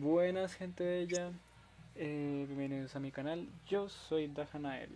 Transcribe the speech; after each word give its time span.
Buenas 0.00 0.54
gente 0.54 0.82
bella, 0.82 1.30
eh, 1.94 2.46
bienvenidos 2.48 2.96
a 2.96 3.00
mi 3.00 3.12
canal, 3.12 3.46
yo 3.66 3.90
soy 3.90 4.28
Dajanael 4.28 4.88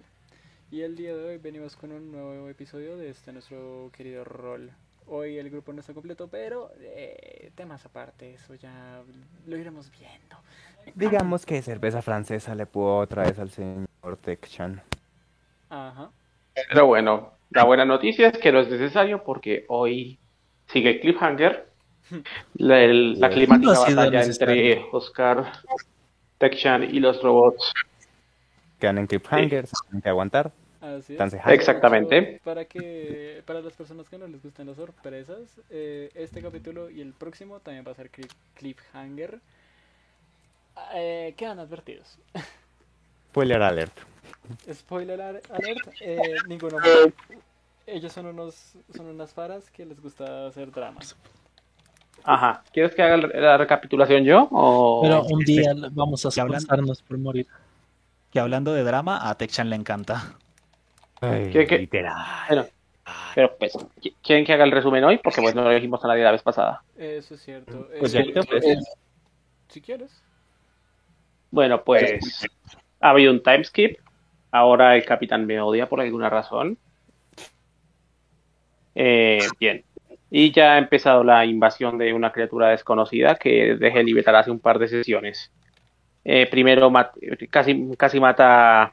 y 0.70 0.80
el 0.80 0.96
día 0.96 1.15
de 1.15 1.23
hoy 1.23 1.36
venimos 1.36 1.76
con 1.76 1.92
un 1.92 2.10
nuevo 2.10 2.49
episodio 2.49 2.96
de 2.96 3.10
este 3.10 3.30
nuestro 3.30 3.90
querido 3.94 4.25
rol. 4.25 4.70
Hoy 5.06 5.36
el 5.36 5.50
grupo 5.50 5.75
no 5.75 5.80
está 5.80 5.92
completo, 5.92 6.28
pero 6.28 6.72
eh, 6.80 7.50
temas 7.54 7.84
aparte, 7.84 8.32
eso 8.32 8.54
ya 8.54 9.02
lo 9.46 9.59
iremos 9.59 9.90
viendo. 9.90 10.38
Digamos 10.95 11.45
que 11.45 11.61
cerveza 11.61 12.00
francesa 12.00 12.55
le 12.55 12.64
pudo 12.64 12.96
otra 12.96 13.25
vez 13.25 13.39
al 13.39 13.50
señor 13.50 13.86
Tekchan. 14.23 14.80
Ajá. 15.68 16.12
Pero 16.55 16.86
bueno, 16.86 17.34
la 17.50 17.64
buena 17.64 17.84
noticia 17.84 18.29
es 18.29 18.39
que 18.39 18.50
no 18.50 18.61
es 18.61 18.71
necesario 18.71 19.23
porque 19.23 19.66
hoy 19.68 20.18
sigue 20.68 20.98
Cliffhanger. 21.00 21.73
La, 22.55 22.80
el- 22.82 23.18
la 23.21 23.29
Sí. 23.29 23.34
climática 23.34 23.73
batalla 23.80 24.23
entre 24.25 24.86
Oscar, 24.93 25.53
Tekchan 26.39 26.82
y 26.85 27.00
los 27.00 27.22
robots. 27.22 27.72
Quedan 28.79 28.99
en 28.99 29.07
cliffhanger, 29.07 29.67
se 29.67 29.75
tienen 29.86 30.03
que 30.03 30.09
aguantar. 30.09 30.53
Así 30.81 31.17
es. 31.17 31.35
Exactamente. 31.46 32.41
Para 32.45 32.67
que 32.67 33.43
para 33.47 33.62
las 33.62 33.73
personas 33.73 34.07
que 34.09 34.19
no 34.19 34.27
les 34.27 34.43
gustan 34.43 34.67
las 34.67 34.77
sorpresas, 34.77 35.39
eh, 35.71 36.11
este 36.15 36.43
capítulo 36.43 36.91
y 36.91 37.01
el 37.01 37.12
próximo 37.15 37.59
también 37.61 37.85
va 37.87 37.93
a 37.93 37.95
ser 37.95 38.11
clip- 38.11 38.31
cliffhanger. 38.55 39.41
Eh, 40.95 41.34
quedan 41.37 41.59
advertidos. 41.61 42.19
Spoiler 43.31 43.62
alert. 43.62 43.97
Spoiler 44.73 45.21
al- 45.23 45.41
alert, 45.51 45.89
eh, 46.01 46.19
ninguno. 46.48 46.77
Ellos 47.87 48.12
son 48.12 48.27
unos 48.27 48.75
son 48.95 49.07
unas 49.07 49.33
faras 49.33 49.71
que 49.71 49.87
les 49.87 50.01
gusta 50.01 50.47
hacer 50.48 50.71
dramas. 50.71 51.17
Ajá. 52.24 52.62
¿Quieres 52.73 52.95
que 52.95 53.02
haga 53.02 53.16
la 53.19 53.56
recapitulación 53.59 54.24
yo? 54.24 54.48
O... 54.51 55.01
Pero 55.02 55.23
un 55.24 55.41
día 55.41 55.73
vamos 55.92 56.24
a 56.24 56.28
esforzarnos 56.28 57.02
por 57.02 57.19
morir. 57.19 57.47
Que 58.31 58.41
hablando 58.41 58.72
de 58.72 58.83
drama, 58.83 59.28
a 59.28 59.34
Tekchan 59.36 59.70
le 59.70 59.77
encanta. 59.77 60.34
Ay, 61.20 61.50
¿Qué- 61.53 61.66
qué? 61.66 61.78
literal. 61.78 62.16
Bueno, 62.48 62.66
pero 63.34 63.56
pues, 63.58 63.75
¿qui- 64.00 64.14
¿quieren 64.22 64.44
que 64.44 64.53
haga 64.55 64.64
el 64.64 64.72
resumen 64.72 65.05
hoy? 65.05 65.19
Porque 65.19 65.41
pues 65.42 65.55
no 65.55 65.62
lo 65.62 65.70
dijimos 65.70 66.05
a 66.05 66.08
nadie 66.08 66.25
la 66.25 66.33
vez 66.33 66.42
pasada. 66.42 66.83
Eso 66.97 67.34
es 67.34 67.42
cierto. 67.42 67.89
Pues 67.98 68.14
Eh, 68.14 68.33
ya, 68.34 68.42
pues. 68.42 68.64
eh, 68.64 68.78
si 69.69 69.81
quieres. 69.81 70.11
Bueno, 71.50 71.84
pues 71.84 72.47
ha 73.00 73.11
habido 73.11 73.33
un 73.33 73.42
time 73.42 73.62
skip. 73.64 73.98
Ahora 74.50 74.97
el 74.97 75.05
capitán 75.05 75.47
me 75.47 75.61
odia 75.61 75.88
por 75.88 76.00
alguna 76.00 76.31
razón. 76.31 76.78
Eh, 78.94 79.41
bien. 79.61 79.84
Y 80.37 80.51
ya 80.51 80.73
ha 80.73 80.79
empezado 80.79 81.23
la 81.23 81.47
invasión 81.47 81.97
de 81.97 82.13
una 82.13 82.33
criatura 82.33 82.71
desconocida 82.71 83.37
que 83.37 83.77
dejé 83.77 84.03
liberar 84.03 84.35
hace 84.35 84.51
un 84.51 84.59
par 84.59 84.81
de 84.81 84.89
sesiones. 84.89 85.53
Eh, 86.25 86.49
primero 86.51 86.93
casi 87.51 88.19
mata 88.19 88.93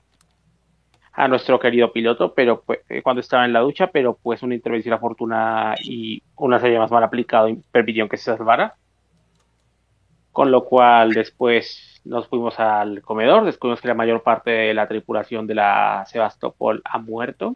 a 1.13 1.27
nuestro 1.27 1.59
querido 1.59 1.91
piloto, 1.91 2.35
pero 2.35 2.61
pues, 2.61 2.81
eh, 2.89 3.01
cuando 3.01 3.21
estaba 3.21 3.43
en 3.45 3.53
la 3.53 3.61
ducha, 3.61 3.87
pero 3.87 4.19
pues 4.21 4.43
una 4.43 4.53
intervención 4.53 4.93
afortunada 4.93 5.73
y 5.83 6.21
una 6.35 6.59
serie 6.59 6.77
más 6.77 6.91
mal 6.91 7.03
aplicado 7.03 7.47
permitieron 7.71 8.07
que 8.07 8.17
se 8.17 8.37
salvara. 8.37 8.75
Con 10.31 10.51
lo 10.51 10.63
cual 10.65 11.11
después 11.11 12.01
nos 12.05 12.27
fuimos 12.27 12.59
al 12.59 13.01
comedor, 13.01 13.45
descubrimos 13.45 13.81
que 13.81 13.87
la 13.87 13.95
mayor 13.95 14.21
parte 14.21 14.51
de 14.51 14.73
la 14.75 14.87
tripulación 14.87 15.47
de 15.47 15.55
la 15.55 16.03
Sebastopol 16.05 16.83
ha 16.85 16.99
muerto 16.99 17.55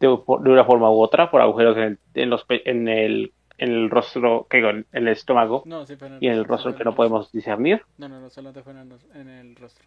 de, 0.00 0.06
de 0.06 0.50
una 0.50 0.64
forma 0.64 0.90
u 0.90 1.00
otra 1.00 1.30
por 1.30 1.40
agujeros 1.40 1.76
en 1.76 1.82
el, 1.82 1.98
en 2.14 2.30
los 2.30 2.46
en 2.48 2.88
el, 2.88 3.32
en 3.58 3.72
el 3.72 3.90
rostro, 3.90 4.46
que 4.48 4.58
digo, 4.58 4.70
en 4.70 4.86
el 4.92 5.08
estómago 5.08 5.62
No, 5.66 5.84
sí, 5.84 5.96
y 6.20 6.28
en 6.28 6.34
el 6.34 6.44
rostro 6.44 6.74
que 6.74 6.84
no 6.84 6.94
podemos 6.94 7.32
discernir. 7.32 7.82
No, 7.98 8.08
no, 8.08 8.20
no, 8.20 8.30
solamente 8.30 8.62
fue 8.62 8.72
en 8.72 8.78
el, 8.78 8.92
en 9.14 9.28
el 9.28 9.56
rostro. 9.56 9.84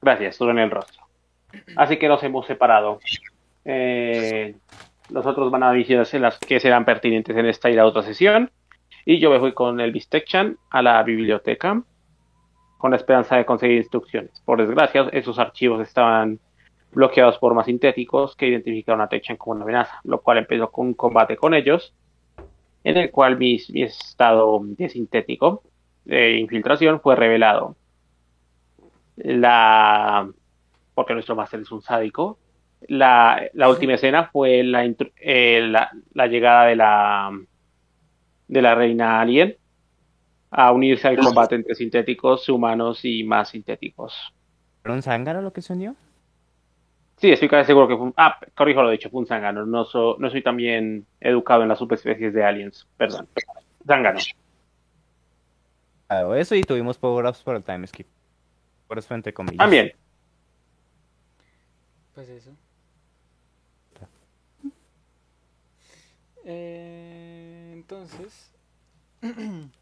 Gracias, 0.00 0.36
solo 0.36 0.52
en 0.52 0.58
el 0.58 0.70
rostro. 0.70 1.02
Así 1.76 1.98
que 1.98 2.08
nos 2.08 2.22
hemos 2.22 2.46
separado. 2.46 3.00
Eh, 3.64 4.56
los 5.10 5.26
otros 5.26 5.50
van 5.50 5.62
a 5.62 5.72
en 5.74 6.22
las 6.22 6.38
que 6.38 6.60
serán 6.60 6.84
pertinentes 6.84 7.36
en 7.36 7.46
esta 7.46 7.70
y 7.70 7.74
la 7.74 7.86
otra 7.86 8.02
sesión. 8.02 8.50
Y 9.04 9.18
yo 9.18 9.30
me 9.30 9.40
fui 9.40 9.52
con 9.52 9.80
el 9.80 9.92
Bistechan 9.92 10.56
a 10.70 10.82
la 10.82 11.02
biblioteca 11.02 11.82
con 12.78 12.90
la 12.90 12.96
esperanza 12.96 13.36
de 13.36 13.44
conseguir 13.44 13.76
instrucciones. 13.76 14.42
Por 14.44 14.58
desgracia, 14.58 15.08
esos 15.12 15.38
archivos 15.38 15.80
estaban 15.86 16.40
bloqueados 16.92 17.38
por 17.38 17.54
más 17.54 17.66
sintéticos 17.66 18.36
que 18.36 18.48
identificaron 18.48 19.00
a 19.00 19.08
Techan 19.08 19.36
como 19.36 19.56
una 19.56 19.64
amenaza, 19.64 20.00
lo 20.04 20.20
cual 20.20 20.38
empezó 20.38 20.70
con 20.70 20.88
un 20.88 20.94
combate 20.94 21.36
con 21.36 21.54
ellos, 21.54 21.94
en 22.84 22.96
el 22.96 23.10
cual 23.10 23.38
mi, 23.38 23.58
mi 23.70 23.82
estado 23.82 24.60
de 24.62 24.88
sintético 24.88 25.62
de 26.04 26.38
infiltración 26.38 27.00
fue 27.00 27.16
revelado. 27.16 27.76
La 29.16 30.28
porque 30.94 31.14
nuestro 31.14 31.36
máster 31.36 31.60
es 31.60 31.72
un 31.72 31.82
sádico. 31.82 32.38
La, 32.88 33.48
la 33.54 33.68
última 33.68 33.94
escena 33.94 34.28
fue 34.32 34.62
la, 34.64 34.84
eh, 34.84 35.66
la, 35.68 35.90
la 36.12 36.26
llegada 36.26 36.66
de 36.66 36.76
la 36.76 37.30
de 38.48 38.62
la 38.62 38.74
reina 38.74 39.20
alien 39.20 39.56
a 40.50 40.72
unirse 40.72 41.08
al 41.08 41.18
combate 41.18 41.54
entre 41.54 41.74
sintéticos, 41.74 42.48
humanos 42.48 43.04
y 43.04 43.24
más 43.24 43.50
sintéticos. 43.50 44.34
¿Pero 44.82 44.94
un 44.94 45.02
zángano 45.02 45.40
lo 45.40 45.52
que 45.52 45.62
se 45.62 45.72
unió? 45.72 45.96
Sí, 47.22 47.30
estoy 47.30 47.48
casi 47.48 47.68
seguro 47.68 47.86
que 47.86 47.96
fue 47.96 48.06
un... 48.06 48.14
Ah, 48.16 48.36
corrijo 48.56 48.82
lo 48.82 48.90
dicho, 48.90 49.08
fue 49.08 49.20
un 49.20 49.26
zángano. 49.26 49.64
No, 49.64 49.84
so- 49.84 50.16
no 50.18 50.28
soy 50.28 50.42
tan 50.42 50.56
bien 50.56 51.06
educado 51.20 51.62
en 51.62 51.68
las 51.68 51.78
subespecies 51.78 52.34
de 52.34 52.42
aliens. 52.44 52.84
Perdón. 52.96 53.28
Zángano. 53.86 54.18
Ah, 56.08 56.28
eso 56.36 56.56
y 56.56 56.62
tuvimos 56.62 56.98
power-ups 56.98 57.44
por 57.44 57.54
el 57.54 57.62
time 57.62 57.86
skip. 57.86 58.08
Por 58.88 58.98
eso 58.98 59.14
entre 59.14 59.32
comillas. 59.32 59.58
También. 59.58 59.92
Pues 62.12 62.28
eso. 62.28 62.50
Eh, 66.44 67.70
entonces, 67.72 68.50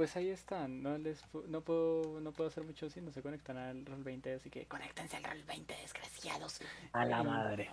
pues 0.00 0.16
ahí 0.16 0.30
están. 0.30 0.82
No 0.82 0.96
les 0.96 1.22
no 1.48 1.60
puedo 1.60 2.20
no 2.22 2.32
puedo 2.32 2.48
hacer 2.48 2.64
mucho 2.64 2.88
si 2.88 3.02
no 3.02 3.12
se 3.12 3.20
conectan 3.20 3.58
al 3.58 3.84
rol 3.84 4.02
20, 4.02 4.32
así 4.32 4.48
que 4.48 4.64
conéctense 4.64 5.18
al 5.18 5.24
rol 5.24 5.42
20, 5.46 5.74
desgraciados. 5.76 6.58
A 6.94 7.04
la 7.04 7.20
Y- 7.20 7.24
madre. 7.26 7.70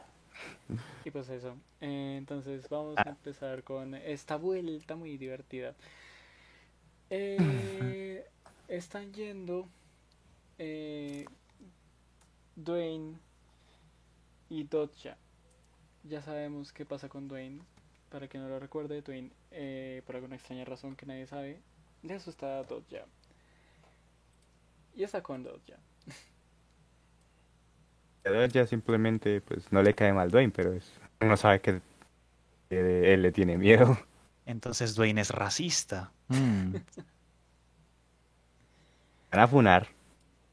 Y 1.06 1.12
pues 1.12 1.30
eso. 1.30 1.56
Eh, 1.80 2.16
entonces 2.18 2.68
vamos 2.68 2.98
a 2.98 3.04
empezar 3.12 3.64
con 3.64 3.96
esta 3.96 4.36
vuelta 4.36 4.98
muy 4.98 5.16
divertida. 5.16 5.74
Eh, 7.10 7.38
están 8.68 9.14
yendo 9.14 9.70
eh, 10.58 11.24
Dwayne 12.58 13.16
y 14.50 14.66
Dodja. 14.66 15.16
Ya 16.04 16.22
sabemos 16.22 16.74
qué 16.74 16.86
pasa 16.86 17.08
con 17.08 17.30
Dwayne. 17.30 17.62
Para 18.10 18.28
que 18.28 18.38
no 18.38 18.50
lo 18.50 18.60
recuerde, 18.60 19.02
Dwayne, 19.02 19.32
eh, 19.52 20.02
por 20.06 20.18
alguna 20.18 20.36
extraña 20.36 20.66
razón 20.66 20.98
que 20.98 21.06
nadie 21.06 21.26
sabe, 21.26 21.62
le 22.04 22.14
asusta 22.14 22.60
a 22.60 22.64
Dodja. 22.64 23.06
Y 24.96 25.04
está 25.04 25.22
con 25.22 25.44
Dodja. 25.44 25.78
Ya 28.52 28.68
simplemente 28.68 29.40
pues 29.42 29.72
no 29.72 29.82
le 29.82 29.94
cae 29.94 30.12
mal 30.12 30.30
Dwayne, 30.30 30.52
pero 30.54 30.74
es, 30.74 30.92
uno 31.22 31.38
sabe 31.38 31.62
que, 31.62 31.82
que 32.70 33.14
él 33.14 33.22
le 33.22 33.32
tiene 33.32 33.58
miedo. 33.58 33.98
Entonces 34.46 34.96
Dwayne 34.96 35.22
es 35.22 35.30
racista. 35.30 36.12
Mm. 36.28 36.76
Van 39.32 39.42
a 39.42 39.48
funar. 39.48 39.88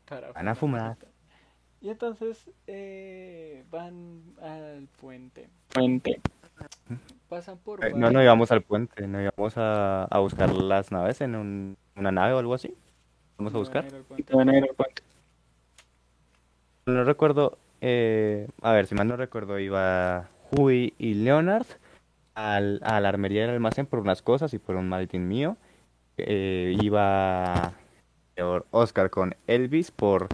Para 0.04 0.32
Van 0.32 0.48
a 0.48 0.54
fumar. 0.54 0.96
Y 1.80 1.90
entonces 1.90 2.50
eh, 2.66 3.64
van 3.70 4.22
al 4.40 4.88
puente. 5.00 5.50
Pasan 7.34 7.58
por 7.58 7.84
Eh, 7.84 7.92
No, 7.96 8.10
no 8.12 8.22
íbamos 8.22 8.52
al 8.52 8.62
puente, 8.62 9.08
no 9.08 9.20
íbamos 9.20 9.58
a, 9.58 10.04
a 10.04 10.18
buscar 10.20 10.52
las 10.54 10.92
naves 10.92 11.20
en 11.20 11.34
un- 11.34 11.76
una 11.96 12.12
nave 12.12 12.32
o 12.34 12.38
algo 12.38 12.54
así. 12.54 12.72
Vamos 13.38 13.52
a 13.54 13.58
buscar. 13.58 13.84
van 14.32 14.48
a 14.50 14.56
ir 14.56 14.62
al 14.62 14.74
puente. 14.76 15.02
No 16.86 17.02
recuerdo, 17.02 17.58
eh, 17.80 18.46
a 18.62 18.70
ver, 18.72 18.86
si 18.86 18.94
mal 18.94 19.08
no 19.08 19.16
recuerdo, 19.16 19.58
iba 19.58 20.28
Hui 20.52 20.94
y 20.96 21.14
Leonard 21.14 21.66
al, 22.36 22.78
a 22.84 23.00
la 23.00 23.08
armería 23.08 23.40
del 23.42 23.50
almacén 23.50 23.86
por 23.86 23.98
unas 23.98 24.22
cosas 24.22 24.54
y 24.54 24.60
por 24.60 24.76
un 24.76 24.88
maletín 24.88 25.26
mío. 25.26 25.56
Eh, 26.16 26.76
iba 26.80 27.72
señor 28.36 28.66
Oscar 28.70 29.10
con 29.10 29.34
Elvis 29.48 29.90
por 29.90 30.28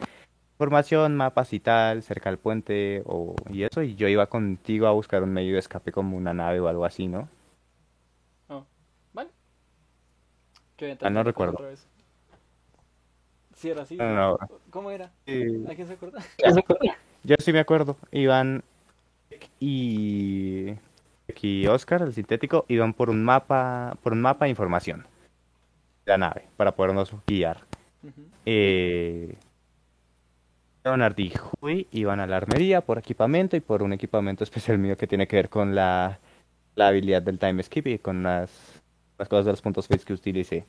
formación, 0.60 1.16
mapas 1.16 1.54
y 1.54 1.58
tal, 1.60 2.02
cerca 2.02 2.28
del 2.28 2.38
puente 2.38 3.02
o, 3.06 3.34
y 3.50 3.62
eso, 3.62 3.82
y 3.82 3.94
yo 3.94 4.08
iba 4.08 4.26
contigo 4.26 4.86
a 4.86 4.92
buscar 4.92 5.22
un 5.22 5.32
medio 5.32 5.54
de 5.54 5.58
escape 5.58 5.90
como 5.90 6.18
una 6.18 6.34
nave 6.34 6.60
o 6.60 6.68
algo 6.68 6.84
así, 6.84 7.08
¿no? 7.08 7.30
Oh, 8.48 8.66
vale. 9.14 9.30
Que 10.76 10.98
Ah, 11.00 11.08
no 11.08 11.22
recuerdo. 11.22 11.54
otra 11.54 11.68
vez. 11.68 11.86
Si 13.56 13.70
era 13.70 13.82
así. 13.82 13.96
No, 13.96 14.14
no. 14.14 14.38
¿Cómo 14.68 14.90
era? 14.90 15.10
Sí. 15.26 15.64
¿A 15.66 15.74
quién 15.74 15.86
se 15.88 15.94
acuerda? 15.94 16.20
Yo 17.24 17.36
sí 17.38 17.52
me 17.54 17.60
acuerdo, 17.60 17.96
iban 18.12 18.62
y 19.58 20.74
y 21.42 21.66
Oscar, 21.68 22.02
el 22.02 22.12
sintético, 22.12 22.66
iban 22.68 22.92
por 22.92 23.08
un 23.08 23.24
mapa, 23.24 23.96
por 24.02 24.12
un 24.12 24.20
mapa 24.20 24.44
de 24.44 24.50
información. 24.50 25.06
la 26.04 26.18
nave 26.18 26.48
para 26.58 26.72
podernos 26.76 27.14
guiar. 27.26 27.64
Eh, 28.44 29.34
Leonard 30.84 31.18
y 31.18 31.32
Hui 31.60 31.86
iban 31.90 32.20
a 32.20 32.26
la 32.26 32.38
armería 32.38 32.80
por 32.80 32.98
equipamiento 32.98 33.56
y 33.56 33.60
por 33.60 33.82
un 33.82 33.92
equipamiento 33.92 34.44
especial 34.44 34.78
mío 34.78 34.96
que 34.96 35.06
tiene 35.06 35.26
que 35.26 35.36
ver 35.36 35.48
con 35.48 35.74
la, 35.74 36.18
la 36.74 36.88
habilidad 36.88 37.22
del 37.22 37.38
time 37.38 37.62
skip 37.62 37.86
y 37.86 37.98
con 37.98 38.22
las, 38.22 38.82
las 39.18 39.28
cosas 39.28 39.44
de 39.44 39.52
los 39.52 39.62
puntos 39.62 39.88
fate 39.88 40.04
que 40.04 40.14
utilicé. 40.14 40.66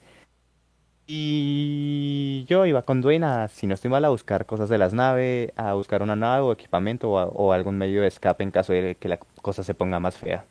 Y 1.07 2.45
yo 2.47 2.65
iba 2.65 2.83
con 2.83 3.01
Dwayne 3.01 3.25
a, 3.25 3.47
si 3.47 3.67
no 3.67 3.73
estoy 3.73 3.89
mal, 3.89 4.05
a 4.05 4.09
buscar 4.09 4.45
cosas 4.45 4.69
de 4.69 4.77
las 4.77 4.93
naves, 4.93 5.51
a 5.55 5.73
buscar 5.73 6.01
una 6.01 6.15
nave 6.15 6.41
o 6.41 6.51
equipamiento 6.51 7.11
o 7.11 7.51
algún 7.53 7.77
medio 7.77 8.01
de 8.01 8.07
escape 8.07 8.43
en 8.43 8.51
caso 8.51 8.71
de 8.73 8.95
que 8.95 9.09
la 9.09 9.17
cosa 9.17 9.63
se 9.63 9.73
ponga 9.73 9.99
más 9.99 10.17
fea. 10.17 10.45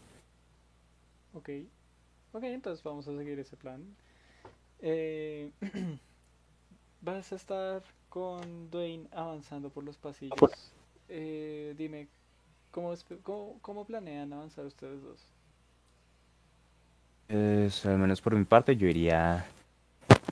Ok. 1.34 1.50
Ok, 2.32 2.44
entonces 2.44 2.82
vamos 2.84 3.08
a 3.08 3.16
seguir 3.16 3.38
ese 3.38 3.56
plan. 3.56 3.84
Eh, 4.80 5.50
vas 7.00 7.32
a 7.32 7.36
estar 7.36 7.82
con 8.10 8.70
Dwayne 8.70 9.08
avanzando 9.12 9.70
por 9.70 9.84
los 9.84 9.96
pasillos. 9.96 10.36
Eh, 11.08 11.74
dime, 11.78 12.08
¿cómo, 12.70 12.92
cómo, 13.22 13.58
cómo 13.62 13.84
planean 13.86 14.32
avanzar 14.32 14.66
ustedes 14.66 15.02
dos? 15.02 15.26
Pues, 17.28 17.86
al 17.86 17.98
menos 17.98 18.20
por 18.20 18.34
mi 18.34 18.44
parte, 18.44 18.76
yo 18.76 18.88
iría, 18.88 19.46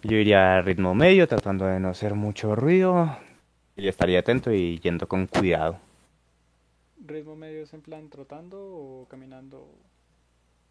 yo 0.02 0.16
iría 0.16 0.56
a 0.56 0.62
ritmo 0.62 0.94
medio, 0.94 1.28
tratando 1.28 1.64
de 1.66 1.78
no 1.78 1.88
hacer 1.88 2.14
mucho 2.14 2.56
ruido. 2.56 3.16
Y 3.76 3.86
estaría 3.86 4.18
atento 4.18 4.52
y 4.52 4.80
yendo 4.80 5.06
con 5.06 5.28
cuidado. 5.28 5.78
¿Ritmo 7.06 7.36
medio 7.36 7.62
es 7.62 7.72
en 7.72 7.80
plan 7.80 8.08
trotando 8.08 8.58
o 8.60 9.06
caminando? 9.08 9.68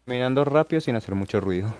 Caminando 0.04 0.44
rápido 0.44 0.80
sin 0.82 0.94
hacer 0.94 1.14
mucho 1.14 1.40
ruido. 1.40 1.74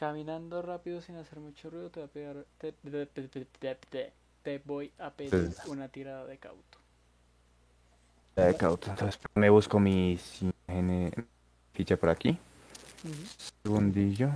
Caminando 0.00 0.62
rápido 0.62 1.02
sin 1.02 1.16
hacer 1.16 1.40
mucho 1.40 1.68
ruido 1.68 1.90
te, 1.90 2.00
va 2.00 2.06
a 2.06 2.08
pegar- 2.08 2.46
te, 2.56 2.72
te- 2.72 3.06
te- 3.06 4.12
te- 4.42 4.58
voy 4.64 4.90
a 4.98 5.10
pedir 5.10 5.52
Sí. 5.52 5.70
una 5.70 5.88
tirada 5.88 6.24
de 6.24 6.38
cauto. 6.38 6.78
Eh, 8.36 8.56
cauto. 8.58 8.88
Entonces 8.88 9.20
me 9.34 9.50
busco 9.50 9.78
mi 9.78 10.16
si- 10.16 10.50
N- 10.68 11.12
ficha 11.74 11.98
por 11.98 12.08
aquí. 12.08 12.38
Segundillo. 13.62 14.30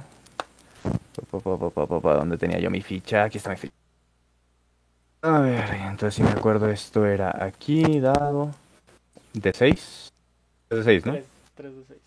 Pa, 1.31 1.40
pa, 1.40 2.00
pa, 2.02 2.14
¿Dónde 2.17 2.37
tenía 2.37 2.58
yo 2.58 2.70
mi 2.70 2.82
ficha? 2.82 3.25
Aquí 3.25 3.38
está 3.38 3.49
mi 3.49 3.56
ficha. 3.56 3.75
A 5.22 5.40
ver, 5.40 5.64
entonces 5.76 6.17
si 6.17 6.22
me 6.22 6.28
acuerdo, 6.28 6.69
esto 6.69 7.06
era 7.06 7.43
aquí, 7.43 8.00
dado. 8.00 8.55
De 9.32 9.50
6. 9.55 10.12
De 10.69 10.84
6, 10.84 11.06
¿no? 11.06 11.12
3, 11.12 11.25
3 11.55 11.75
de 11.75 11.84
6. 11.87 12.00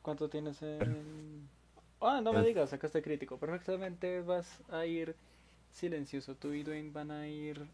¿Cuánto 0.00 0.30
tienes 0.30 0.62
en...? 0.62 1.50
Ah, 2.02 2.20
no 2.20 2.32
me 2.34 2.42
digas, 2.42 2.68
sacaste 2.70 3.00
crítico. 3.02 3.38
Perfectamente 3.38 4.20
vas 4.20 4.60
a 4.68 4.84
ir 4.84 5.16
silencioso. 5.72 6.34
Tú 6.36 6.52
y 6.52 6.62
Dwayne 6.64 6.90
van 6.92 7.10
a 7.10 7.28
ir 7.28 7.66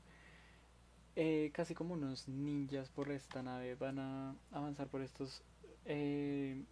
eh, 1.16 1.50
casi 1.52 1.74
como 1.74 1.94
unos 1.94 2.28
ninjas 2.28 2.88
por 2.90 3.10
esta 3.10 3.42
nave. 3.42 3.74
Van 3.74 3.98
a 3.98 4.34
avanzar 4.52 4.88
por 4.88 5.02
estos... 5.02 5.42
eh, 5.84 6.62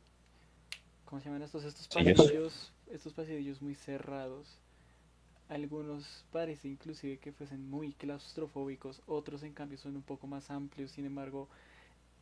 ¿Cómo 1.05 1.21
se 1.21 1.27
llaman 1.27 1.43
estos? 1.43 1.65
Estos 1.65 1.89
Pasillos. 1.89 2.73
Estos 2.91 3.13
pasillos 3.15 3.63
muy 3.63 3.75
cerrados. 3.75 4.59
Algunos 5.49 6.25
parece 6.33 6.69
inclusive 6.69 7.19
que 7.19 7.33
fuesen 7.33 7.69
muy 7.71 7.93
claustrofóbicos. 7.93 9.03
Otros 9.07 9.43
en 9.43 9.55
cambio 9.55 9.79
son 9.79 9.97
un 9.97 10.03
poco 10.03 10.27
más 10.27 10.51
amplios. 10.51 10.91
Sin 10.93 11.05
embargo, 11.07 11.49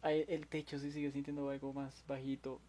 el 0.02 0.46
techo 0.48 0.78
se 0.78 0.92
sigue 0.92 1.10
sintiendo 1.12 1.48
algo 1.50 1.72
más 1.72 2.04
bajito. 2.08 2.60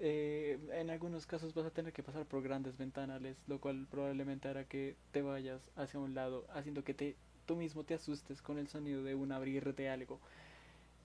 Eh, 0.00 0.58
en 0.72 0.90
algunos 0.90 1.26
casos 1.26 1.54
vas 1.54 1.66
a 1.66 1.70
tener 1.70 1.92
que 1.92 2.02
pasar 2.02 2.24
por 2.24 2.42
grandes 2.42 2.78
ventanales, 2.78 3.36
lo 3.48 3.60
cual 3.60 3.86
probablemente 3.90 4.48
hará 4.48 4.64
que 4.64 4.94
te 5.10 5.22
vayas 5.22 5.60
hacia 5.76 5.98
un 5.98 6.14
lado, 6.14 6.46
haciendo 6.50 6.84
que 6.84 6.94
te, 6.94 7.16
tú 7.46 7.56
mismo 7.56 7.82
te 7.82 7.94
asustes 7.94 8.40
con 8.40 8.58
el 8.58 8.68
sonido 8.68 9.02
de 9.02 9.14
un 9.14 9.32
abrir 9.32 9.74
de 9.74 9.88
algo. 9.88 10.20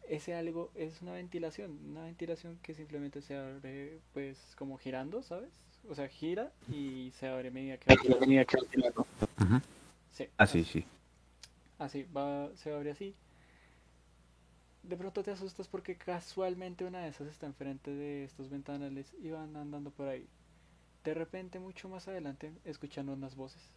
Ese 0.08 0.36
algo 0.36 0.70
es 0.76 1.02
una 1.02 1.14
ventilación, 1.14 1.80
una 1.90 2.04
ventilación 2.04 2.60
que 2.62 2.74
simplemente 2.74 3.22
se 3.22 3.36
abre 3.36 4.00
pues 4.14 4.38
como 4.58 4.78
girando, 4.78 5.24
¿sabes? 5.24 5.50
O 5.90 5.96
sea, 5.96 6.08
gira 6.08 6.52
y 6.72 7.12
se 7.20 7.28
abre 7.28 7.48
a 7.48 7.52
medida 7.52 7.78
que 7.78 7.94
Ujú. 7.94 9.62
Sí. 10.12 10.28
Ah, 10.38 10.46
sí, 10.46 10.64
sí. 10.64 10.86
Así, 11.80 12.04
va, 12.16 12.50
se 12.56 12.72
abre 12.72 12.92
así. 12.92 13.16
De 14.84 14.96
pronto 14.98 15.24
te 15.24 15.32
asustas 15.32 15.68
porque 15.68 15.98
casualmente 15.98 16.86
una 16.86 17.00
de 17.02 17.10
esas 17.10 17.28
está 17.28 17.48
enfrente 17.48 17.90
de 17.92 18.24
estos 18.24 18.50
ventanales 18.52 19.16
y 19.20 19.32
van 19.32 19.56
andando 19.56 19.90
por 19.92 20.08
ahí. 20.08 20.30
De 21.04 21.14
repente, 21.14 21.60
mucho 21.60 21.90
más 21.90 22.08
adelante, 22.08 22.54
escuchan 22.66 23.10
unas 23.10 23.36
voces. 23.36 23.74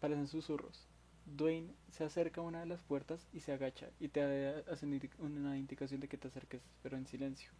Parecen 0.00 0.28
susurros. 0.28 0.88
Dwayne 1.26 1.74
se 1.90 2.04
acerca 2.04 2.40
a 2.40 2.44
una 2.44 2.60
de 2.60 2.66
las 2.66 2.82
puertas 2.82 3.28
y 3.32 3.40
se 3.40 3.52
agacha 3.52 3.90
y 4.00 4.08
te 4.08 4.22
hace 4.70 4.86
una 4.86 4.96
indi- 4.96 5.10
una 5.18 5.58
indicación 5.58 6.00
de 6.00 6.08
que 6.08 6.18
te 6.18 6.28
acerques, 6.28 6.62
pero 6.82 6.96
en 6.96 7.06
silencio. 7.06 7.50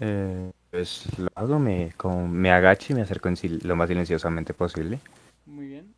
Eh, 0.00 0.50
pues 0.70 1.06
lo 1.18 1.28
hago, 1.34 1.58
me, 1.58 1.92
como 1.96 2.26
me 2.28 2.50
agacho 2.50 2.92
y 2.92 2.96
me 2.96 3.02
acerco 3.02 3.28
en 3.28 3.36
sil- 3.38 3.62
lo 3.62 3.76
más 3.76 3.88
silenciosamente 3.88 4.54
posible. 4.54 5.00
Muy 5.46 5.66
bien. 5.68 5.94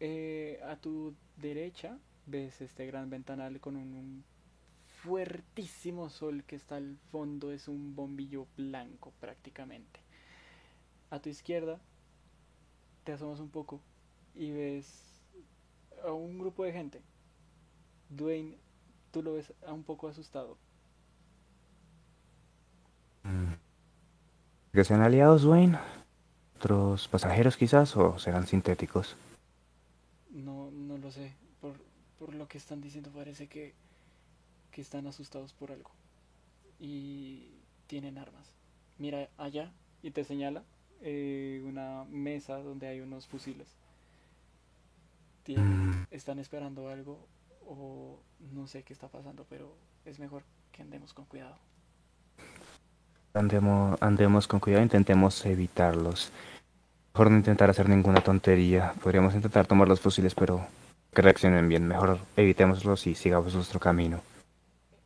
Eh, 0.00 0.60
a 0.64 0.76
tu 0.80 1.16
derecha 1.36 1.98
ves 2.28 2.60
este 2.60 2.86
gran 2.86 3.10
ventanal 3.10 3.60
con 3.60 3.76
un, 3.76 3.94
un 3.94 4.24
fuertísimo 5.02 6.10
sol 6.10 6.44
que 6.44 6.56
está 6.56 6.76
al 6.76 6.98
fondo, 7.10 7.52
es 7.52 7.68
un 7.68 7.94
bombillo 7.94 8.46
blanco 8.56 9.12
prácticamente. 9.20 10.00
A 11.10 11.20
tu 11.20 11.28
izquierda 11.28 11.80
te 13.04 13.12
asomas 13.12 13.40
un 13.40 13.48
poco 13.48 13.80
y 14.34 14.50
ves 14.50 15.22
a 16.04 16.12
un 16.12 16.38
grupo 16.38 16.64
de 16.64 16.72
gente. 16.72 17.02
Dwayne, 18.10 18.56
tú 19.10 19.22
lo 19.22 19.34
ves 19.34 19.52
a 19.66 19.72
un 19.72 19.82
poco 19.82 20.08
asustado. 20.08 20.58
Mm. 23.22 23.54
¿Que 24.72 24.84
sean 24.84 25.00
aliados, 25.00 25.42
Dwayne? 25.42 25.78
¿Otros 26.56 27.08
pasajeros 27.08 27.56
quizás 27.56 27.96
o 27.96 28.18
serán 28.18 28.46
sintéticos? 28.46 29.16
No, 30.30 30.70
no 30.70 30.98
lo 30.98 31.10
sé. 31.10 31.32
Por, 32.28 32.34
lo 32.34 32.46
que 32.46 32.58
están 32.58 32.82
diciendo 32.82 33.10
parece 33.10 33.46
que, 33.46 33.72
que 34.70 34.82
están 34.82 35.06
asustados 35.06 35.54
por 35.54 35.72
algo. 35.72 35.90
Y 36.78 37.48
tienen 37.86 38.18
armas. 38.18 38.52
Mira 38.98 39.30
allá 39.38 39.72
y 40.02 40.10
te 40.10 40.24
señala 40.24 40.62
eh, 41.00 41.64
una 41.66 42.04
mesa 42.04 42.58
donde 42.58 42.86
hay 42.86 43.00
unos 43.00 43.26
fusiles. 43.26 43.66
Mm. 45.46 46.04
están 46.10 46.38
esperando 46.38 46.90
algo 46.90 47.26
o 47.66 48.20
no 48.52 48.66
sé 48.66 48.82
qué 48.82 48.92
está 48.92 49.08
pasando, 49.08 49.46
pero 49.48 49.74
es 50.04 50.18
mejor 50.18 50.42
que 50.70 50.82
andemos 50.82 51.14
con 51.14 51.24
cuidado. 51.24 51.56
Andemos, 53.32 53.96
andemos 54.02 54.46
con 54.46 54.60
cuidado, 54.60 54.82
intentemos 54.82 55.46
evitarlos. 55.46 56.30
Mejor 57.14 57.30
no 57.30 57.38
intentar 57.38 57.70
hacer 57.70 57.88
ninguna 57.88 58.20
tontería. 58.20 58.92
Podríamos 59.02 59.34
intentar 59.34 59.66
tomar 59.66 59.88
los 59.88 60.02
fusiles, 60.02 60.34
pero 60.34 60.66
que 61.12 61.22
reaccionen 61.22 61.68
bien. 61.68 61.86
Mejor 61.86 62.18
evitémoslos 62.36 63.06
y 63.06 63.14
sigamos 63.14 63.54
nuestro 63.54 63.80
camino. 63.80 64.22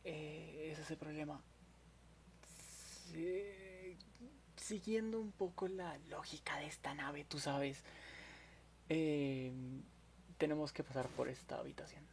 Eh, 0.03 0.69
ese 0.71 0.81
es 0.81 0.91
el 0.91 0.97
problema. 0.97 1.41
Siguiendo 4.55 5.19
un 5.19 5.31
poco 5.31 5.67
la 5.67 5.97
lógica 6.09 6.57
de 6.57 6.67
esta 6.67 6.93
nave, 6.93 7.25
tú 7.25 7.37
sabes, 7.37 7.83
eh, 8.89 9.51
tenemos 10.37 10.71
que 10.71 10.83
pasar 10.83 11.07
por 11.09 11.27
esta 11.27 11.57
habitación. 11.57 12.03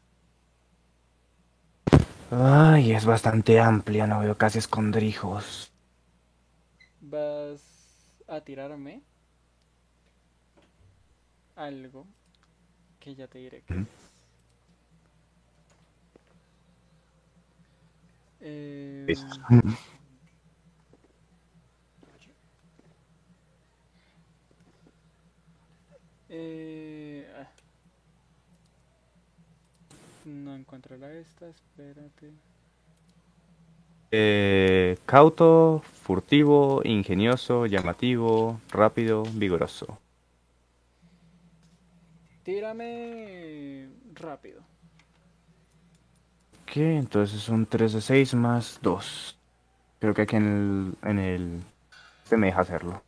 Ay, 2.30 2.92
es 2.92 3.04
bastante 3.04 3.58
amplia, 3.60 4.06
no 4.06 4.20
veo 4.20 4.36
casi 4.36 4.58
escondrijos. 4.58 5.72
Vas 7.00 7.62
a 8.28 8.40
tirarme 8.40 9.02
algo 11.56 12.06
que 13.00 13.14
ya 13.14 13.26
te 13.26 13.38
diré 13.38 13.62
qué 13.66 13.74
es. 13.74 13.88
Eh, 18.42 19.14
Eh, 26.32 27.26
ah. 27.36 27.48
No 30.24 30.54
encuentro 30.54 30.96
la 30.96 31.12
esta, 31.12 31.48
espérate. 31.48 32.30
Eh, 34.12 34.96
cauto, 35.06 35.82
furtivo, 36.02 36.82
ingenioso, 36.84 37.66
llamativo, 37.66 38.60
rápido, 38.70 39.24
vigoroso. 39.34 39.98
Tírame 42.42 43.88
rápido. 44.14 44.62
Ok, 46.62 46.76
entonces 46.76 47.48
un 47.48 47.66
3 47.66 47.92
de 47.94 48.00
6 48.00 48.34
más 48.34 48.78
2. 48.82 49.38
Creo 49.98 50.14
que 50.14 50.22
aquí 50.22 50.36
en 50.36 50.96
el, 51.02 51.08
en 51.10 51.18
el... 51.18 51.62
Se 52.24 52.36
me 52.36 52.46
deja 52.46 52.60
hacerlo. 52.60 53.02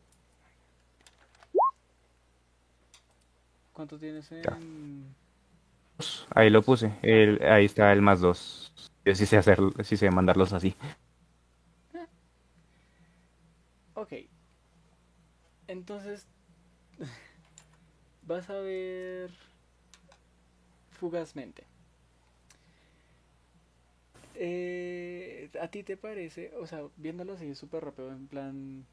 ¿Cuánto 3.73 3.99
tienes 3.99 4.31
en...? 4.33 5.15
Ahí 6.35 6.51
lo 6.51 6.63
puse. 6.63 6.99
El, 7.03 7.43
ahí 7.43 7.65
está 7.65 7.93
el 7.93 8.03
más 8.03 8.21
dos. 8.21 8.73
Yo 9.05 9.15
sí 9.15 9.27
sé 9.27 9.37
hacer, 9.37 9.59
sí 9.83 9.97
sé 9.97 10.11
mandarlos 10.11 10.53
así. 10.53 10.77
Ok. 13.95 14.13
Entonces, 15.69 16.27
vas 18.27 18.49
a 18.51 18.59
ver 18.61 19.31
fugazmente. 20.91 21.65
Eh, 24.35 25.51
¿A 25.61 25.69
ti 25.69 25.83
te 25.83 25.97
parece, 25.97 26.53
o 26.57 26.67
sea, 26.67 26.85
viéndolo 26.97 27.35
así 27.35 27.55
súper 27.55 27.85
rápido, 27.85 28.11
en 28.11 28.27
plan, 28.29 28.87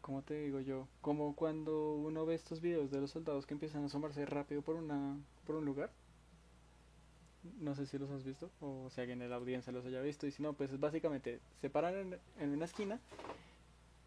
¿cómo 0.00 0.22
te 0.22 0.34
digo 0.40 0.60
yo? 0.60 0.88
Como 1.00 1.34
cuando 1.36 1.94
uno 1.94 2.24
ve 2.26 2.34
estos 2.34 2.60
videos 2.60 2.90
de 2.90 3.00
los 3.00 3.10
soldados 3.10 3.46
que 3.46 3.54
empiezan 3.54 3.82
a 3.82 3.86
asomarse 3.86 4.24
rápido 4.26 4.62
por 4.62 4.76
una, 4.76 5.16
por 5.46 5.56
un 5.56 5.64
lugar. 5.64 5.90
No 7.58 7.74
sé 7.74 7.86
si 7.86 7.98
los 7.98 8.10
has 8.10 8.22
visto 8.22 8.50
o 8.60 8.90
si 8.90 9.00
alguien 9.00 9.22
en 9.22 9.30
la 9.30 9.36
audiencia 9.36 9.72
los 9.72 9.86
haya 9.86 10.02
visto. 10.02 10.26
Y 10.26 10.30
si 10.30 10.42
no, 10.42 10.52
pues 10.52 10.78
básicamente 10.78 11.40
se 11.60 11.70
paran 11.70 11.94
en, 11.96 12.18
en 12.38 12.50
una 12.50 12.66
esquina, 12.66 13.00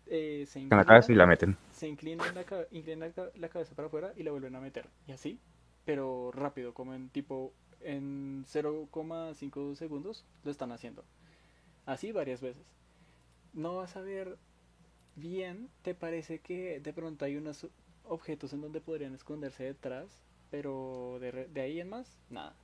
eh, 0.08 0.46
se 0.48 0.68
Con 0.68 0.78
la 0.78 0.86
cabeza 0.86 1.12
y 1.12 1.16
la 1.16 1.26
meten. 1.26 1.58
se 1.72 1.88
inclinan 1.88 2.34
la, 2.36 2.46
inclinan 2.72 3.00
la 3.00 3.12
ca- 3.12 3.30
la 3.36 3.50
cabeza 3.50 3.76
para 3.76 3.88
afuera 3.88 4.14
y 4.16 4.24
la 4.24 4.32
vuelven 4.32 4.56
a 4.56 4.60
meter. 4.62 4.88
Y 5.08 5.12
así, 5.12 5.40
pero 5.86 6.32
rápido, 6.32 6.74
como 6.74 6.94
en 6.94 7.10
tipo 7.10 7.54
en 7.82 8.46
0,5 8.46 9.76
segundos 9.76 10.26
lo 10.44 10.52
están 10.52 10.72
haciendo. 10.72 11.04
Así 11.86 12.12
varias 12.12 12.42
veces. 12.42 12.64
No 13.54 13.76
vas 13.78 13.96
a 13.98 14.02
ver 14.02 14.38
bien, 15.16 15.70
te 15.84 15.94
parece 15.94 16.40
que 16.40 16.80
de 16.80 16.94
pronto 16.94 17.26
hay 17.26 17.36
unos 17.36 17.68
objetos 18.06 18.54
en 18.54 18.62
donde 18.62 18.82
podrían 18.82 19.14
esconderse 19.14 19.64
detrás, 19.66 20.08
pero 20.50 21.18
de, 21.20 21.32
re- 21.32 21.48
de 21.48 21.62
ahí 21.62 21.80
en 21.80 21.90
más, 21.90 22.18
nada. 22.30 22.56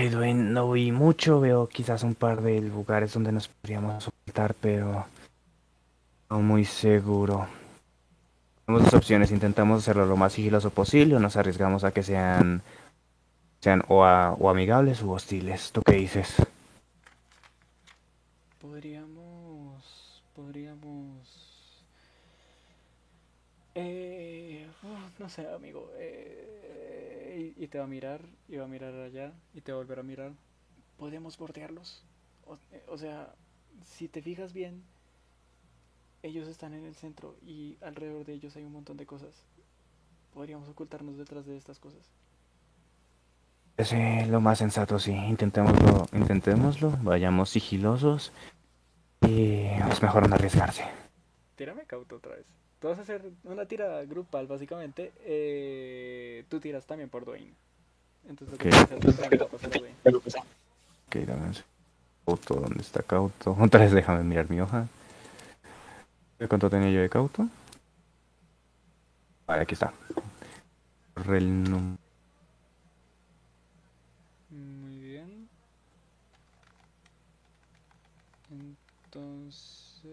No 0.00 0.72
vi 0.72 0.92
mucho, 0.92 1.40
veo 1.40 1.66
quizás 1.68 2.02
un 2.02 2.14
par 2.14 2.42
de 2.42 2.60
lugares 2.60 3.14
donde 3.14 3.32
nos 3.32 3.48
podríamos 3.48 4.06
ocultar, 4.08 4.54
pero 4.54 5.06
no 6.28 6.40
muy 6.42 6.66
seguro. 6.66 7.48
Tenemos 8.66 8.84
dos 8.84 8.94
opciones, 8.94 9.30
intentamos 9.30 9.78
hacerlo 9.82 10.04
lo 10.04 10.18
más 10.18 10.34
sigiloso 10.34 10.68
posible 10.68 11.16
o 11.16 11.18
nos 11.18 11.36
arriesgamos 11.38 11.82
a 11.84 11.92
que 11.92 12.02
sean, 12.02 12.60
sean 13.62 13.84
o, 13.88 14.04
a- 14.04 14.34
o 14.34 14.50
amigables 14.50 15.00
u 15.02 15.12
hostiles. 15.12 15.72
¿Tú 15.72 15.80
qué 15.82 15.92
dices? 15.92 16.34
Podríamos, 18.60 20.22
podríamos... 20.34 21.82
Eh, 23.74 24.66
no 25.18 25.28
sé, 25.30 25.46
amigo. 25.54 25.90
eh, 25.98 26.35
y, 27.36 27.54
y 27.56 27.68
te 27.68 27.78
va 27.78 27.84
a 27.84 27.88
mirar, 27.88 28.22
y 28.48 28.56
va 28.56 28.64
a 28.64 28.68
mirar 28.68 28.94
allá, 28.94 29.32
y 29.54 29.60
te 29.60 29.72
va 29.72 29.78
a 29.78 29.82
volver 29.82 29.98
a 29.98 30.02
mirar. 30.02 30.32
Podemos 30.96 31.36
bordearlos. 31.36 32.02
O, 32.46 32.56
eh, 32.72 32.84
o 32.88 32.96
sea, 32.96 33.34
si 33.84 34.08
te 34.08 34.22
fijas 34.22 34.52
bien, 34.52 34.82
ellos 36.22 36.48
están 36.48 36.74
en 36.74 36.84
el 36.84 36.94
centro 36.94 37.36
y 37.46 37.76
alrededor 37.80 38.24
de 38.24 38.34
ellos 38.34 38.56
hay 38.56 38.64
un 38.64 38.72
montón 38.72 38.96
de 38.96 39.06
cosas. 39.06 39.44
Podríamos 40.32 40.68
ocultarnos 40.68 41.16
detrás 41.16 41.46
de 41.46 41.56
estas 41.56 41.78
cosas. 41.78 42.10
Es 43.76 43.92
eh, 43.92 44.26
lo 44.28 44.40
más 44.40 44.58
sensato, 44.58 44.98
sí. 44.98 45.12
Intentémoslo, 45.12 46.08
intentémoslo, 46.12 46.90
vayamos 47.02 47.50
sigilosos 47.50 48.32
y 49.20 49.64
es 49.64 50.02
mejor 50.02 50.28
no 50.28 50.34
arriesgarse. 50.34 50.84
Tírame 51.56 51.84
cauto 51.84 52.16
otra 52.16 52.36
vez. 52.36 52.46
Tú 52.80 52.88
vas 52.88 52.98
a 52.98 53.02
hacer 53.02 53.22
una 53.44 53.66
tira 53.66 54.04
grupal, 54.04 54.46
básicamente. 54.46 55.12
eh, 55.20 56.44
tú 56.48 56.60
tiras 56.60 56.86
también 56.86 57.08
por 57.08 57.24
Dwayne. 57.24 57.54
Entonces, 58.28 58.52
lo 58.52 58.58
que 58.58 58.68
Ok. 58.68 58.74
dame 61.26 61.52
Cauto, 62.26 62.54
¿dónde 62.56 62.80
está 62.82 63.02
Cauto? 63.02 63.56
Otra 63.60 63.80
vez 63.80 63.92
déjame 63.92 64.24
mirar 64.24 64.50
mi 64.50 64.60
hoja. 64.60 64.88
¿Cuánto 66.48 66.68
tenía 66.68 66.90
yo 66.90 67.00
de 67.00 67.08
Cauto? 67.08 67.48
Vale, 69.46 69.62
aquí 69.62 69.74
está. 69.74 69.92
Corre 71.14 71.38
el 71.38 71.64
num- 71.64 71.96
Muy 74.50 74.98
bien. 75.00 75.48
Entonces... 79.06 80.12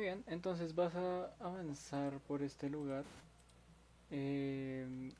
Muy 0.00 0.06
bien, 0.06 0.24
entonces 0.28 0.74
vas 0.74 0.94
a 0.94 1.26
avanzar 1.40 2.20
por 2.20 2.42
este 2.42 2.70
lugar. 2.70 3.04
Em, 4.10 5.12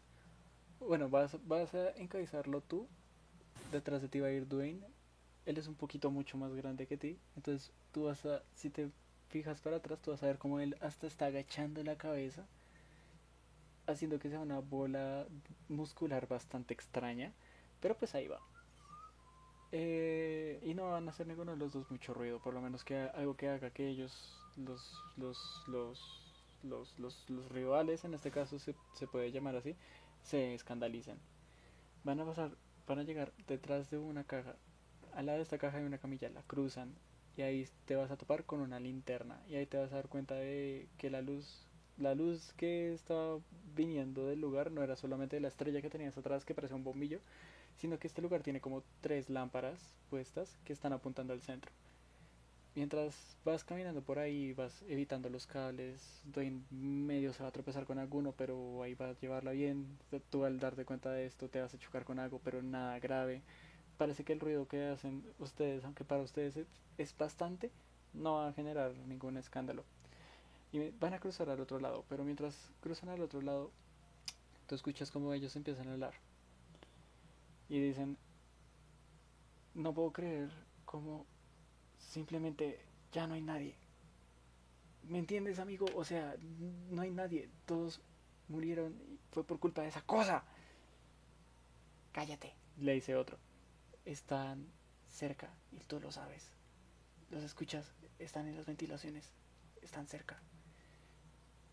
bueno, 0.81 1.11
vas, 1.11 1.37
vas 1.47 1.75
a 1.75 1.91
encabezarlo 1.97 2.63
tú. 2.63 2.89
Detrás 3.73 4.03
de 4.03 4.09
ti 4.09 4.21
va 4.21 4.29
a 4.29 4.33
ir 4.33 4.49
Dwayne. 4.49 4.81
Él 5.47 5.59
es 5.59 5.69
un 5.69 5.75
poquito 5.75 6.11
mucho 6.11 6.39
más 6.39 6.55
grande 6.55 6.87
que 6.87 6.97
ti. 6.97 7.19
Entonces 7.37 7.73
tú 7.93 8.05
vas 8.05 8.25
a, 8.27 8.43
si 8.55 8.71
te 8.71 8.91
fijas 9.29 9.61
para 9.61 9.77
atrás, 9.77 10.01
tú 10.03 10.13
vas 10.13 10.23
a 10.23 10.27
ver 10.27 10.39
cómo 10.39 10.61
él 10.61 10.77
hasta 10.81 11.07
está 11.07 11.27
agachando 11.27 11.83
la 11.85 11.97
cabeza. 11.99 12.47
Haciendo 13.87 14.19
que 14.19 14.31
sea 14.31 14.41
una 14.41 14.61
bola 14.61 15.27
muscular 15.69 16.27
bastante 16.29 16.73
extraña. 16.73 17.33
Pero 17.81 17.95
pues 17.97 18.15
ahí 18.15 18.29
va. 18.29 18.41
Eh, 19.73 20.61
y 20.65 20.75
no 20.75 20.91
van 20.91 21.07
a 21.07 21.11
hacer 21.11 21.27
ninguno 21.27 21.53
de 21.53 21.59
los 21.59 21.73
dos 21.73 21.91
mucho 21.91 22.15
ruido. 22.15 22.41
Por 22.41 22.55
lo 22.55 22.61
menos 22.61 22.85
que 22.85 22.97
algo 22.97 23.37
que 23.37 23.49
haga 23.49 23.71
que 23.71 23.89
ellos, 23.89 24.13
los, 24.57 24.93
los, 25.17 25.65
los, 25.69 26.01
los, 26.63 26.99
los, 26.99 27.31
los 27.31 27.49
rivales, 27.51 28.05
en 28.05 28.15
este 28.15 28.31
caso 28.31 28.59
se, 28.59 28.75
se 28.95 29.07
puede 29.07 29.31
llamar 29.33 29.57
así, 29.57 29.77
se 30.23 30.55
escandalicen. 30.55 31.19
Van 32.05 32.21
a 32.21 32.25
pasar, 32.27 32.57
van 32.87 32.99
a 32.99 33.05
llegar 33.05 33.33
detrás 33.47 33.91
de 33.91 33.99
una 33.99 34.25
caja. 34.25 34.57
Al 35.15 35.27
lado 35.27 35.39
de 35.39 35.43
esta 35.45 35.59
caja 35.59 35.79
hay 35.79 35.85
una 35.85 35.99
camilla, 35.99 36.31
la 36.31 36.43
cruzan 36.43 36.95
y 37.37 37.43
ahí 37.43 37.67
te 37.87 37.97
vas 37.97 38.11
a 38.11 38.17
topar 38.17 38.45
con 38.45 38.61
una 38.61 38.81
linterna 38.81 39.41
y 39.49 39.57
ahí 39.57 39.67
te 39.67 39.79
vas 39.79 39.93
a 39.93 39.97
dar 39.97 40.09
cuenta 40.09 40.35
de 40.35 40.89
que 40.99 41.11
la 41.11 41.23
luz 41.23 41.67
la 41.97 42.15
luz 42.15 42.53
que 42.55 42.93
estaba 42.95 43.39
viniendo 43.75 44.27
del 44.27 44.41
lugar 44.41 44.71
no 44.71 44.83
era 44.83 44.97
solamente 44.97 45.39
la 45.41 45.49
estrella 45.49 45.83
que 45.83 45.91
tenías 45.91 46.17
atrás 46.17 46.45
que 46.45 46.55
parecía 46.55 46.77
un 46.77 46.85
bombillo 46.85 47.21
sino 47.81 47.99
que 47.99 48.07
este 48.07 48.23
lugar 48.23 48.43
tiene 48.43 48.61
como 48.61 48.83
tres 49.01 49.31
lámparas 49.31 49.81
puestas 50.11 50.57
que 50.65 50.73
están 50.73 50.93
apuntando 50.93 51.33
al 51.33 51.41
centro 51.41 51.73
mientras 52.75 53.37
vas 53.45 53.65
caminando 53.65 54.03
por 54.03 54.19
ahí 54.19 54.53
vas 54.53 54.83
evitando 54.89 55.29
los 55.29 55.47
cables 55.47 56.23
Dwayne 56.25 56.63
medio 56.71 57.33
se 57.33 57.43
va 57.43 57.49
a 57.49 57.53
tropezar 57.53 57.85
con 57.85 57.99
alguno 57.99 58.33
pero 58.33 58.83
ahí 58.83 58.95
va 58.95 59.11
a 59.11 59.19
llevarla 59.19 59.51
bien 59.53 59.87
tú 60.31 60.45
al 60.45 60.61
darte 60.61 60.85
cuenta 60.85 61.11
de 61.11 61.27
esto 61.27 61.49
te 61.49 61.61
vas 61.61 61.75
a 61.75 61.79
chocar 61.79 62.05
con 62.05 62.19
algo 62.19 62.41
pero 62.45 62.63
nada 62.63 62.99
grave 62.99 63.43
parece 64.01 64.25
que 64.25 64.33
el 64.33 64.41
ruido 64.41 64.67
que 64.67 64.87
hacen 64.87 65.23
ustedes, 65.39 65.85
aunque 65.85 66.05
para 66.05 66.23
ustedes 66.23 66.57
es, 66.97 67.19
bastante, 67.19 67.71
no 68.15 68.37
va 68.37 68.49
a 68.49 68.53
generar 68.55 68.95
ningún 69.07 69.37
escándalo. 69.37 69.85
Y 70.73 70.89
van 70.99 71.13
a 71.13 71.19
cruzar 71.19 71.51
al 71.51 71.61
otro 71.61 71.79
lado, 71.81 72.07
pero 72.09 72.25
mientras 72.25 72.57
cruzan 72.81 73.11
al 73.11 73.21
otro 73.21 73.43
lado, 73.43 73.71
tú 74.67 74.75
escuchas 74.75 75.11
como 75.11 75.35
ellos 75.35 75.55
empiezan 75.55 75.89
a 75.89 75.93
hablar. 75.93 76.15
Y 77.71 77.81
dicen, 77.81 78.19
no 79.73 79.95
puedo 79.95 80.13
creer 80.13 80.51
cómo 80.85 81.25
simplemente 81.99 82.85
ya 83.13 83.27
no 83.27 83.33
hay 83.33 83.41
nadie. 83.41 83.77
¿Me 85.05 85.19
entiendes, 85.19 85.59
amigo? 85.59 85.87
O 85.95 86.05
sea, 86.05 86.37
no 86.91 87.01
hay 87.01 87.11
nadie. 87.11 87.49
Todos 87.65 88.03
murieron 88.49 89.01
y 89.09 89.19
fue 89.31 89.45
por 89.45 89.59
culpa 89.59 89.81
de 89.81 89.89
esa 89.89 90.03
cosa. 90.03 90.45
Cállate, 92.13 92.55
le 92.77 92.93
dice 92.93 93.17
otro 93.17 93.39
están 94.05 94.67
cerca 95.09 95.51
y 95.73 95.81
tú 95.81 96.01
lo 96.01 96.11
sabes. 96.11 96.51
Los 97.31 97.43
escuchas, 97.43 97.93
están 98.19 98.47
en 98.49 98.57
las 98.57 98.67
ventilaciones, 98.67 99.33
están 99.83 100.07
cerca. 100.07 100.41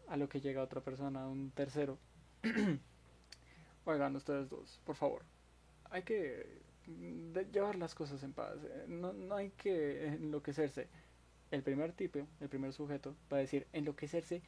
A 0.08 0.18
lo 0.18 0.30
que 0.30 0.40
llega 0.40 0.64
otra 0.64 0.82
persona, 0.82 1.28
un 1.28 1.52
tercero. 1.52 1.98
Oigan, 3.86 4.16
ustedes 4.16 4.50
dos, 4.50 4.80
por 4.86 4.96
favor. 4.96 5.24
Hay 5.90 6.04
que 6.04 6.62
mm, 6.88 7.38
llevar 7.52 7.76
las 7.76 7.96
cosas 7.96 8.24
en 8.24 8.34
paz. 8.34 8.56
eh, 8.64 8.86
No, 8.88 9.14
no 9.14 9.36
hay 9.36 9.50
que 9.52 10.08
enloquecerse. 10.08 10.88
El 11.52 11.64
primer 11.64 11.94
tipo, 11.94 12.20
el 12.42 12.50
primer 12.50 12.74
sujeto, 12.74 13.16
va 13.32 13.38
a 13.38 13.42
decir, 13.42 13.68
enloquecerse, 13.74 14.42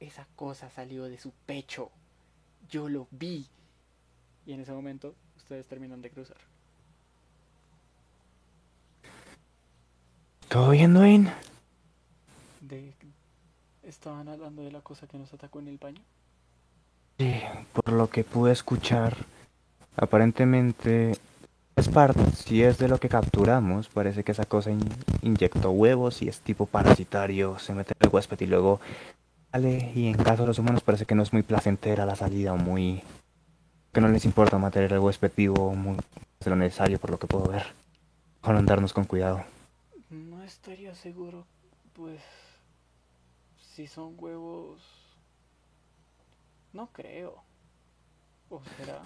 esa 0.00 0.26
cosa 0.36 0.70
salió 0.70 1.04
de 1.04 1.18
su 1.18 1.32
pecho. 1.46 1.90
Yo 2.68 2.88
lo 2.88 3.08
vi. 3.10 3.46
Y 4.46 4.52
en 4.52 4.60
ese 4.60 4.72
momento, 4.72 5.14
ustedes 5.36 5.66
terminan 5.66 6.00
de 6.02 6.10
cruzar. 6.10 6.38
¿Todo 10.48 10.70
bien, 10.70 10.94
Dwayne? 10.94 11.32
De... 12.60 12.94
Estaban 13.82 14.28
hablando 14.28 14.62
de 14.62 14.70
la 14.72 14.80
cosa 14.82 15.06
que 15.06 15.18
nos 15.18 15.32
atacó 15.32 15.60
en 15.60 15.68
el 15.68 15.78
baño. 15.78 16.02
Sí, 17.18 17.40
por 17.72 17.92
lo 17.92 18.08
que 18.08 18.24
pude 18.24 18.52
escuchar, 18.52 19.16
aparentemente 19.98 21.12
es 21.76 21.88
parte, 21.88 22.20
si 22.32 22.62
es 22.62 22.78
de 22.78 22.88
lo 22.88 22.98
que 22.98 23.08
capturamos, 23.08 23.88
parece 23.88 24.24
que 24.24 24.32
esa 24.32 24.44
cosa 24.44 24.70
in- 24.70 24.88
inyectó 25.22 25.70
huevos 25.70 26.22
y 26.22 26.28
es 26.28 26.40
tipo 26.40 26.66
parasitario, 26.66 27.58
se 27.58 27.74
mete 27.74 27.92
en 27.92 28.06
el 28.08 28.14
huésped 28.14 28.40
y 28.40 28.46
luego 28.46 28.80
sale 29.52 29.92
y 29.94 30.08
en 30.08 30.16
caso 30.16 30.42
de 30.42 30.48
los 30.48 30.58
humanos 30.58 30.82
parece 30.82 31.04
que 31.06 31.14
no 31.14 31.22
es 31.22 31.32
muy 31.32 31.42
placentera 31.42 32.06
la 32.06 32.16
salida 32.16 32.52
o 32.52 32.56
muy... 32.56 33.02
que 33.92 34.00
no 34.00 34.08
les 34.08 34.24
importa 34.24 34.58
mantener 34.58 34.92
al 34.94 35.00
huésped 35.00 35.32
vivo 35.36 35.74
muy 35.74 35.96
de 36.40 36.50
lo 36.50 36.56
necesario 36.56 36.98
por 36.98 37.10
lo 37.10 37.18
que 37.18 37.26
puedo 37.26 37.48
ver. 37.48 37.66
Mejor 38.42 38.56
andarnos 38.56 38.92
con 38.92 39.04
cuidado. 39.04 39.44
No 40.10 40.42
estaría 40.42 40.94
seguro, 40.94 41.44
pues, 41.92 42.20
si 43.74 43.86
son 43.86 44.14
huevos... 44.16 44.80
No 46.72 46.88
creo. 46.92 47.42
¿O 48.50 48.60
será? 48.76 49.02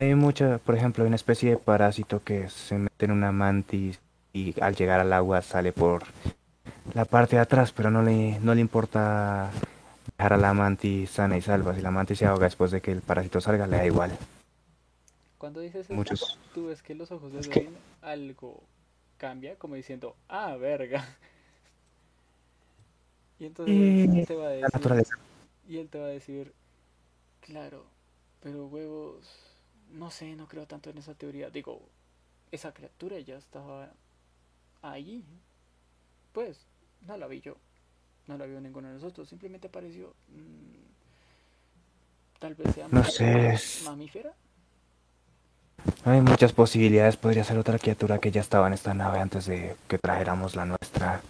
Hay, 0.00 0.08
mu- 0.08 0.14
hay 0.14 0.14
mucha, 0.14 0.58
por 0.58 0.74
ejemplo, 0.76 1.04
hay 1.04 1.08
una 1.08 1.16
especie 1.16 1.50
de 1.50 1.56
parásito 1.56 2.22
que 2.22 2.48
se 2.48 2.78
mete 2.78 3.04
en 3.06 3.10
una 3.12 3.32
mantis 3.32 3.98
y 4.32 4.58
al 4.60 4.74
llegar 4.76 5.00
al 5.00 5.12
agua 5.12 5.42
sale 5.42 5.72
por 5.72 6.04
la 6.94 7.04
parte 7.04 7.36
de 7.36 7.42
atrás, 7.42 7.72
pero 7.72 7.90
no 7.90 8.02
le, 8.02 8.38
no 8.40 8.54
le 8.54 8.60
importa 8.60 9.50
dejar 10.16 10.34
a 10.34 10.36
la 10.36 10.54
mantis 10.54 11.10
sana 11.10 11.36
y 11.36 11.42
salva. 11.42 11.74
Si 11.74 11.80
la 11.80 11.90
mantis 11.90 12.18
se 12.18 12.26
ahoga 12.26 12.44
después 12.46 12.70
de 12.70 12.80
que 12.80 12.92
el 12.92 13.00
parásito 13.02 13.40
salga, 13.40 13.66
le 13.66 13.76
da 13.78 13.86
igual. 13.86 14.16
Cuando 15.38 15.60
dices 15.60 15.86
eso, 15.86 15.94
Muchos- 15.94 16.38
tú 16.54 16.66
ves 16.66 16.82
que 16.82 16.94
los 16.94 17.10
ojos 17.12 17.32
de 17.32 17.40
Es 17.40 17.48
que- 17.48 17.68
algo 18.02 18.62
cambia, 19.18 19.56
como 19.56 19.74
diciendo, 19.74 20.14
ah, 20.28 20.56
verga. 20.56 21.06
Y 23.40 23.46
entonces 23.46 23.74
Eh, 23.76 24.24
te 24.26 24.34
va 24.34 24.46
a 24.46 24.48
La 24.48 24.54
decir, 24.56 24.70
naturaleza. 24.74 25.14
y 25.68 25.78
él 25.78 25.88
te 25.88 25.98
va 26.00 26.06
a 26.06 26.10
decir, 26.10 26.52
claro, 27.40 27.84
pero 28.42 28.66
huevos, 28.66 29.28
no 29.92 30.10
sé, 30.10 30.34
no 30.36 30.46
creo 30.46 30.66
tanto 30.66 30.90
en 30.90 30.98
esa 30.98 31.14
teoría. 31.14 31.50
Digo, 31.50 31.80
esa 32.50 32.72
criatura 32.72 33.18
ya 33.20 33.36
estaba 33.36 33.90
ahí. 34.82 35.24
Pues, 36.32 36.58
no 37.06 37.16
la 37.16 37.26
vi 37.26 37.40
yo, 37.40 37.56
no 38.26 38.36
la 38.38 38.46
vio 38.46 38.60
ninguno 38.60 38.88
de 38.88 38.94
nosotros, 38.94 39.28
simplemente 39.28 39.68
apareció. 39.68 40.14
mm, 40.28 40.88
tal 42.38 42.54
vez 42.54 42.74
sea 42.74 42.88
No 42.88 43.04
sé, 43.04 43.58
mamífera. 43.84 44.32
Hay 46.04 46.20
muchas 46.20 46.52
posibilidades. 46.52 47.16
Podría 47.16 47.44
ser 47.44 47.58
otra 47.58 47.78
criatura 47.78 48.18
que 48.18 48.30
ya 48.30 48.40
estaba 48.40 48.66
en 48.66 48.72
esta 48.72 48.94
nave 48.94 49.20
antes 49.20 49.46
de 49.46 49.76
que 49.88 49.98
trajéramos 49.98 50.56
la 50.56 50.64
nuestra. 50.64 51.20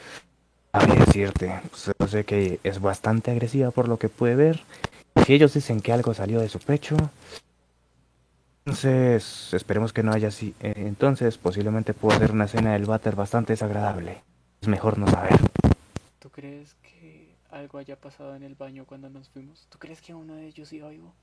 Sabría 0.73 1.05
decirte. 1.05 1.61
Solo 1.75 2.09
sé 2.09 2.25
que 2.25 2.61
es 2.63 2.81
bastante 2.81 3.31
agresiva 3.31 3.71
por 3.71 3.89
lo 3.89 3.99
que 3.99 4.09
puede 4.09 4.35
ver. 4.35 4.65
Si 5.27 5.35
ellos 5.35 5.55
dicen 5.55 5.81
que 5.81 5.93
algo 5.93 6.15
salió 6.15 6.41
de 6.41 6.49
su 6.49 6.59
pecho. 6.59 6.97
Entonces, 8.69 9.55
esperemos 9.55 9.95
que 9.95 10.03
no 10.03 10.13
haya 10.13 10.29
así. 10.29 10.55
eh, 10.61 10.75
Entonces, 10.77 11.39
posiblemente 11.39 11.95
pueda 11.95 12.19
ser 12.19 12.33
una 12.33 12.45
escena 12.45 12.75
del 12.75 12.85
váter 12.85 13.17
bastante 13.17 13.55
desagradable. 13.55 14.23
Es 14.61 14.69
mejor 14.69 14.99
no 14.99 15.09
saber. 15.09 15.41
¿Tú 16.19 16.29
crees 16.29 16.75
que 16.83 17.35
algo 17.51 17.79
haya 17.79 17.97
pasado 17.97 18.37
en 18.37 18.43
el 18.43 18.57
baño 18.57 18.85
cuando 18.85 19.09
nos 19.09 19.31
fuimos? 19.31 19.67
¿Tú 19.71 19.79
crees 19.79 20.03
que 20.03 20.15
uno 20.15 20.35
de 20.35 20.49
ellos 20.49 20.71
iba 20.75 20.91
vivo? 20.91 21.15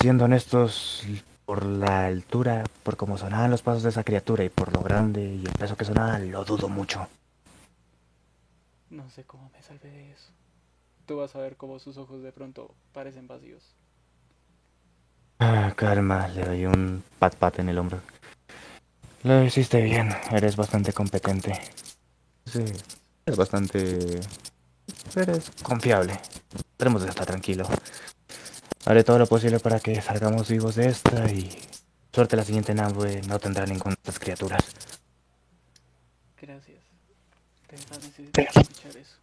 Siendo 0.00 0.26
honestos, 0.26 1.02
por 1.46 1.66
la 1.66 2.06
altura, 2.06 2.62
por 2.84 2.96
cómo 2.96 3.18
sonaban 3.18 3.50
los 3.50 3.62
pasos 3.62 3.82
de 3.82 3.88
esa 3.88 4.04
criatura 4.04 4.44
y 4.44 4.50
por 4.50 4.72
lo 4.72 4.82
grande 4.82 5.20
y 5.34 5.44
el 5.44 5.52
peso 5.58 5.76
que 5.76 5.84
sonaba, 5.84 6.20
lo 6.20 6.44
dudo 6.44 6.68
mucho. 6.68 7.08
No 8.90 9.10
sé 9.10 9.24
cómo 9.24 9.50
me 9.52 9.62
salvé 9.62 9.90
de 9.90 10.12
eso. 10.12 10.30
Tú 11.06 11.16
vas 11.16 11.34
a 11.34 11.40
ver 11.40 11.56
cómo 11.56 11.80
sus 11.80 11.96
ojos 11.96 12.22
de 12.22 12.30
pronto 12.30 12.72
parecen 12.92 13.26
vacíos. 13.26 13.74
Ah, 15.44 15.72
calma, 15.74 16.28
le 16.28 16.44
doy 16.44 16.66
un 16.66 17.02
pat 17.18 17.34
pat 17.34 17.58
en 17.58 17.68
el 17.68 17.76
hombro. 17.76 18.00
Lo 19.24 19.42
hiciste 19.42 19.82
bien, 19.82 20.14
eres 20.30 20.54
bastante 20.54 20.92
competente. 20.92 21.60
Sí, 22.46 22.62
eres 23.26 23.36
bastante... 23.36 24.20
Eres 25.16 25.50
confiable. 25.64 26.20
Tenemos 26.76 27.02
de 27.02 27.08
estar 27.08 27.26
tranquilo. 27.26 27.68
Haré 28.84 29.02
todo 29.02 29.18
lo 29.18 29.26
posible 29.26 29.58
para 29.58 29.80
que 29.80 30.00
salgamos 30.00 30.48
vivos 30.48 30.76
de 30.76 30.86
esta 30.86 31.28
y... 31.28 31.50
Suerte 32.12 32.36
la 32.36 32.44
siguiente 32.44 32.72
nave 32.72 33.20
no 33.26 33.40
tendrá 33.40 33.66
ninguna 33.66 33.96
de 33.96 34.00
estas 34.00 34.20
criaturas. 34.20 34.62
Gracias. 36.40 36.78
Necesito 37.72 38.40
escuchar 38.40 38.96
eso. 38.96 39.16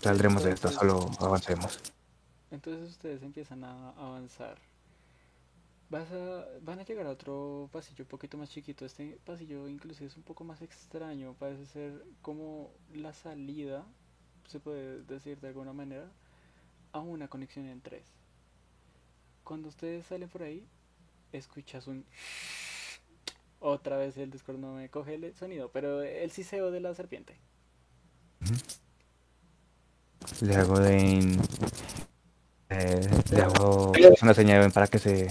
Saldremos 0.00 0.44
de 0.44 0.52
esto, 0.52 0.70
solo 0.70 1.10
avancemos. 1.20 1.78
Entonces 2.54 2.88
ustedes 2.90 3.22
empiezan 3.22 3.64
a 3.64 3.90
avanzar. 3.90 4.58
Vas 5.90 6.10
a, 6.12 6.46
van 6.62 6.78
a 6.78 6.84
llegar 6.84 7.06
a 7.06 7.10
otro 7.10 7.68
pasillo 7.72 8.04
un 8.04 8.08
poquito 8.08 8.38
más 8.38 8.48
chiquito. 8.48 8.86
Este 8.86 9.18
pasillo 9.24 9.68
inclusive 9.68 10.06
es 10.06 10.16
un 10.16 10.22
poco 10.22 10.44
más 10.44 10.62
extraño. 10.62 11.34
Parece 11.34 11.66
ser 11.66 12.04
como 12.22 12.70
la 12.94 13.12
salida, 13.12 13.84
se 14.46 14.60
puede 14.60 15.02
decir 15.02 15.40
de 15.40 15.48
alguna 15.48 15.72
manera, 15.72 16.08
a 16.92 17.00
una 17.00 17.28
conexión 17.28 17.66
en 17.66 17.80
tres. 17.80 18.06
Cuando 19.42 19.68
ustedes 19.68 20.06
salen 20.06 20.28
por 20.28 20.42
ahí, 20.42 20.64
escuchas 21.32 21.88
un... 21.88 22.04
Otra 23.58 23.96
vez 23.96 24.16
el 24.16 24.30
Discord 24.30 24.58
no 24.58 24.74
me 24.74 24.88
coge 24.90 25.14
el 25.14 25.34
sonido, 25.34 25.72
pero 25.72 26.02
el 26.02 26.30
siseo 26.30 26.70
de 26.70 26.80
la 26.80 26.94
serpiente. 26.94 27.36
Le 30.40 30.54
hago 30.56 30.78
de... 30.78 31.36
eh, 33.34 33.36
le 33.36 33.42
hago 33.42 33.92
es 33.94 34.22
una 34.22 34.34
señal 34.34 34.60
ven, 34.60 34.72
para 34.72 34.86
que 34.86 34.98
se... 34.98 35.28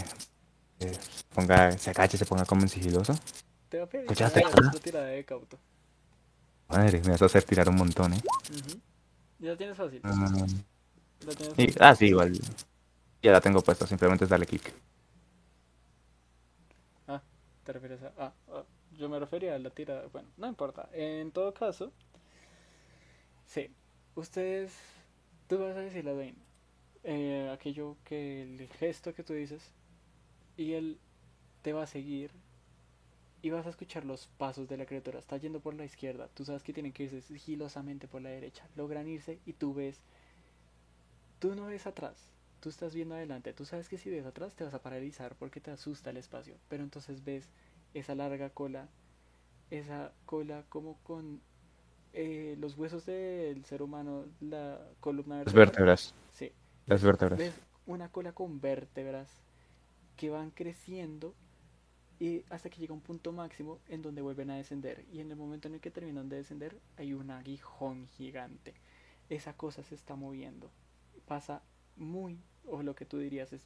se 0.80 0.98
ponga, 1.34 1.78
se 1.78 1.89
agache, 1.89 2.18
se 2.18 2.26
ponga 2.26 2.46
como 2.46 2.62
en 2.62 2.70
sigiloso. 2.70 3.16
Te 3.70 3.78
va 3.80 3.86
a 3.86 3.88
pedir 3.88 4.06
¿Escuchaste, 4.06 4.46
otra 4.46 4.72
tirada 4.82 5.08
de 5.08 5.24
cauto. 5.26 5.58
Madre, 6.70 7.02
me 7.04 7.12
vas 7.12 7.22
a 7.22 7.26
hacer 7.26 7.44
tirar 7.44 7.70
un 7.70 7.76
montón, 7.76 8.13
¿eh? 8.13 8.22
Ya 9.39 9.52
la 9.52 9.58
tienes 9.58 9.78
fácil. 9.78 10.02
Mm, 10.04 10.46
La 11.28 11.34
tienes 11.36 11.58
y- 11.58 11.66
fácil. 11.68 11.78
ah, 11.80 11.96
sí, 11.96 12.06
igual. 12.08 12.39
Ya 13.22 13.32
la 13.32 13.42
tengo 13.42 13.62
puesta, 13.62 13.88
simplemente 13.88 14.24
es 14.26 14.30
darle 14.30 14.46
kick. 14.46 14.74
¿Te 17.63 17.72
refieres 17.72 18.02
a.? 18.04 18.12
Ah, 18.18 18.34
ah, 18.50 18.63
yo 18.98 19.08
me 19.10 19.20
refería 19.20 19.56
a 19.56 19.60
la 19.60 19.70
tira. 19.70 20.04
Bueno, 20.12 20.28
no 20.38 20.48
importa. 20.48 20.89
En 20.94 21.32
todo 21.32 21.54
caso, 21.54 21.92
sí. 23.46 23.70
Ustedes. 24.16 24.72
Tú 25.48 25.60
vas 25.60 25.76
a 25.76 25.82
decirle 25.82 26.12
a 26.12 26.13
Dwayne 26.13 26.38
eh, 27.04 27.50
aquello 27.54 27.98
que. 28.06 28.44
El 28.44 28.68
gesto 28.80 29.13
que 29.13 29.24
tú 29.24 29.34
dices. 29.34 29.63
Y 30.58 30.74
él 30.74 31.00
te 31.62 31.74
va 31.74 31.84
a 31.84 31.88
seguir. 31.88 32.32
Y 33.42 33.50
vas 33.50 33.66
a 33.66 33.70
escuchar 33.70 34.06
los 34.06 34.28
pasos 34.38 34.70
de 34.70 34.78
la 34.78 34.86
criatura. 34.86 35.20
Está 35.20 35.36
yendo 35.38 35.60
por 35.60 35.74
la 35.74 35.84
izquierda. 35.84 36.30
Tú 36.34 36.46
sabes 36.46 36.63
que 36.63 36.72
tienen 36.74 36.94
que 36.94 37.04
irse 37.04 37.22
sigilosamente 37.22 38.08
por 38.08 38.22
la 38.22 38.30
derecha. 38.30 38.66
Logran 38.76 39.08
irse 39.08 39.39
y 39.46 39.54
tú 39.54 39.74
ves. 39.74 40.00
Tú 41.39 41.54
no 41.56 41.66
ves 41.66 41.86
atrás. 41.86 42.16
Tú 42.62 42.70
estás 42.70 42.96
viendo 42.96 43.16
adelante. 43.16 43.52
Tú 43.52 43.66
sabes 43.66 43.89
que 43.89 43.98
si 43.98 44.10
ves 44.10 44.26
atrás 44.26 44.56
te 44.56 44.63
vas 44.63 44.74
a 44.74 44.82
paralizar 44.82 45.36
porque 45.36 45.60
te 45.60 45.72
asusta 45.72 46.12
el 46.12 46.18
espacio. 46.18 46.56
Pero 46.70 46.84
entonces 46.84 47.26
ves 47.26 47.50
esa 47.94 48.16
larga 48.16 48.50
cola. 48.50 48.88
Esa 49.72 50.13
cola 50.26 50.63
como 50.70 50.98
con 51.04 51.42
eh, 52.13 52.56
los 52.60 52.78
huesos 52.78 53.06
del 53.06 53.66
ser 53.66 53.82
humano. 53.82 54.24
La 54.39 54.80
columna 55.02 55.44
Las 55.44 55.54
vertebral. 55.54 55.66
vértebras. 55.98 56.13
Las 56.86 57.02
vértebras. 57.02 57.39
Ves 57.39 57.54
una 57.86 58.10
cola 58.10 58.34
con 58.34 58.60
vértebras 58.60 59.30
que 60.17 60.30
van 60.30 60.52
creciendo 60.52 61.34
y 62.19 62.43
hasta 62.50 62.69
que 62.69 62.80
llega 62.80 62.93
un 62.93 63.02
punto 63.02 63.32
máximo 63.32 63.80
en 63.88 64.02
donde 64.02 64.22
vuelven 64.22 64.52
a 64.52 64.58
descender. 64.58 65.06
Y 65.12 65.19
en 65.19 65.32
el 65.32 65.38
momento 65.38 65.67
en 65.67 65.76
el 65.76 65.82
que 65.82 65.91
terminan 65.91 66.30
de 66.30 66.38
descender 66.38 66.78
hay 66.98 67.13
un 67.13 67.32
aguijón 67.32 68.08
gigante. 68.08 68.74
Esa 69.30 69.54
cosa 69.54 69.84
se 69.84 69.96
está 69.96 70.15
moviendo. 70.15 70.69
Pasa 71.28 71.62
muy, 71.96 72.39
o 72.65 72.84
lo 72.84 72.96
que 72.96 73.06
tú 73.06 73.17
dirías 73.17 73.54
es, 73.54 73.65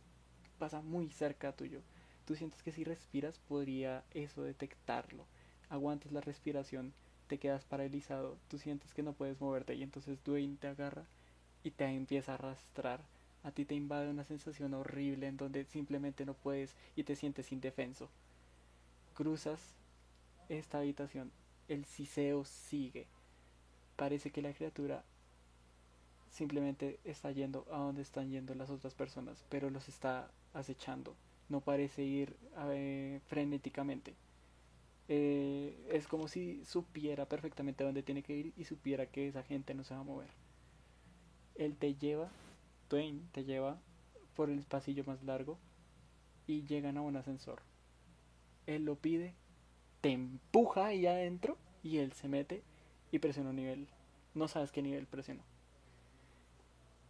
pasa 0.60 0.82
muy 0.82 1.10
cerca 1.10 1.56
tuyo. 1.56 1.82
Tú 2.26 2.36
sientes 2.36 2.62
que 2.62 2.72
si 2.72 2.84
respiras 2.84 3.40
podría 3.40 4.04
eso 4.12 4.44
detectarlo. 4.44 5.26
Aguantas 5.70 6.12
la 6.12 6.22
respiración, 6.22 6.94
te 7.28 7.40
quedas 7.40 7.66
paralizado, 7.66 8.38
tú 8.48 8.58
sientes 8.58 8.94
que 8.94 9.04
no 9.04 9.14
puedes 9.14 9.42
moverte 9.42 9.76
y 9.76 9.84
entonces 9.84 10.24
Dwayne 10.24 10.58
te 10.58 10.68
agarra 10.68 11.06
y 11.68 11.72
te 11.72 11.86
empieza 11.86 12.32
a 12.32 12.36
arrastrar. 12.36 13.02
A 13.44 13.52
ti 13.52 13.66
te 13.66 13.76
invade 13.76 14.10
una 14.10 14.24
sensación 14.24 14.74
horrible 14.74 15.28
en 15.28 15.36
donde 15.36 15.66
simplemente 15.66 16.26
no 16.26 16.34
puedes 16.34 16.76
y 16.96 17.04
te 17.04 17.16
sientes 17.16 17.52
indefenso. 17.52 18.10
Cruzas 19.14 19.60
esta 20.48 20.80
habitación, 20.80 21.30
el 21.68 21.84
siseo 21.86 22.46
sigue. 22.46 23.06
Parece 23.98 24.32
que 24.32 24.42
la 24.42 24.54
criatura 24.54 25.04
simplemente 26.32 27.00
está 27.04 27.32
yendo 27.32 27.66
a 27.72 27.80
donde 27.80 28.02
están 28.02 28.32
yendo 28.32 28.56
las 28.56 28.70
otras 28.70 28.94
personas, 28.94 29.44
pero 29.50 29.70
los 29.70 29.90
está 29.90 30.32
acechando. 30.54 31.16
No 31.50 31.60
parece 31.60 32.04
ir 32.04 32.36
frenéticamente. 33.28 34.14
Eh, 35.10 35.76
es 35.90 36.08
como 36.08 36.30
si 36.30 36.64
supiera 36.66 37.26
perfectamente 37.26 37.84
dónde 37.84 38.04
tiene 38.04 38.24
que 38.24 38.36
ir 38.36 38.54
y 38.56 38.64
supiera 38.64 39.06
que 39.06 39.28
esa 39.28 39.44
gente 39.44 39.74
no 39.74 39.84
se 39.84 39.94
va 39.94 40.00
a 40.02 40.04
mover. 40.04 40.47
Él 41.58 41.76
te 41.76 41.96
lleva, 41.96 42.30
Dwayne 42.90 43.22
te 43.32 43.44
lleva 43.44 43.78
por 44.36 44.50
el 44.50 44.62
pasillo 44.64 45.04
más 45.06 45.24
largo 45.24 45.58
y 46.46 46.64
llegan 46.64 46.98
a 46.98 47.02
un 47.02 47.16
ascensor. 47.16 47.62
Él 48.68 48.86
lo 48.86 48.96
pide, 48.96 49.34
te 50.02 50.12
empuja 50.12 50.86
ahí 50.86 51.08
adentro 51.08 51.58
y 51.84 51.98
él 51.98 52.14
se 52.14 52.28
mete 52.28 52.64
y 53.12 53.20
presiona 53.20 53.50
un 53.50 53.56
nivel. 53.56 53.88
No 54.36 54.48
sabes 54.48 54.72
qué 54.72 54.82
nivel 54.82 55.08
presionó. 55.08 55.42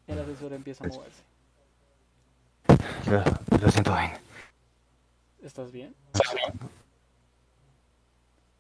El 0.08 0.20
ascensor 0.20 0.54
empieza 0.54 0.86
a 0.86 0.88
moverse. 0.88 1.24
Lo, 3.10 3.24
lo 3.60 3.72
siento, 3.72 3.92
Dwayne. 3.92 4.18
¿Estás 5.42 5.72
bien? 5.72 5.94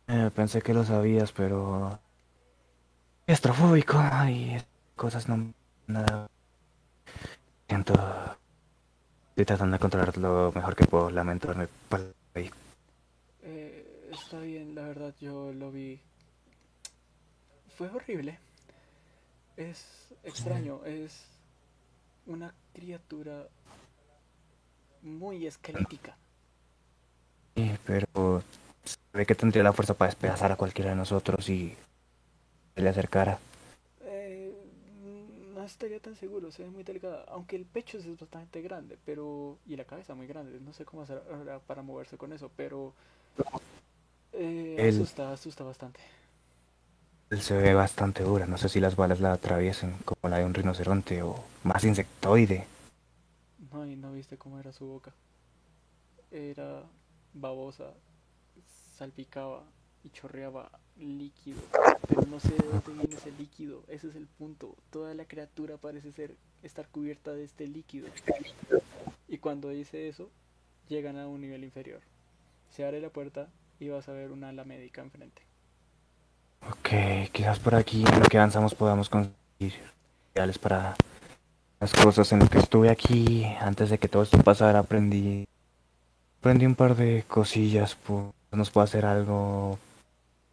Eh, 0.07 0.31
pensé 0.35 0.61
que 0.61 0.73
lo 0.73 0.83
sabías, 0.83 1.31
pero... 1.31 1.99
Estrofóbico 3.25 3.97
y 4.29 4.57
cosas 4.95 5.27
no... 5.27 5.53
Nada... 5.87 6.29
Siento... 7.67 7.93
Estoy 9.29 9.45
tratando 9.45 9.73
de 9.73 9.79
controlar 9.79 10.17
lo 10.17 10.51
mejor 10.51 10.75
que 10.75 10.85
puedo. 10.85 11.09
Lamento 11.11 11.49
haberme. 11.51 11.69
Eh, 13.43 14.09
está 14.11 14.39
bien, 14.39 14.73
la 14.73 14.83
verdad 14.83 15.13
yo 15.19 15.53
lo 15.53 15.71
vi. 15.71 15.99
Fue 17.77 17.87
horrible. 17.89 18.39
Es 19.55 20.07
extraño, 20.23 20.83
es 20.85 21.23
una 22.25 22.53
criatura 22.73 23.47
muy 25.03 25.45
esquelética. 25.45 26.15
Sí, 27.55 27.77
pero... 27.85 28.43
Sabe 29.11 29.25
que 29.25 29.35
tendría 29.35 29.63
la 29.63 29.73
fuerza 29.73 29.93
para 29.93 30.09
despedazar 30.09 30.51
a 30.51 30.55
cualquiera 30.55 30.91
de 30.91 30.97
nosotros 30.97 31.49
y... 31.49 31.75
Se 32.75 32.81
le 32.81 32.89
acercara. 32.89 33.39
Estaría 35.67 35.99
tan 36.01 36.15
seguro, 36.15 36.51
se 36.51 36.63
ve 36.63 36.69
muy 36.69 36.83
delgada. 36.83 37.23
Aunque 37.27 37.55
el 37.55 37.65
pecho 37.65 37.97
es 37.97 38.07
bastante 38.19 38.61
grande, 38.61 38.97
pero. 39.05 39.59
Y 39.65 39.75
la 39.75 39.85
cabeza 39.85 40.15
muy 40.15 40.27
grande. 40.27 40.59
No 40.59 40.73
sé 40.73 40.85
cómo 40.85 41.03
hacer 41.03 41.21
ahora 41.31 41.59
para 41.59 41.81
moverse 41.83 42.17
con 42.17 42.33
eso, 42.33 42.49
pero. 42.55 42.95
Eh, 44.31 44.79
El- 44.79 44.85
asusta, 44.85 45.31
asusta 45.33 45.63
bastante. 45.63 45.99
Él 47.29 47.41
se 47.41 47.55
ve 47.55 47.73
bastante 47.73 48.21
dura. 48.23 48.45
No 48.45 48.57
sé 48.57 48.67
si 48.67 48.81
las 48.81 48.97
balas 48.97 49.21
la 49.21 49.31
atraviesen 49.31 49.95
como 50.03 50.29
la 50.29 50.39
de 50.39 50.45
un 50.45 50.53
rinoceronte 50.53 51.23
o 51.23 51.41
más 51.63 51.85
insectoide. 51.85 52.67
No, 53.71 53.85
y 53.85 53.95
no 53.95 54.13
viste 54.13 54.37
cómo 54.39 54.57
era 54.59 54.71
su 54.73 54.85
boca. 54.87 55.13
Era 56.31 56.83
babosa, 57.33 57.93
salpicaba 58.97 59.65
y 60.03 60.09
chorreaba 60.09 60.69
líquido. 60.97 61.59
Pero 62.07 62.21
no 62.23 62.39
sé 62.39 62.49
de 62.49 62.67
dónde 62.67 62.93
viene 62.93 63.15
ese 63.15 63.31
líquido. 63.31 63.83
Ese 63.87 64.09
es 64.09 64.15
el 64.15 64.27
punto. 64.27 64.75
Toda 64.91 65.13
la 65.13 65.25
criatura 65.25 65.77
parece 65.77 66.11
ser 66.11 66.35
estar 66.63 66.87
cubierta 66.87 67.33
de 67.33 67.43
este 67.43 67.67
líquido. 67.67 68.07
Y 69.27 69.37
cuando 69.37 69.69
dice 69.69 70.07
eso, 70.07 70.29
llegan 70.87 71.17
a 71.17 71.27
un 71.27 71.41
nivel 71.41 71.63
inferior. 71.63 72.01
Se 72.71 72.85
abre 72.85 73.01
la 73.01 73.09
puerta 73.09 73.49
y 73.79 73.89
vas 73.89 74.07
a 74.09 74.13
ver 74.13 74.31
una 74.31 74.49
ala 74.49 74.63
médica 74.63 75.01
enfrente. 75.01 75.41
Ok, 76.69 77.31
quizás 77.31 77.59
por 77.59 77.75
aquí 77.75 78.03
en 78.05 78.19
lo 78.19 78.25
que 78.25 78.37
avanzamos 78.37 78.73
podamos 78.73 79.09
conseguir 79.09 79.73
ideales 80.33 80.57
para 80.57 80.95
las 81.79 81.93
cosas. 81.93 82.31
En 82.31 82.39
lo 82.39 82.49
que 82.49 82.59
estuve 82.59 82.89
aquí, 82.89 83.45
antes 83.59 83.89
de 83.89 83.97
que 83.97 84.07
todo 84.07 84.23
esto 84.23 84.37
pasara, 84.39 84.79
aprendí, 84.79 85.47
aprendí 86.39 86.65
un 86.65 86.75
par 86.75 86.95
de 86.95 87.23
cosillas. 87.27 87.95
Pues, 87.95 88.25
nos 88.51 88.71
puedo 88.71 88.85
hacer 88.85 89.05
algo, 89.05 89.77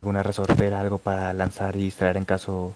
alguna 0.05 0.23
resortera, 0.23 0.81
algo 0.81 0.99
para 0.99 1.33
lanzar 1.33 1.75
y 1.77 1.85
distraer 1.85 2.19
en 2.19 2.27
caso 2.27 2.75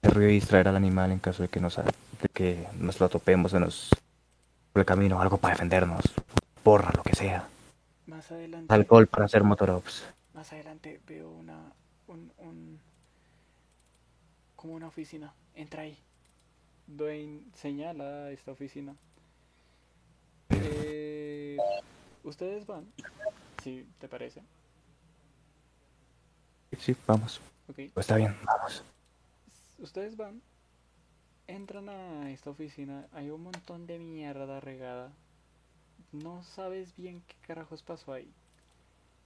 de 0.00 0.08
ruido 0.08 0.30
y 0.30 0.34
distraer 0.34 0.68
al 0.68 0.76
animal 0.76 1.12
en 1.12 1.18
caso 1.18 1.42
de 1.42 1.50
que 1.50 1.60
nos, 1.60 1.76
de 1.76 2.28
que 2.32 2.66
nos 2.78 2.98
lo 2.98 3.10
topemos 3.10 3.52
o 3.52 3.60
nos 3.60 3.90
por 4.72 4.80
el 4.80 4.86
camino, 4.86 5.20
algo 5.20 5.36
para 5.36 5.52
defendernos, 5.52 6.00
porra, 6.62 6.90
lo 6.96 7.02
que 7.02 7.14
sea. 7.14 7.46
Más 8.06 8.32
adelante, 8.32 8.72
Alcohol 8.72 9.06
para 9.06 9.26
hacer 9.26 9.44
motorops. 9.44 10.02
más 10.32 10.50
adelante 10.54 10.98
veo 11.06 11.28
una, 11.30 11.58
un, 12.06 12.32
un, 12.38 12.80
como 14.56 14.72
una 14.72 14.86
oficina. 14.86 15.34
Entra 15.54 15.82
ahí. 15.82 15.98
Dwayne 16.86 17.42
señala 17.54 18.30
esta 18.30 18.52
oficina. 18.52 18.94
Eh, 20.48 21.58
Ustedes 22.24 22.66
van, 22.66 22.86
si 23.62 23.86
te 23.98 24.08
parece. 24.08 24.40
Sí, 26.78 26.96
vamos. 27.06 27.40
Pues 27.66 27.90
está 27.96 28.16
bien, 28.16 28.36
vamos. 28.44 28.84
Ustedes 29.78 30.16
van, 30.16 30.42
entran 31.46 31.88
a 31.88 32.30
esta 32.30 32.50
oficina, 32.50 33.06
hay 33.12 33.30
un 33.30 33.42
montón 33.42 33.86
de 33.86 33.98
mierda 33.98 34.60
regada. 34.60 35.12
No 36.12 36.42
sabes 36.42 36.94
bien 36.96 37.22
qué 37.26 37.34
carajos 37.46 37.82
pasó 37.82 38.12
ahí. 38.12 38.32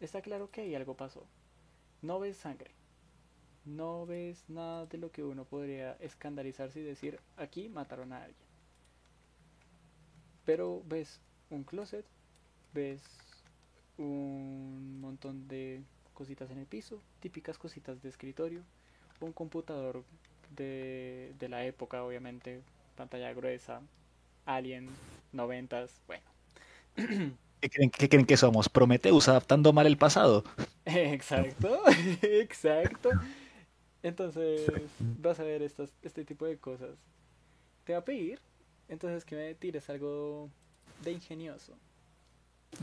Está 0.00 0.20
claro 0.22 0.50
que 0.50 0.62
ahí 0.62 0.74
algo 0.74 0.94
pasó. 0.94 1.24
No 2.02 2.20
ves 2.20 2.36
sangre. 2.36 2.70
No 3.64 4.06
ves 4.06 4.44
nada 4.48 4.86
de 4.86 4.98
lo 4.98 5.10
que 5.10 5.24
uno 5.24 5.44
podría 5.44 5.94
escandalizarse 5.94 6.80
y 6.80 6.84
decir, 6.84 7.18
aquí 7.36 7.68
mataron 7.68 8.12
a 8.12 8.22
alguien. 8.22 8.46
Pero 10.44 10.82
ves 10.86 11.20
un 11.50 11.64
closet, 11.64 12.06
ves 12.72 13.02
un 13.98 15.00
montón 15.00 15.48
de 15.48 15.82
cositas 16.16 16.50
en 16.50 16.58
el 16.58 16.66
piso, 16.66 17.00
típicas 17.20 17.58
cositas 17.58 18.02
de 18.02 18.08
escritorio, 18.08 18.62
un 19.20 19.32
computador 19.32 20.02
de, 20.56 21.32
de 21.38 21.48
la 21.48 21.64
época, 21.64 22.02
obviamente, 22.02 22.60
pantalla 22.96 23.32
gruesa, 23.32 23.82
Alien, 24.46 24.88
noventas, 25.32 26.00
bueno. 26.06 26.24
¿Qué 27.60 27.70
creen, 27.70 27.90
qué 27.90 28.08
creen 28.08 28.26
que 28.26 28.36
somos? 28.36 28.68
Prometeus 28.68 29.28
adaptando 29.28 29.72
mal 29.72 29.86
el 29.86 29.96
pasado. 29.96 30.44
Exacto, 30.84 31.80
exacto. 32.22 33.10
Entonces, 34.02 34.70
vas 35.20 35.40
a 35.40 35.42
ver 35.42 35.62
estas, 35.62 35.90
este 36.02 36.24
tipo 36.24 36.46
de 36.46 36.58
cosas. 36.58 36.96
Te 37.84 37.92
va 37.92 38.00
a 38.00 38.04
pedir, 38.04 38.40
entonces, 38.88 39.24
que 39.24 39.34
me 39.36 39.54
tires 39.54 39.90
algo 39.90 40.48
de 41.02 41.12
ingenioso. 41.12 41.72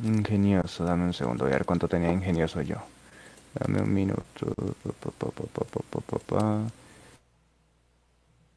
Ingenioso, 0.03 0.83
dame 0.83 1.05
un 1.05 1.13
segundo, 1.13 1.45
voy 1.45 1.53
a 1.53 1.57
ver 1.57 1.65
cuánto 1.65 1.87
tenía 1.87 2.11
ingenioso 2.11 2.61
yo. 2.61 2.77
Dame 3.53 3.81
un 3.81 3.93
minuto. 3.93 4.53
Pa, 4.83 4.91
pa, 4.91 5.11
pa, 5.11 5.31
pa, 5.31 5.65
pa, 5.65 5.79
pa, 5.81 6.01
pa, 6.01 6.19
pa. 6.19 6.71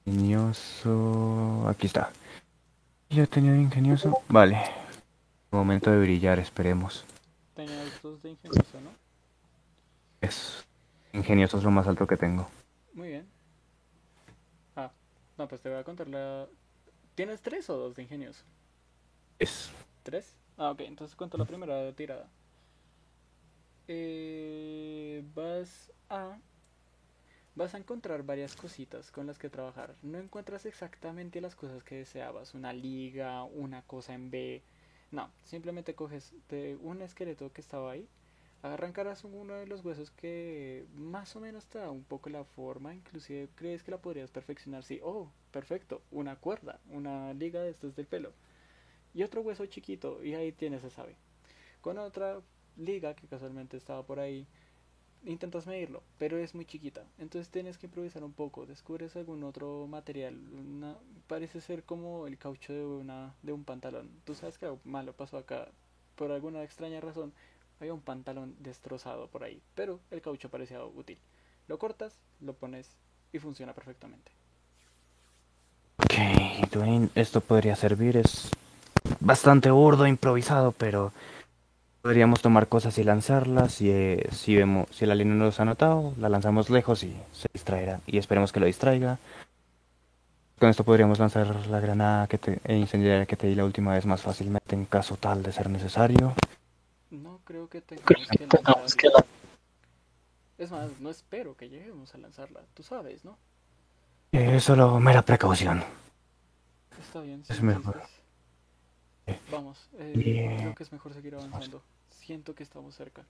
Ingenioso. 0.06 1.68
Aquí 1.68 1.86
está. 1.86 2.12
Ya 3.10 3.26
tenía 3.26 3.52
de 3.52 3.60
ingenioso. 3.60 4.22
Vale. 4.28 4.58
Momento 5.50 5.90
de 5.90 5.98
brillar, 5.98 6.38
esperemos. 6.38 7.04
Tenías 7.54 8.02
dos 8.02 8.22
de 8.22 8.30
ingenioso, 8.30 8.80
¿no? 8.80 8.90
Es. 10.20 10.64
Ingenioso 11.12 11.58
es 11.58 11.64
lo 11.64 11.70
más 11.70 11.86
alto 11.86 12.06
que 12.06 12.16
tengo. 12.16 12.48
Muy 12.92 13.08
bien. 13.08 13.26
Ah, 14.74 14.90
no, 15.38 15.48
pues 15.48 15.60
te 15.60 15.68
voy 15.68 15.78
a 15.78 15.84
contar 15.84 16.08
la... 16.08 16.46
¿Tienes 17.14 17.40
tres 17.40 17.68
o 17.70 17.76
dos 17.76 17.96
de 17.96 18.02
ingenioso? 18.02 18.44
Es. 19.38 19.70
¿Tres? 20.02 20.34
Ah, 20.58 20.70
ok, 20.70 20.80
entonces 20.80 21.16
cuento 21.16 21.38
la 21.38 21.44
primera 21.44 21.92
tirada. 21.92 22.28
Eh, 23.88 25.22
vas 25.34 25.92
a... 26.08 26.38
Vas 27.54 27.74
a 27.74 27.78
encontrar 27.78 28.22
varias 28.22 28.54
cositas 28.54 29.10
con 29.10 29.26
las 29.26 29.38
que 29.38 29.48
trabajar. 29.48 29.94
No 30.02 30.18
encuentras 30.18 30.66
exactamente 30.66 31.40
las 31.40 31.54
cosas 31.56 31.82
que 31.82 31.96
deseabas. 31.96 32.52
Una 32.52 32.72
liga, 32.74 33.44
una 33.44 33.80
cosa 33.82 34.12
en 34.12 34.30
B. 34.30 34.62
No, 35.10 35.30
simplemente 35.42 35.94
coges 35.94 36.34
de 36.50 36.76
un 36.82 37.00
esqueleto 37.00 37.50
que 37.52 37.62
estaba 37.62 37.92
ahí. 37.92 38.06
Arrancarás 38.62 39.24
uno 39.24 39.54
de 39.54 39.66
los 39.66 39.82
huesos 39.84 40.10
que 40.10 40.84
más 40.94 41.34
o 41.34 41.40
menos 41.40 41.66
te 41.66 41.78
da 41.78 41.90
un 41.90 42.04
poco 42.04 42.28
la 42.28 42.44
forma. 42.44 42.94
Inclusive 42.94 43.48
crees 43.54 43.82
que 43.82 43.90
la 43.92 44.02
podrías 44.02 44.30
perfeccionar. 44.30 44.84
Sí, 44.84 45.00
oh, 45.02 45.30
perfecto. 45.50 46.02
Una 46.10 46.36
cuerda, 46.36 46.78
una 46.90 47.32
liga 47.32 47.62
de 47.62 47.70
estos 47.70 47.96
del 47.96 48.06
pelo 48.06 48.32
y 49.16 49.22
otro 49.22 49.40
hueso 49.40 49.64
chiquito 49.66 50.22
y 50.22 50.34
ahí 50.34 50.52
tienes 50.52 50.84
esa 50.84 51.02
ave. 51.02 51.16
Con 51.80 51.98
otra 51.98 52.40
liga 52.76 53.14
que 53.14 53.26
casualmente 53.26 53.76
estaba 53.76 54.02
por 54.02 54.20
ahí, 54.20 54.46
intentas 55.24 55.66
medirlo, 55.66 56.02
pero 56.18 56.38
es 56.38 56.54
muy 56.54 56.64
chiquita. 56.64 57.02
Entonces 57.18 57.50
tienes 57.50 57.78
que 57.78 57.86
improvisar 57.86 58.24
un 58.24 58.32
poco. 58.32 58.66
Descubres 58.66 59.16
algún 59.16 59.42
otro 59.44 59.86
material. 59.86 60.38
parece 61.26 61.60
ser 61.60 61.82
como 61.84 62.26
el 62.26 62.38
caucho 62.38 62.72
de, 62.72 62.84
una, 62.84 63.34
de 63.42 63.52
un 63.52 63.64
pantalón. 63.64 64.10
Tú 64.24 64.34
sabes 64.34 64.58
que 64.58 64.66
algo 64.66 64.80
malo 64.84 65.12
pasó 65.12 65.38
acá. 65.38 65.68
Por 66.14 66.30
alguna 66.32 66.62
extraña 66.62 67.00
razón, 67.00 67.32
había 67.80 67.92
un 67.92 68.00
pantalón 68.00 68.54
destrozado 68.60 69.28
por 69.28 69.44
ahí, 69.44 69.60
pero 69.74 70.00
el 70.10 70.22
caucho 70.22 70.48
parecía 70.48 70.82
útil. 70.84 71.18
Lo 71.68 71.78
cortas, 71.78 72.18
lo 72.40 72.54
pones 72.54 72.96
y 73.32 73.38
funciona 73.38 73.74
perfectamente. 73.74 74.32
Ok, 75.98 76.70
Dwayne, 76.70 77.10
esto 77.14 77.40
podría 77.40 77.76
servir. 77.76 78.16
Es 78.16 78.50
bastante 79.20 79.70
burdo, 79.70 80.06
improvisado, 80.06 80.72
pero 80.72 81.12
podríamos 82.06 82.40
tomar 82.40 82.68
cosas 82.68 82.96
y 82.98 83.02
lanzarlas. 83.04 83.80
Y 83.80 83.90
eh, 83.90 84.28
si 84.30 84.54
vemos, 84.54 84.86
si 84.92 85.04
el 85.04 85.10
alien 85.10 85.36
no 85.36 85.44
nos 85.46 85.58
ha 85.58 85.64
notado, 85.64 86.14
la 86.18 86.28
lanzamos 86.28 86.70
lejos 86.70 87.02
y 87.02 87.16
se 87.32 87.48
distraerá. 87.52 88.00
Y 88.06 88.18
esperemos 88.18 88.52
que 88.52 88.60
lo 88.60 88.66
distraiga. 88.66 89.18
Con 90.60 90.68
esto 90.68 90.84
podríamos 90.84 91.18
lanzar 91.18 91.66
la 91.66 91.80
granada 91.80 92.28
que 92.28 92.38
te, 92.38 92.60
e 92.64 92.76
incendiaria 92.76 93.26
que 93.26 93.36
te 93.36 93.48
di 93.48 93.56
la 93.56 93.64
última 93.64 93.92
vez 93.92 94.06
más 94.06 94.22
fácilmente 94.22 94.76
en 94.76 94.84
caso 94.84 95.16
tal 95.16 95.42
de 95.42 95.50
ser 95.50 95.68
necesario. 95.68 96.32
No 97.10 97.40
creo 97.44 97.68
que 97.68 97.80
tengamos 97.80 98.28
que 98.30 98.46
tengamos 98.46 98.94
que 98.94 99.08
lanzarla. 99.08 99.26
la- 100.58 100.64
Es 100.64 100.70
más, 100.70 101.00
no 101.00 101.10
espero 101.10 101.56
que 101.56 101.68
lleguemos 101.68 102.14
a 102.14 102.18
lanzarla. 102.18 102.60
Tú 102.74 102.84
sabes, 102.84 103.24
¿no? 103.24 103.36
Es 104.30 104.62
solo 104.62 105.00
mera 105.00 105.22
precaución. 105.22 105.82
Está 107.00 107.20
bien. 107.20 107.42
Es 107.48 107.56
si 107.56 107.62
mejor. 107.64 108.00
Vamos, 109.50 109.88
eh, 109.98 110.54
creo 110.60 110.74
que 110.76 110.84
es 110.84 110.92
mejor 110.92 111.12
seguir 111.12 111.34
avanzando. 111.34 111.82
Siento 112.26 112.56
que 112.56 112.64
estamos 112.64 112.96
cerca. 112.96 113.24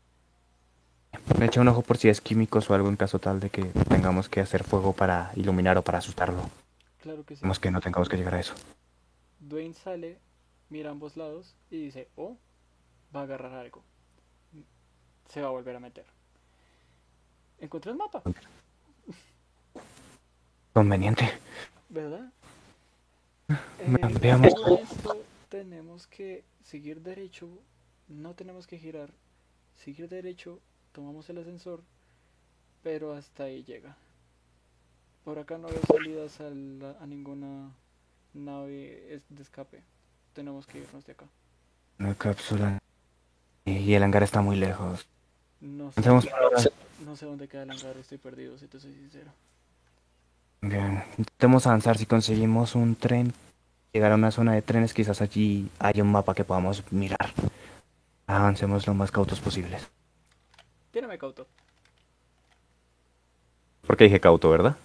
Me 1.39 1.45
echa 1.45 1.61
un 1.61 1.69
ojo 1.69 1.83
por 1.83 1.99
si 1.99 2.09
es 2.09 2.23
químicos 2.23 2.71
o 2.71 2.75
algo 2.75 2.89
en 2.89 2.97
caso 2.97 3.19
tal 3.19 3.41
de 3.41 3.51
que 3.51 3.63
tengamos 3.91 4.31
que 4.31 4.41
hacer 4.41 4.65
fuego 4.65 4.95
para 4.95 5.33
iluminar 5.37 5.77
o 5.77 5.83
para 5.83 5.99
asustarlo. 5.99 6.49
Claro 7.03 7.23
que 7.27 7.35
sí. 7.35 7.39
Esperemos 7.41 7.59
que 7.59 7.71
no 7.71 7.81
tengamos 7.83 8.09
que 8.09 8.17
llegar 8.17 8.35
a 8.37 8.41
eso. 8.41 8.55
Dwayne 9.41 9.75
sale, 9.75 10.19
mira 10.71 10.89
a 10.89 10.93
ambos 10.93 11.19
lados 11.19 11.55
y 11.71 11.77
dice, 11.85 12.09
oh, 12.17 12.39
va 13.15 13.21
a 13.21 13.23
agarrar 13.25 13.53
algo. 13.53 13.83
Se 15.29 15.43
va 15.43 15.49
a 15.49 15.51
volver 15.51 15.77
a 15.77 15.81
meter. 15.81 16.07
Encontré 17.59 17.93
el 17.93 17.99
mapa, 17.99 18.23
Conveniente. 20.73 21.31
¿verdad? 21.91 22.31
Ve- 23.49 23.57
Eh, 23.79 24.19
veamos. 24.21 24.55
esto, 24.81 25.23
tenemos 25.51 26.07
que 26.07 26.45
seguir 26.65 27.03
derecho, 27.03 27.47
no 28.09 28.35
tenemos 28.35 28.67
que 28.67 28.79
girar. 28.79 29.11
Seguir 29.85 30.09
derecho, 30.09 30.61
tomamos 30.93 31.29
el 31.29 31.39
ascensor, 31.39 31.83
pero 32.83 33.13
hasta 33.15 33.45
ahí 33.45 33.63
llega. 33.65 33.97
Por 35.25 35.39
acá 35.39 35.59
no 35.59 35.69
veo 35.69 35.81
salidas 35.87 36.41
a, 36.41 36.51
la- 36.51 36.97
a 37.01 37.07
ninguna 37.07 37.71
nave 38.33 39.21
de 39.29 39.43
escape. 39.43 39.83
Tenemos 40.35 40.67
que 40.67 40.79
irnos 40.79 41.05
de 41.05 41.13
acá. 41.13 41.27
Una 41.99 42.15
cápsula. 42.15 42.79
Y 43.65 43.93
el 43.95 44.03
hangar 44.03 44.23
está 44.23 44.41
muy 44.41 44.57
lejos. 44.57 45.07
No 45.61 45.91
sé, 45.93 46.09
ahora. 46.09 46.63
no 47.05 47.17
sé 47.17 47.27
dónde 47.27 47.49
queda 47.49 47.65
el 47.65 47.71
hangar, 47.71 47.97
estoy 47.97 48.19
perdido, 48.19 48.57
si 48.59 48.69
te 48.69 48.79
soy 48.79 48.93
sincero. 48.93 49.31
Bien, 50.61 51.03
intentemos 51.19 51.67
avanzar 51.67 51.99
si 51.99 52.07
conseguimos 52.07 52.75
un 52.75 52.95
tren. 52.95 53.33
Llegar 53.93 54.13
a 54.13 54.17
una 54.17 54.31
zona 54.31 54.53
de 54.53 54.63
trenes, 54.63 54.93
quizás 54.95 55.21
allí 55.23 55.71
haya 55.79 56.03
un 56.03 56.13
mapa 56.13 56.35
que 56.35 56.45
podamos 56.45 56.83
mirar. 56.93 57.33
Avancemos 58.27 58.87
lo 58.87 58.95
más 58.95 59.11
cautos 59.11 59.41
posibles. 59.41 59.87
Tírame 60.91 61.19
cauto, 61.19 61.47
Porque 63.87 64.05
dije 64.05 64.21
cauto, 64.21 64.51
¿verdad? 64.51 64.77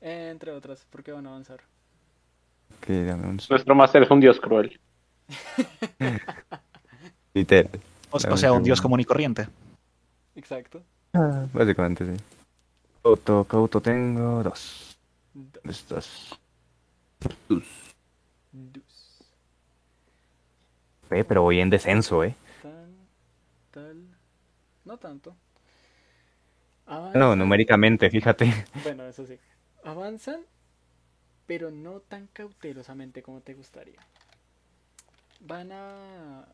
eh, 0.00 0.28
entre 0.30 0.52
otras, 0.52 0.86
porque 0.90 1.12
van 1.12 1.26
a 1.26 1.30
avanzar. 1.30 1.60
Que 2.80 3.04
dame 3.04 3.26
un 3.28 3.40
Nuestro 3.50 3.74
máster 3.74 4.02
es 4.02 4.10
un 4.10 4.20
dios 4.20 4.38
cruel. 4.38 4.78
literal. 7.34 7.70
O, 8.10 8.20
sea, 8.20 8.52
un 8.52 8.62
dios 8.62 8.80
común 8.80 9.00
y 9.00 9.04
corriente. 9.04 9.48
Exacto. 10.36 10.82
Ah, 11.12 11.46
Básicamente, 11.52 12.06
sí. 12.06 12.22
Cauto, 13.02 13.44
cauto 13.44 13.80
tengo 13.80 14.42
dos. 14.42 14.96
Do- 15.34 15.60
Estos. 15.64 16.38
dus. 17.48 17.64
Eh, 21.10 21.24
pero 21.24 21.42
voy 21.42 21.60
en 21.60 21.70
descenso, 21.70 22.22
¿eh? 22.24 22.34
No 24.86 24.96
tanto. 24.98 25.36
No, 27.14 27.34
numéricamente, 27.34 28.08
fíjate. 28.08 28.64
Bueno, 28.84 29.04
eso 29.04 29.26
sí. 29.26 29.36
Avanzan, 29.82 30.40
pero 31.46 31.70
no 31.70 32.00
tan 32.00 32.28
cautelosamente 32.28 33.22
como 33.22 33.40
te 33.40 33.54
gustaría. 33.54 33.98
Van 35.40 35.72
a 35.72 36.46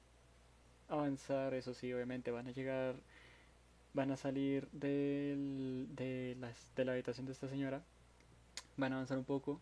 avanzar, 0.89 1.53
eso 1.55 1.75
sí, 1.75 1.93
obviamente, 1.93 2.31
van 2.31 2.47
a 2.47 2.53
llegar, 2.53 2.97
van 3.93 4.11
a 4.11 4.17
salir 4.17 4.69
del, 4.73 5.89
de, 5.91 6.37
las, 6.41 6.67
de 6.75 6.85
la 6.87 6.93
habitación 6.93 7.27
de 7.27 7.33
esta 7.33 7.49
señora, 7.49 7.83
van 8.79 8.93
a 8.93 8.97
avanzar 8.97 9.19
un 9.19 9.25
poco, 9.25 9.61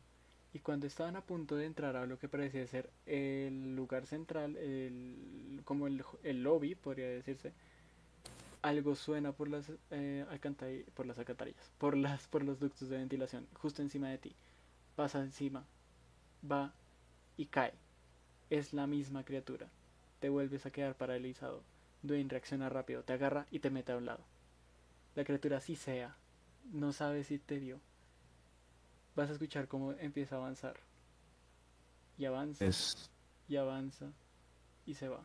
y 0.52 0.61
cuando 0.61 0.87
estaban 0.87 1.16
a 1.16 1.20
punto 1.20 1.56
de 1.56 1.66
entrar 1.66 1.96
a 1.96 2.06
lo 2.06 2.18
que 2.18 2.28
parecía 2.28 2.66
ser 2.66 2.90
el 3.06 3.74
lugar 3.76 4.06
central, 4.06 4.56
el, 4.56 5.61
como 5.64 5.87
el, 5.87 6.04
el 6.22 6.42
lobby, 6.42 6.74
podría 6.76 7.09
decirse, 7.09 7.52
algo 8.62 8.94
suena 8.94 9.33
por 9.33 9.49
las 9.49 9.70
eh, 9.90 10.25
por 10.94 11.07
las 11.07 11.18
alcantarillas, 11.18 11.70
por 11.79 11.96
las 11.96 12.27
por 12.29 12.44
los 12.44 12.61
ductos 12.61 12.88
de 12.88 12.99
ventilación, 12.99 13.46
justo 13.55 13.83
encima 13.83 14.09
de 14.09 14.18
ti. 14.18 14.37
Pasa 14.96 15.20
encima, 15.20 15.64
va 16.51 16.75
y 17.37 17.46
cae. 17.46 17.75
Es 18.51 18.73
la 18.73 18.87
misma 18.87 19.25
criatura. 19.25 19.68
Te 20.18 20.29
vuelves 20.29 20.66
a 20.66 20.70
quedar 20.70 20.96
paralizado. 20.96 21.62
Dwayne 22.03 22.29
reacciona 22.29 22.68
rápido, 22.68 23.03
te 23.03 23.12
agarra 23.12 23.46
y 23.51 23.61
te 23.61 23.70
mete 23.70 23.92
a 23.92 23.96
un 23.96 24.07
lado. 24.07 24.25
La 25.14 25.25
criatura 25.25 25.61
sí 25.61 25.77
sea, 25.77 26.16
no 26.73 26.92
sabe 26.92 27.25
si 27.25 27.38
te 27.38 27.59
vio. 27.59 27.81
Vas 29.16 29.31
a 29.31 29.33
escuchar 29.33 29.68
cómo 29.68 29.92
empieza 29.92 30.37
a 30.37 30.38
avanzar. 30.38 30.81
Y 32.18 32.27
avanza 32.27 32.64
Es... 32.66 33.11
y 33.49 33.57
avanza 33.57 34.12
y 34.87 34.94
se 34.94 35.09
va. 35.09 35.25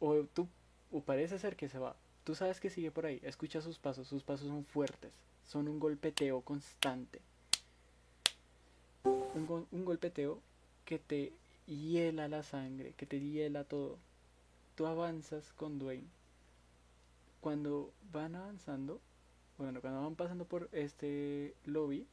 O 0.00 0.24
tú, 0.24 0.48
o 0.90 1.00
parece 1.02 1.38
ser 1.38 1.56
que 1.56 1.68
se 1.68 1.78
va. 1.78 1.96
Tú 2.24 2.34
sabes 2.34 2.60
que 2.60 2.70
sigue 2.70 2.90
por 2.90 3.06
ahí. 3.06 3.20
Escucha 3.22 3.60
sus 3.60 3.78
pasos. 3.78 4.06
Sus 4.08 4.22
pasos 4.22 4.48
son 4.48 4.64
fuertes. 4.64 5.12
Son 5.46 5.68
un 5.68 5.80
golpeteo 5.80 6.42
constante. 6.42 7.20
Un, 9.04 9.46
go- 9.46 9.66
un 9.72 9.84
golpeteo 9.84 10.40
que 10.84 10.98
te 10.98 11.32
hiela 11.66 12.28
la 12.28 12.42
sangre, 12.42 12.92
que 12.96 13.06
te 13.06 13.20
hiela 13.20 13.64
todo. 13.64 13.98
Tú 14.74 14.86
avanzas 14.86 15.52
con 15.54 15.78
Dwayne. 15.78 16.06
Cuando 17.40 17.92
van 18.12 18.34
avanzando, 18.34 19.00
bueno, 19.56 19.80
cuando 19.80 20.02
van 20.02 20.14
pasando 20.14 20.44
por 20.44 20.68
este 20.72 21.54
lobby, 21.64 22.06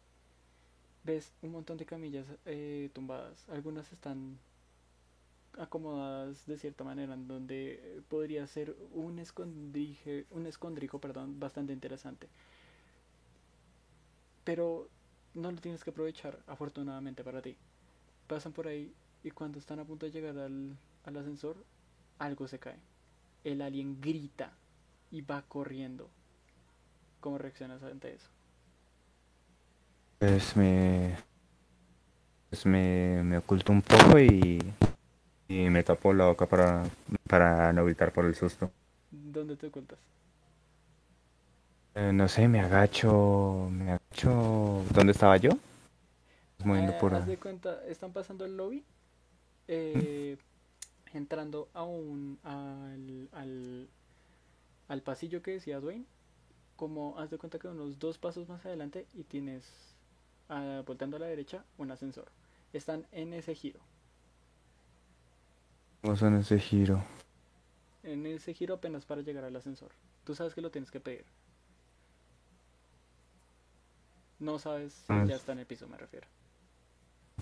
ves 1.04 1.34
un 1.42 1.52
montón 1.52 1.78
de 1.78 1.86
camillas 1.86 2.26
eh, 2.46 2.90
tumbadas. 2.94 3.44
Algunas 3.50 3.92
están 3.92 4.38
acomodadas 5.58 6.46
de 6.46 6.58
cierta 6.58 6.84
manera 6.84 7.14
en 7.14 7.28
donde 7.28 7.74
eh, 7.74 8.02
podría 8.08 8.46
ser 8.48 8.76
un 8.94 9.20
escondrijo, 9.20 10.10
un 10.32 10.46
escondrijo, 10.46 11.00
perdón, 11.00 11.40
bastante 11.40 11.74
interesante. 11.74 12.28
Pero 14.44 14.90
no 15.34 15.52
lo 15.52 15.60
tienes 15.60 15.84
que 15.84 15.90
aprovechar, 15.90 16.40
afortunadamente 16.48 17.24
para 17.24 17.42
ti. 17.42 17.58
Pasan 18.28 18.54
por 18.54 18.68
ahí 18.68 18.94
y 19.24 19.32
cuando 19.32 19.60
están 19.60 19.80
a 19.80 19.86
punto 19.86 20.06
de 20.06 20.12
llegar 20.12 20.38
al, 20.38 20.78
al 21.04 21.18
ascensor, 21.18 21.58
algo 22.20 22.48
se 22.48 22.60
cae. 22.60 22.80
El 23.44 23.62
alien 23.62 24.00
grita 24.02 24.54
y 25.12 25.22
va 25.22 25.42
corriendo. 25.44 26.10
¿Cómo 27.20 27.38
reaccionas 27.38 27.82
ante 27.84 28.14
eso? 28.14 28.30
Pues 30.20 30.56
me... 30.56 31.18
Pues 32.50 32.66
me, 32.66 33.22
me 33.24 33.38
oculto 33.38 33.72
un 33.72 33.82
poco 33.82 34.20
y... 34.20 34.60
Y 35.50 35.70
me 35.70 35.84
tapo 35.84 36.14
la 36.14 36.26
boca 36.28 36.46
para, 36.46 36.84
para 37.28 37.74
no 37.74 37.86
gritar 37.86 38.14
por 38.14 38.26
el 38.26 38.36
susto. 38.36 38.72
¿Dónde 39.12 39.58
te 39.58 39.68
ocultas? 39.68 40.00
Eh, 41.96 42.12
no 42.14 42.28
sé, 42.28 42.48
me 42.48 42.60
agacho... 42.62 43.68
Me 43.72 43.92
agacho... 43.92 44.84
¿Dónde 44.94 45.12
estaba 45.12 45.38
yo? 45.38 45.52
Moviendo 46.64 46.94
Eh, 46.94 46.98
por... 46.98 47.14
haz 47.14 47.26
de 47.26 47.38
cuenta, 47.40 47.86
están 47.88 48.14
pasando 48.14 48.46
el 48.46 48.58
lobby, 48.58 48.84
eh, 49.68 50.38
entrando 51.14 51.70
a 51.74 51.84
un, 51.84 52.40
al, 52.44 53.30
al, 53.34 53.90
al 54.88 55.02
pasillo 55.02 55.42
que 55.42 55.52
decía 55.52 55.80
Dwayne, 55.80 56.06
como 56.76 57.18
haz 57.20 57.30
de 57.32 57.38
cuenta 57.38 57.60
que 57.60 57.68
unos 57.68 58.00
dos 58.00 58.18
pasos 58.18 58.50
más 58.50 58.66
adelante 58.66 59.08
y 59.14 59.24
tienes, 59.24 59.66
ah, 60.50 60.84
volteando 60.86 61.18
a 61.18 61.22
la 61.22 61.28
derecha, 61.28 61.64
un 61.78 61.92
ascensor. 61.92 62.32
Están 62.74 63.08
en 63.12 63.34
ese 63.34 63.56
giro. 63.56 63.80
Vamos 66.04 66.22
en 66.22 66.36
ese 66.36 66.60
giro. 66.60 67.04
En 68.04 68.26
ese 68.26 68.54
giro 68.54 68.76
apenas 68.76 69.06
para 69.06 69.22
llegar 69.22 69.44
al 69.44 69.56
ascensor. 69.56 69.92
Tú 70.24 70.36
sabes 70.36 70.54
que 70.54 70.62
lo 70.62 70.72
tienes 70.72 70.92
que 70.92 71.00
pedir. 71.00 71.26
No 74.40 74.60
sabes 74.60 74.94
si 74.94 75.14
Ah. 75.14 75.26
ya 75.28 75.36
está 75.36 75.52
en 75.54 75.60
el 75.60 75.66
piso, 75.66 75.88
me 75.88 75.98
refiero. 75.98 76.28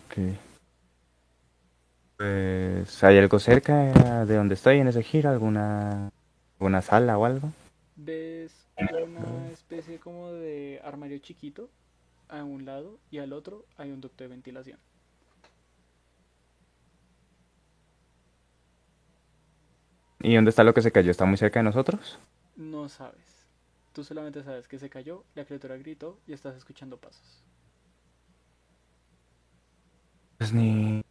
Ok. 0.07 0.37
Pues, 2.17 3.03
¿hay 3.03 3.17
algo 3.17 3.39
cerca 3.39 4.25
de 4.25 4.35
donde 4.35 4.55
estoy 4.55 4.77
en 4.79 4.87
ese 4.87 5.03
giro? 5.03 5.29
¿Alguna, 5.29 6.11
alguna 6.59 6.81
sala 6.81 7.17
o 7.17 7.25
algo? 7.25 7.51
ves 7.97 8.53
una 8.77 9.49
especie 9.51 9.99
como 9.99 10.31
de 10.33 10.81
armario 10.83 11.17
chiquito 11.19 11.69
a 12.27 12.43
un 12.43 12.65
lado 12.65 12.99
y 13.09 13.19
al 13.19 13.31
otro 13.31 13.65
hay 13.77 13.91
un 13.91 14.01
ducto 14.01 14.23
de 14.25 14.27
ventilación. 14.29 14.79
¿Y 20.25 20.35
dónde 20.35 20.49
está 20.49 20.63
lo 20.63 20.73
que 20.73 20.81
se 20.81 20.91
cayó? 20.91 21.11
¿Está 21.11 21.25
muy 21.25 21.37
cerca 21.37 21.59
de 21.59 21.63
nosotros? 21.63 22.19
No 22.57 22.89
sabes. 22.89 23.47
Tú 23.93 24.03
solamente 24.03 24.43
sabes 24.43 24.67
que 24.67 24.77
se 24.77 24.89
cayó, 24.89 25.23
la 25.35 25.45
criatura 25.45 25.77
gritó 25.77 26.19
y 26.27 26.33
estás 26.33 26.55
escuchando 26.57 26.97
pasos. 26.99 27.45
Pues 30.37 30.53
ni... 30.53 31.01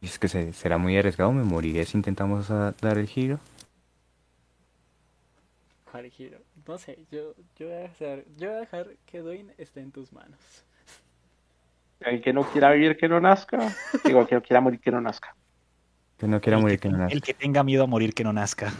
Es 0.00 0.18
que 0.18 0.26
se- 0.28 0.52
será 0.52 0.76
muy 0.78 0.96
arriesgado, 0.98 1.32
me 1.32 1.44
moriré 1.44 1.84
si 1.84 1.96
intentamos 1.96 2.50
a- 2.50 2.72
dar 2.80 2.98
el 2.98 3.06
giro. 3.06 3.38
¿Cuál 5.90 6.10
giro? 6.10 6.38
No 6.66 6.78
sé, 6.78 7.06
yo, 7.10 7.34
yo, 7.56 7.66
voy 7.66 7.74
a 7.74 7.78
dejar, 7.80 8.24
yo 8.36 8.48
voy 8.48 8.56
a 8.58 8.60
dejar 8.60 8.96
que 9.06 9.20
Dwayne 9.20 9.54
esté 9.58 9.80
en 9.80 9.90
tus 9.92 10.12
manos. 10.12 10.38
El 12.00 12.20
que 12.22 12.32
no 12.32 12.44
quiera 12.50 12.72
vivir, 12.72 12.96
que 12.96 13.08
no 13.08 13.20
nazca. 13.20 13.58
Digo, 14.04 14.20
el 14.20 14.26
que 14.26 14.34
no 14.36 14.42
quiera 14.42 14.60
morir, 14.60 14.80
que 14.80 14.90
no 14.90 15.00
nazca. 15.00 15.34
Que 16.18 16.26
no 16.26 16.40
quiera 16.40 16.56
el, 16.56 16.62
morir, 16.62 16.78
que, 16.78 16.88
que 16.88 16.92
no 16.92 16.98
nazca. 16.98 17.14
el 17.14 17.22
que 17.22 17.34
tenga 17.34 17.62
miedo 17.62 17.84
a 17.84 17.86
morir 17.86 18.12
que 18.12 18.24
no 18.24 18.32
nazca. 18.32 18.72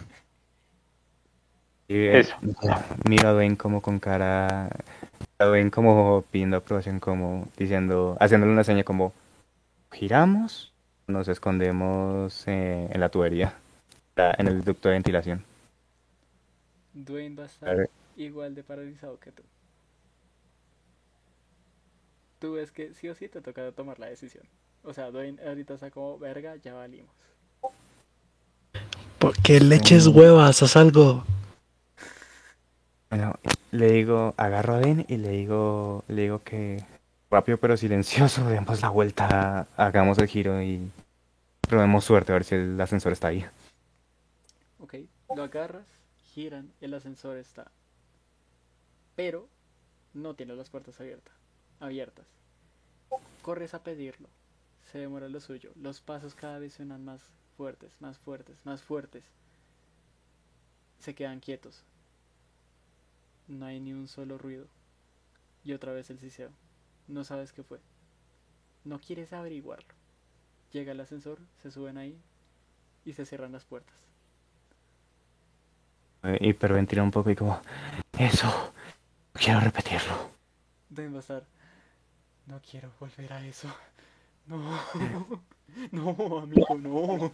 Y, 1.88 1.94
eh, 1.94 2.18
Eso. 2.20 2.36
Miro 3.08 3.28
a 3.28 3.32
Dwayne 3.32 3.56
como 3.56 3.80
con 3.80 3.98
cara... 3.98 4.68
A 5.38 5.44
Dwayne 5.44 5.70
como 5.70 6.22
pidiendo 6.30 6.58
aprobación, 6.58 7.00
como 7.00 7.48
diciendo... 7.56 8.16
Haciéndole 8.20 8.52
una 8.52 8.64
seña 8.64 8.84
como... 8.84 9.12
Giramos, 9.90 10.74
nos 11.06 11.28
escondemos 11.28 12.46
eh, 12.46 12.88
en 12.90 13.00
la 13.00 13.08
tubería. 13.08 13.54
En 14.16 14.48
el 14.48 14.64
ducto 14.64 14.88
de 14.88 14.94
ventilación. 14.94 15.44
Dwayne 16.92 17.36
va 17.36 17.44
a 17.44 17.46
estar 17.46 17.88
igual 18.16 18.54
de 18.54 18.64
paralizado 18.64 19.18
que 19.20 19.30
tú. 19.30 19.42
Tú 22.40 22.52
ves 22.52 22.70
que 22.70 22.94
sí 22.94 23.08
o 23.08 23.14
sí 23.14 23.28
te 23.28 23.40
toca 23.40 23.72
tomar 23.72 23.98
la 23.98 24.06
decisión. 24.06 24.44
O 24.82 24.92
sea, 24.92 25.10
Dwayne 25.10 25.40
ahorita 25.46 25.74
está 25.74 25.90
como, 25.90 26.18
verga, 26.18 26.56
ya 26.56 26.74
valimos. 26.74 27.10
Porque 29.18 29.60
leches 29.60 30.06
huevas, 30.06 30.62
haz 30.62 30.76
algo. 30.76 31.24
Bueno, 33.10 33.34
le 33.72 33.90
digo, 33.92 34.34
agarro 34.36 34.74
a 34.74 34.78
Ben 34.78 35.04
y 35.08 35.16
le 35.16 35.30
digo, 35.30 36.04
le 36.08 36.22
digo 36.22 36.42
que 36.42 36.84
rápido 37.30 37.58
pero 37.58 37.76
silencioso, 37.76 38.44
demos 38.48 38.80
la 38.80 38.90
vuelta, 38.90 39.66
hagamos 39.76 40.18
el 40.18 40.28
giro 40.28 40.62
y 40.62 40.90
probemos 41.62 42.04
suerte 42.04 42.32
a 42.32 42.34
ver 42.34 42.44
si 42.44 42.54
el 42.54 42.80
ascensor 42.80 43.12
está 43.12 43.28
ahí. 43.28 43.44
Ok, 44.78 44.94
lo 45.34 45.42
agarras, 45.42 45.86
giran, 46.32 46.72
el 46.80 46.94
ascensor 46.94 47.36
está. 47.36 47.70
Pero 49.16 49.48
no 50.14 50.34
tiene 50.34 50.54
las 50.54 50.70
puertas 50.70 51.00
abiertas. 51.00 51.34
abiertas. 51.80 52.26
Corres 53.42 53.74
a 53.74 53.82
pedirlo. 53.82 54.28
Se 54.90 54.98
demora 54.98 55.28
lo 55.28 55.40
suyo. 55.40 55.70
Los 55.76 56.00
pasos 56.00 56.34
cada 56.34 56.58
vez 56.58 56.74
suenan 56.74 57.04
más 57.04 57.22
fuertes, 57.56 57.92
más 58.00 58.18
fuertes, 58.18 58.56
más 58.64 58.82
fuertes. 58.82 59.24
Se 60.98 61.14
quedan 61.14 61.40
quietos. 61.40 61.84
No 63.48 63.66
hay 63.66 63.80
ni 63.80 63.92
un 63.92 64.08
solo 64.08 64.38
ruido. 64.38 64.66
Y 65.64 65.72
otra 65.72 65.92
vez 65.92 66.08
el 66.10 66.18
siseo. 66.18 66.50
No 67.06 67.24
sabes 67.24 67.52
qué 67.52 67.62
fue. 67.62 67.80
No 68.84 68.98
quieres 68.98 69.32
averiguarlo. 69.32 69.94
Llega 70.72 70.92
el 70.92 71.00
ascensor, 71.00 71.38
se 71.62 71.70
suben 71.70 71.98
ahí 71.98 72.18
y 73.04 73.12
se 73.12 73.26
cierran 73.26 73.52
las 73.52 73.64
puertas. 73.64 73.94
Eh, 76.22 76.38
Hiperventila 76.40 77.02
un 77.02 77.10
poco 77.10 77.30
y 77.30 77.36
como, 77.36 77.60
eso, 78.18 78.72
quiero 79.32 79.60
repetirlo. 79.60 80.30
Deben 80.88 81.16
estar. 81.16 81.44
No 82.46 82.60
quiero 82.60 82.90
volver 82.98 83.32
a 83.32 83.46
eso. 83.46 83.68
No. 84.48 84.78
No, 85.92 86.38
amigo, 86.38 86.74
no. 86.76 87.30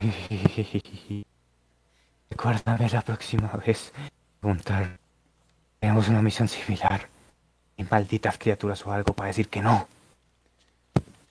Recuérdame 2.30 2.88
la 2.88 3.02
próxima 3.02 3.48
vez 3.52 3.92
preguntar. 4.40 4.98
Tenemos 5.80 6.08
una 6.08 6.22
misión 6.22 6.48
similar. 6.48 7.08
Y 7.76 7.84
malditas 7.84 8.38
criaturas 8.38 8.86
o 8.86 8.92
algo 8.92 9.12
para 9.14 9.28
decir 9.28 9.48
que 9.48 9.60
no. 9.60 9.86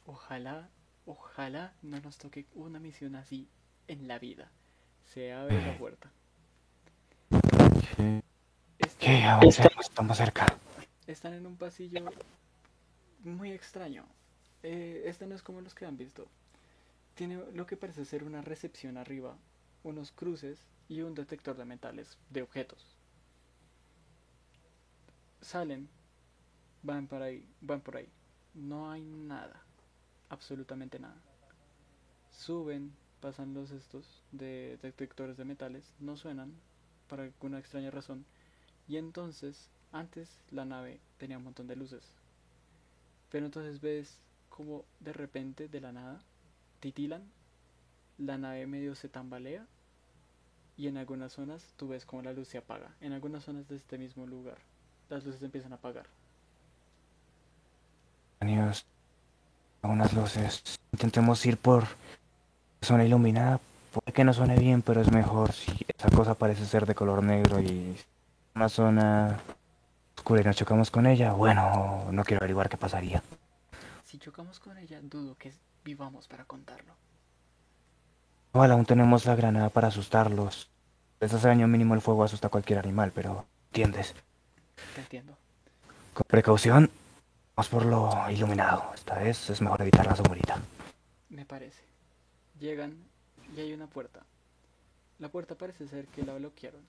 Ojalá, 0.06 0.70
ojalá 1.06 1.74
no 1.82 2.00
nos 2.02 2.18
toque 2.18 2.46
una 2.54 2.80
misión 2.80 3.16
así 3.16 3.48
en 3.88 4.08
la 4.08 4.20
vida. 4.20 4.52
Se 5.06 5.32
abre 5.34 5.66
la 5.66 5.78
puerta. 5.78 6.12
Están, 7.32 8.24
Que 9.00 9.24
avancemos, 9.24 9.86
estamos 9.86 10.18
cerca. 10.18 10.46
están 11.08 11.34
en 11.34 11.46
un 11.46 11.56
pasillo 11.56 12.06
muy 13.24 13.52
extraño. 13.52 14.06
Eh, 14.64 15.04
este 15.06 15.26
no 15.28 15.36
es 15.36 15.42
como 15.42 15.62
los 15.62 15.76
que 15.76 15.86
han 15.86 15.98
visto. 15.98 16.28
Tiene 17.16 17.44
lo 17.54 17.66
que 17.66 17.78
parece 17.78 18.06
ser 18.06 18.24
una 18.24 18.42
recepción 18.42 18.98
arriba, 18.98 19.38
unos 19.84 20.12
cruces 20.12 20.60
y 20.88 21.02
un 21.02 21.14
detector 21.14 21.56
de 21.56 21.66
metales, 21.66 22.18
de 22.30 22.42
objetos. 22.42 22.98
Salen, 25.42 25.90
van 26.82 27.08
por 27.08 27.22
ahí, 27.22 27.48
van 27.62 27.82
por 27.82 27.98
ahí. 27.98 28.10
No 28.54 28.92
hay 28.92 29.04
nada, 29.04 29.62
absolutamente 30.30 31.00
nada. 31.00 31.22
Suben, 32.32 32.94
pasan 33.20 33.54
los 33.54 33.72
estos 33.72 34.24
de 34.32 34.78
detectores 34.82 35.38
de 35.38 35.46
metales, 35.46 35.94
no 36.00 36.18
suenan 36.18 36.54
por 37.08 37.22
alguna 37.22 37.60
extraña 37.60 37.92
razón. 37.92 38.26
Y 38.88 38.98
entonces, 38.98 39.70
antes 39.92 40.40
la 40.52 40.66
nave 40.66 41.00
tenía 41.18 41.38
un 41.38 41.44
montón 41.44 41.68
de 41.68 41.76
luces. 41.76 42.23
Pero 43.34 43.48
entonces 43.48 43.82
ves 43.82 44.20
como 44.48 44.86
de 45.00 45.12
repente, 45.12 45.68
de 45.68 45.82
la 45.82 45.92
nada, 45.92 46.20
titilan, 46.80 47.24
la 48.20 48.38
nave 48.38 48.68
medio 48.68 48.94
se 48.94 49.10
tambalea 49.10 49.66
y 50.78 50.88
en 50.88 50.98
algunas 50.98 51.34
zonas 51.34 51.74
tú 51.76 51.88
ves 51.88 52.06
como 52.06 52.22
la 52.22 52.32
luz 52.32 52.50
se 52.50 52.60
apaga. 52.60 52.92
En 53.02 53.12
algunas 53.12 53.44
zonas 53.44 53.68
de 53.68 53.78
este 53.78 53.98
mismo 53.98 54.28
lugar, 54.28 54.60
las 55.10 55.26
luces 55.26 55.42
empiezan 55.42 55.72
a 55.72 55.78
apagar. 55.78 56.06
Amigos, 58.40 58.86
algunas 59.82 60.14
luces. 60.14 60.62
Intentemos 60.92 61.44
ir 61.48 61.58
por 61.58 61.86
zona 62.84 63.04
iluminada. 63.04 63.60
Puede 63.92 64.14
que 64.14 64.24
no 64.24 64.34
suene 64.34 64.60
bien, 64.60 64.84
pero 64.84 65.02
es 65.02 65.12
mejor 65.12 65.54
si 65.54 65.72
esa 65.88 66.08
cosa 66.12 66.36
parece 66.36 66.68
ser 66.68 66.86
de 66.86 66.94
color 66.94 67.24
negro 67.24 67.60
y 67.60 67.98
una 68.54 68.70
zona 68.70 69.40
oscura 70.16 70.42
y 70.42 70.44
nos 70.44 70.56
chocamos 70.56 70.92
con 70.92 71.06
ella. 71.06 71.34
Bueno, 71.34 72.08
no 72.12 72.24
quiero 72.24 72.42
averiguar 72.42 72.70
qué 72.70 72.78
pasaría. 72.78 73.24
Si 74.04 74.18
chocamos 74.20 74.60
con 74.60 74.78
ella, 74.78 75.00
dudo 75.02 75.36
que 75.38 75.54
vivamos 75.84 76.28
para 76.28 76.46
contarlo. 76.46 76.94
Igual 78.54 78.72
aún 78.72 78.86
tenemos 78.86 79.26
la 79.26 79.36
granada 79.36 79.70
para 79.70 79.88
asustarlos. 79.88 80.70
Desde 81.20 81.38
hace 81.38 81.50
año 81.50 81.68
mínimo 81.68 81.96
el 81.96 82.02
fuego 82.02 82.24
asusta 82.24 82.48
a 82.48 82.52
cualquier 82.52 82.80
animal, 82.80 83.12
pero 83.14 83.46
¿entiendes? 83.68 84.14
Te 84.94 85.02
entiendo. 85.02 85.36
Con 86.14 86.26
precaución, 86.28 86.92
vamos 87.56 87.70
por 87.70 87.86
lo 87.86 88.30
iluminado. 88.30 88.92
Esta 88.94 89.16
vez 89.16 89.50
es 89.50 89.62
mejor 89.62 89.82
evitar 89.82 90.06
la 90.06 90.16
sombrita. 90.16 90.60
Me 91.30 91.46
parece. 91.46 91.82
Llegan 92.60 92.96
y 93.56 93.62
hay 93.62 93.74
una 93.74 93.88
puerta. 93.88 94.22
La 95.20 95.30
puerta 95.30 95.56
parece 95.56 95.88
ser 95.88 96.06
que 96.08 96.24
la 96.24 96.36
bloquearon, 96.36 96.82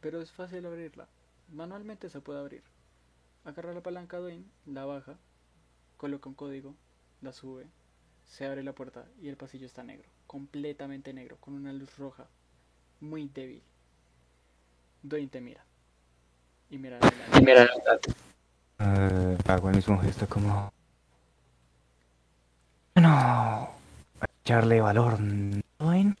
pero 0.00 0.20
es 0.20 0.30
fácil 0.30 0.66
abrirla. 0.66 1.06
Manualmente 1.52 2.08
se 2.08 2.20
puede 2.22 2.40
abrir. 2.40 2.62
Agarra 3.44 3.74
la 3.74 3.82
palanca 3.82 4.16
Dwayne, 4.16 4.46
la 4.64 4.86
baja, 4.86 5.18
coloca 5.98 6.28
un 6.28 6.34
código, 6.34 6.74
la 7.20 7.32
sube, 7.32 7.66
se 8.26 8.46
abre 8.46 8.62
la 8.62 8.72
puerta 8.72 9.04
y 9.20 9.28
el 9.28 9.36
pasillo 9.36 9.66
está 9.66 9.82
negro, 9.82 10.08
completamente 10.26 11.12
negro, 11.12 11.36
con 11.40 11.54
una 11.54 11.72
luz 11.72 11.98
roja, 11.98 12.26
muy 13.00 13.28
débil. 13.28 13.62
Dwayne 15.02 15.28
te 15.28 15.40
mira. 15.42 15.64
Y 16.70 16.78
mira 16.78 16.98
adelante. 16.98 18.12
Eh, 18.78 19.38
hago 19.46 19.68
el 19.68 19.76
mismo 19.76 19.98
gesto 19.98 20.26
como... 20.26 20.72
Bueno, 22.94 23.70
echarle 24.42 24.80
valor, 24.80 25.20
¿no, 25.20 25.60
Dwayne? 25.78 26.16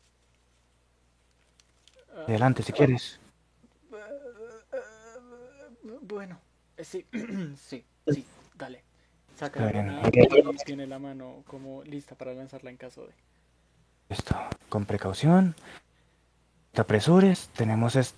Ah, 2.14 2.24
Adelante 2.28 2.62
si 2.62 2.72
quieres. 2.72 3.21
Bueno, 6.02 6.38
eh, 6.76 6.84
sí, 6.84 7.06
sí, 7.56 7.84
sí, 8.08 8.26
dale. 8.56 8.82
Saca 9.38 9.60
la 9.60 9.68
granada 9.68 10.08
y 10.12 10.64
tiene 10.64 10.86
la 10.86 10.98
mano 10.98 11.42
como 11.46 11.82
lista 11.84 12.14
para 12.14 12.34
lanzarla 12.34 12.70
en 12.70 12.76
caso 12.76 13.06
de. 13.06 13.12
Esto, 14.08 14.36
con 14.68 14.84
precaución. 14.84 15.46
No 15.56 16.72
te 16.72 16.80
apresures, 16.82 17.48
tenemos, 17.48 17.96
es- 17.96 18.14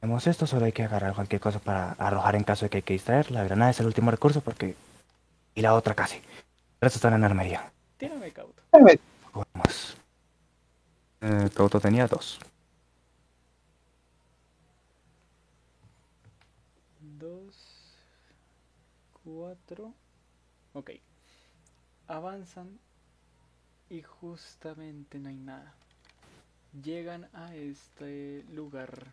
tenemos 0.00 0.26
esto, 0.26 0.46
solo 0.46 0.66
hay 0.66 0.72
que 0.72 0.84
agarrar 0.84 1.14
cualquier 1.14 1.40
cosa 1.40 1.58
para 1.58 1.92
arrojar 1.92 2.36
en 2.36 2.44
caso 2.44 2.66
de 2.66 2.70
que 2.70 2.76
hay 2.78 2.82
que 2.82 2.92
distraer. 2.94 3.30
La 3.30 3.44
granada 3.44 3.70
es 3.70 3.80
el 3.80 3.86
último 3.86 4.10
recurso 4.10 4.40
porque... 4.40 4.76
Y 5.54 5.60
la 5.62 5.74
otra 5.74 5.94
casi. 5.94 6.16
El 6.16 6.22
resto 6.80 6.96
está 6.98 7.14
en 7.14 7.20
la 7.20 7.26
armería. 7.26 7.70
Tírame 7.98 8.30
cauto. 8.32 8.62
Vamos. 9.32 9.96
Eh, 11.20 11.48
Cauto 11.54 11.78
tenía. 11.78 12.06
Dos, 12.08 12.40
cuatro. 19.52 19.92
Ok. 20.72 20.92
Avanzan 22.06 22.78
y 23.90 24.00
justamente 24.00 25.18
no 25.18 25.28
hay 25.28 25.36
nada. 25.36 25.74
Llegan 26.82 27.28
a 27.34 27.54
este 27.54 28.44
lugar. 28.44 29.12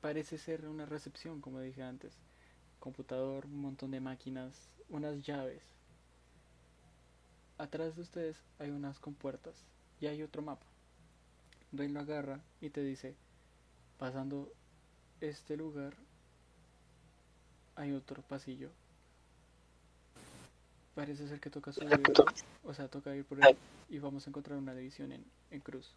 Parece 0.00 0.36
ser 0.36 0.66
una 0.66 0.84
recepción, 0.84 1.40
como 1.40 1.60
dije 1.60 1.84
antes. 1.84 2.18
Computador, 2.80 3.46
un 3.46 3.60
montón 3.60 3.92
de 3.92 4.00
máquinas, 4.00 4.68
unas 4.88 5.22
llaves. 5.22 5.62
Atrás 7.56 7.94
de 7.94 8.02
ustedes 8.02 8.36
hay 8.58 8.70
unas 8.70 8.98
compuertas 8.98 9.54
y 10.00 10.06
hay 10.06 10.22
otro 10.22 10.42
mapa. 10.42 10.66
Dwayne 11.70 11.94
lo 11.94 12.00
agarra 12.00 12.40
y 12.60 12.70
te 12.70 12.82
dice, 12.82 13.14
pasando 13.96 14.52
este 15.20 15.56
lugar 15.56 15.94
hay 17.76 17.92
otro 17.92 18.22
pasillo. 18.22 18.70
Parece 20.96 21.28
ser 21.28 21.38
que 21.40 21.50
toca 21.50 21.72
subir, 21.72 22.02
o 22.64 22.72
sea, 22.74 22.88
toca 22.88 23.14
ir 23.14 23.24
por 23.24 23.44
ahí 23.44 23.56
y 23.90 23.98
vamos 23.98 24.26
a 24.26 24.30
encontrar 24.30 24.58
una 24.58 24.74
división 24.74 25.12
en, 25.12 25.24
en 25.50 25.60
cruz. 25.60 25.94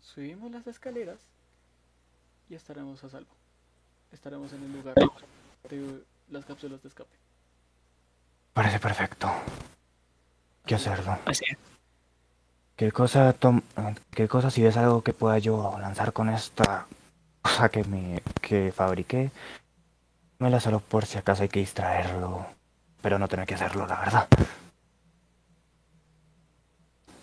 Subimos 0.00 0.50
las 0.52 0.66
escaleras 0.68 1.18
y 2.48 2.54
estaremos 2.54 3.02
a 3.02 3.08
salvo. 3.10 3.34
Estaremos 4.12 4.52
en 4.52 4.62
el 4.62 4.72
lugar 4.72 4.94
de 5.68 6.00
las 6.30 6.44
cápsulas 6.44 6.80
de 6.80 6.88
escape. 6.88 7.10
Parece 8.54 8.78
perfecto. 8.78 9.28
¿Qué 10.64 10.76
hacerlo? 10.76 11.18
Así 11.26 11.44
es. 11.50 11.58
¿Qué 12.76 12.92
cosa, 12.92 13.32
tom- 13.32 13.62
¿Qué 14.12 14.28
cosa 14.28 14.50
si 14.50 14.62
ves 14.62 14.76
algo 14.76 15.02
que 15.02 15.12
pueda 15.12 15.38
yo 15.38 15.76
lanzar 15.80 16.12
con 16.12 16.28
esta 16.28 16.86
cosa 17.42 17.68
que 17.68 17.82
me 17.84 18.22
que 18.40 18.70
fabriqué? 18.70 19.30
Me 20.38 20.50
la 20.50 20.60
solo 20.60 20.78
por 20.80 21.04
si 21.04 21.18
acaso 21.18 21.42
hay 21.42 21.48
que 21.48 21.60
distraerlo, 21.60 22.46
pero 23.06 23.20
no 23.20 23.28
tener 23.28 23.46
que 23.46 23.54
hacerlo, 23.54 23.86
la 23.86 24.00
verdad. 24.00 24.28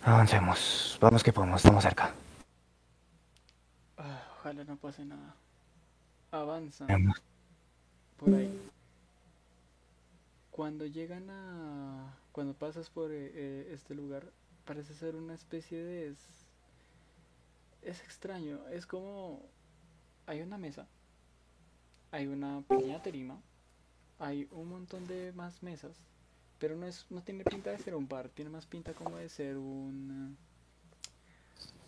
Avancemos, 0.01 0.97
vamos 1.01 1.21
que 1.21 1.33
podemos, 1.33 1.57
estamos 1.57 1.83
cerca. 1.83 2.13
Ah, 3.97 4.21
ojalá 4.39 4.63
no 4.63 4.77
pase 4.77 5.03
nada. 5.03 5.35
Avanzan 6.31 6.87
Vamos. 6.87 7.21
por 8.15 8.33
ahí. 8.33 8.61
Cuando 10.51 10.85
llegan 10.85 11.29
a... 11.29 12.15
Cuando 12.31 12.53
pasas 12.53 12.89
por 12.89 13.11
eh, 13.11 13.31
eh, 13.33 13.71
este 13.73 13.93
lugar, 13.93 14.31
parece 14.63 14.93
ser 14.93 15.17
una 15.17 15.33
especie 15.33 15.83
de... 15.83 16.07
Es, 16.07 16.47
es 17.81 18.01
extraño, 18.03 18.65
es 18.69 18.85
como... 18.85 19.41
Hay 20.27 20.39
una 20.43 20.57
mesa, 20.57 20.87
hay 22.09 22.27
una 22.27 22.61
pequeña 22.69 23.01
terima, 23.01 23.41
hay 24.23 24.47
un 24.51 24.69
montón 24.69 25.05
de 25.05 25.33
más 25.33 25.61
mesas, 25.61 25.97
pero 26.57 26.75
no, 26.75 26.85
es, 26.85 27.05
no 27.09 27.21
tiene 27.21 27.43
pinta 27.43 27.71
de 27.71 27.79
ser 27.79 27.93
un 27.93 28.07
bar, 28.07 28.29
tiene 28.29 28.49
más 28.49 28.65
pinta 28.65 28.93
como 28.93 29.17
de 29.17 29.27
ser 29.27 29.57
un... 29.57 30.37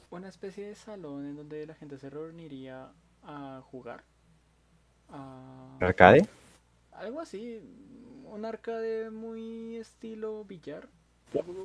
Una 0.10 0.28
especie 0.28 0.68
de 0.68 0.76
salón 0.76 1.26
en 1.28 1.36
donde 1.36 1.66
la 1.66 1.76
gente 1.76 1.98
se 1.98 2.10
reuniría 2.10 2.92
a 3.24 3.62
jugar. 3.72 4.04
A... 5.10 5.78
¿Arcade? 5.80 6.28
Algo 6.92 7.22
así, 7.22 7.60
un 8.26 8.46
arcade 8.46 9.10
muy 9.12 9.78
estilo 9.78 10.44
billar, 10.44 10.88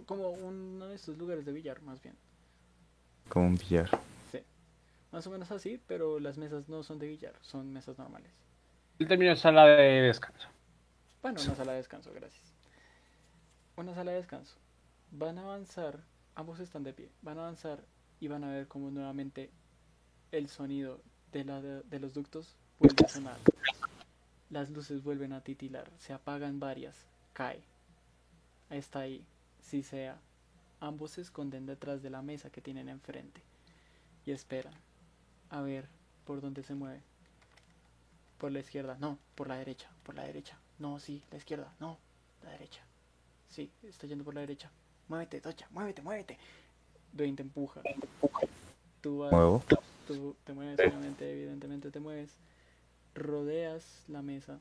como 0.07 0.31
uno 0.31 0.87
de 0.87 0.95
estos 0.95 1.19
lugares 1.19 1.45
de 1.45 1.53
billar 1.53 1.83
más 1.83 2.01
bien. 2.01 2.17
Como 3.29 3.47
un 3.47 3.57
billar. 3.57 3.91
Más 5.13 5.27
o 5.27 5.31
menos 5.31 5.51
así, 5.51 5.81
pero 5.89 6.21
las 6.21 6.39
mesas 6.39 6.69
no 6.69 6.85
son 6.85 7.01
de 7.01 7.09
billar, 7.09 7.35
son 7.41 7.73
mesas 7.73 7.99
normales. 7.99 8.31
El 9.01 9.09
término 9.09 9.33
es 9.33 9.41
sala 9.41 9.67
de 9.67 10.03
descanso. 10.03 10.49
Bueno, 11.23 11.43
una 11.43 11.55
sala 11.55 11.73
de 11.73 11.79
descanso, 11.79 12.13
gracias. 12.15 12.55
Una 13.77 13.95
sala 13.95 14.13
de 14.13 14.17
descanso. 14.19 14.57
Van 15.11 15.37
a 15.39 15.43
avanzar, 15.43 16.01
ambos 16.35 16.61
están 16.61 16.83
de 16.83 16.95
pie, 16.95 17.11
van 17.21 17.39
a 17.39 17.43
avanzar 17.43 17.85
y 18.21 18.29
van 18.29 18.43
a 18.43 18.51
ver 18.51 18.69
como 18.69 18.91
nuevamente 18.91 19.51
el 20.33 20.49
sonido 20.49 21.03
de, 21.31 21.45
la, 21.45 21.61
de, 21.61 22.01
los 22.01 22.15
ductos 22.15 22.57
vuelve 22.79 23.05
a 23.05 23.09
sonar. 23.09 23.37
Las 24.49 24.71
luces 24.71 25.03
vuelven 25.03 25.35
a 25.35 25.43
titilar, 25.43 25.91
se 25.99 26.15
apagan 26.15 26.59
varias, 26.59 26.97
cae. 27.35 27.63
Está 28.71 29.01
ahí, 29.01 29.27
si 29.61 29.83
sea. 29.83 30.19
Ambos 30.81 31.13
se 31.13 31.21
esconden 31.21 31.67
detrás 31.67 32.01
de 32.03 32.09
la 32.09 32.23
mesa 32.23 32.49
que 32.49 32.63
tienen 32.63 32.89
enfrente 32.89 33.43
y 34.25 34.31
esperan 34.31 34.73
a 35.51 35.61
ver 35.61 35.87
por 36.25 36.41
dónde 36.41 36.63
se 36.63 36.75
mueve. 36.75 37.03
Por 38.39 38.53
la 38.53 38.61
izquierda, 38.61 38.97
no, 38.99 39.19
por 39.35 39.49
la 39.49 39.57
derecha, 39.57 39.91
por 40.03 40.15
la 40.15 40.23
derecha. 40.23 40.59
No, 40.81 40.99
sí, 40.99 41.23
la 41.31 41.37
izquierda, 41.39 41.73
no, 41.79 41.99
la 42.43 42.51
derecha. 42.51 42.81
Sí, 43.49 43.71
está 43.83 44.07
yendo 44.09 44.25
por 44.25 44.35
la 44.35 44.41
derecha. 44.41 44.73
Muévete, 45.09 45.41
Tocha, 45.41 45.69
muévete, 45.71 46.03
muévete. 46.03 46.39
Dwayne 47.13 47.37
te 47.37 47.43
empuja. 47.43 47.83
Tú 49.03 49.19
vas, 49.19 49.33
Muevo. 49.35 49.63
tú 50.05 50.37
te 50.45 50.53
mueves, 50.55 50.81
obviamente, 50.85 51.31
evidentemente 51.31 51.91
te 51.91 52.01
mueves. 52.01 52.39
Rodeas 53.15 54.05
la 54.09 54.23
mesa 54.23 54.61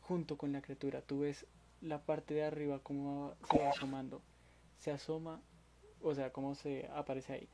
junto 0.00 0.36
con 0.36 0.52
la 0.52 0.62
criatura. 0.62 1.02
Tú 1.02 1.20
ves 1.20 1.46
la 1.80 2.04
parte 2.04 2.34
de 2.34 2.44
arriba 2.44 2.80
como 2.80 3.28
va- 3.28 3.36
se 3.46 3.58
va 3.58 3.68
asomando. 3.70 4.22
Se 4.78 4.90
asoma, 4.90 5.42
o 6.00 6.14
sea, 6.14 6.32
cómo 6.32 6.54
se 6.54 6.88
aparece 6.94 7.32
ahí. 7.34 7.48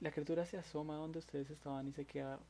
La 0.00 0.10
criatura 0.12 0.46
se 0.46 0.58
asoma 0.58 0.96
donde 0.96 1.18
ustedes 1.20 1.50
estaban 1.50 1.88
y 1.88 1.92
se 1.92 2.06
queda, 2.06 2.40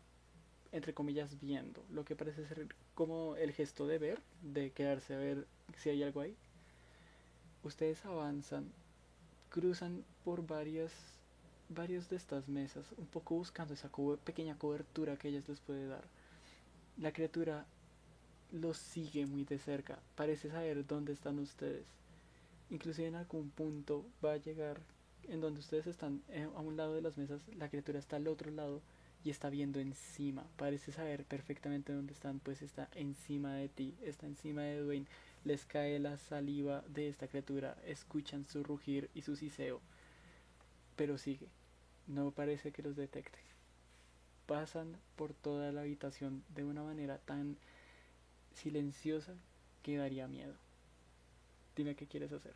entre 0.73 0.95
comillas, 0.95 1.39
viendo. 1.41 1.85
Lo 1.91 2.05
que 2.05 2.17
parece 2.17 2.47
ser 2.47 2.67
como 2.95 3.37
el 3.37 3.53
gesto 3.53 3.87
de 3.87 3.99
ver, 3.99 4.21
de 4.43 4.71
quedarse 4.71 5.15
a 5.15 5.19
ver 5.19 5.47
si 5.77 5.91
hay 5.91 6.03
algo 6.03 6.21
ahí. 6.21 6.35
Ustedes 7.63 8.05
avanzan, 8.05 8.73
cruzan 9.51 10.05
por 10.25 10.47
varias, 10.47 10.93
varias 11.69 12.09
de 12.09 12.17
estas 12.17 12.49
mesas, 12.49 12.87
un 12.97 13.07
poco 13.07 13.37
buscando 13.37 13.75
esa 13.75 13.91
pequeña 14.25 14.59
cobertura 14.59 15.17
que 15.17 15.29
ellas 15.29 15.49
les 15.49 15.61
puede 15.61 15.87
dar. 15.87 16.05
La 16.99 17.13
criatura 17.13 17.67
los 18.51 18.79
sigue 18.79 19.27
muy 19.27 19.45
de 19.45 19.59
cerca, 19.59 19.99
parece 20.17 20.51
saber 20.51 20.87
dónde 20.87 21.13
están 21.13 21.39
ustedes. 21.39 21.87
Inclusive 22.71 23.09
en 23.09 23.15
algún 23.15 23.51
punto 23.51 24.05
va 24.25 24.33
a 24.33 24.37
llegar 24.39 24.81
en 25.29 25.41
donde 25.41 25.61
ustedes 25.61 25.87
están 25.87 26.23
eh, 26.31 26.49
a 26.55 26.61
un 26.61 26.77
lado 26.77 26.95
de 26.95 27.03
las 27.03 27.17
mesas, 27.17 27.43
la 27.57 27.69
criatura 27.69 27.99
está 27.99 28.17
al 28.17 28.27
otro 28.27 28.51
lado 28.51 28.81
y 29.25 29.31
está 29.31 29.51
viendo 29.51 29.81
encima. 29.81 30.45
Parece 30.57 30.93
saber 30.93 31.25
perfectamente 31.25 31.93
dónde 31.93 32.13
están, 32.13 32.41
pues 32.41 32.63
está 32.63 32.89
encima 32.95 33.55
de 33.55 33.69
ti, 33.69 33.95
está 34.03 34.27
encima 34.27 34.63
de 34.63 34.81
Dwayne. 34.81 35.07
Les 35.45 35.65
cae 35.65 35.99
la 35.99 36.19
saliva 36.19 36.85
de 36.89 37.09
esta 37.09 37.29
criatura, 37.29 37.77
escuchan 37.85 38.47
su 38.47 38.63
rugir 38.63 39.11
y 39.15 39.23
su 39.23 39.37
siseo, 39.37 39.81
pero 40.97 41.19
sigue. 41.19 41.49
No 42.07 42.31
parece 42.31 42.73
que 42.73 42.83
los 42.83 42.97
detecte. 42.97 43.39
Pasan 44.47 44.97
por 45.17 45.35
toda 45.35 45.73
la 45.73 45.83
habitación 45.83 46.43
de 46.55 46.65
una 46.65 46.83
manera 46.83 47.19
tan 47.19 47.57
silenciosa 48.55 49.35
que 49.83 49.97
daría 49.97 50.29
miedo. 50.29 50.55
Dime 51.77 51.95
qué 51.95 52.07
quieres 52.07 52.33
hacer. 52.33 52.55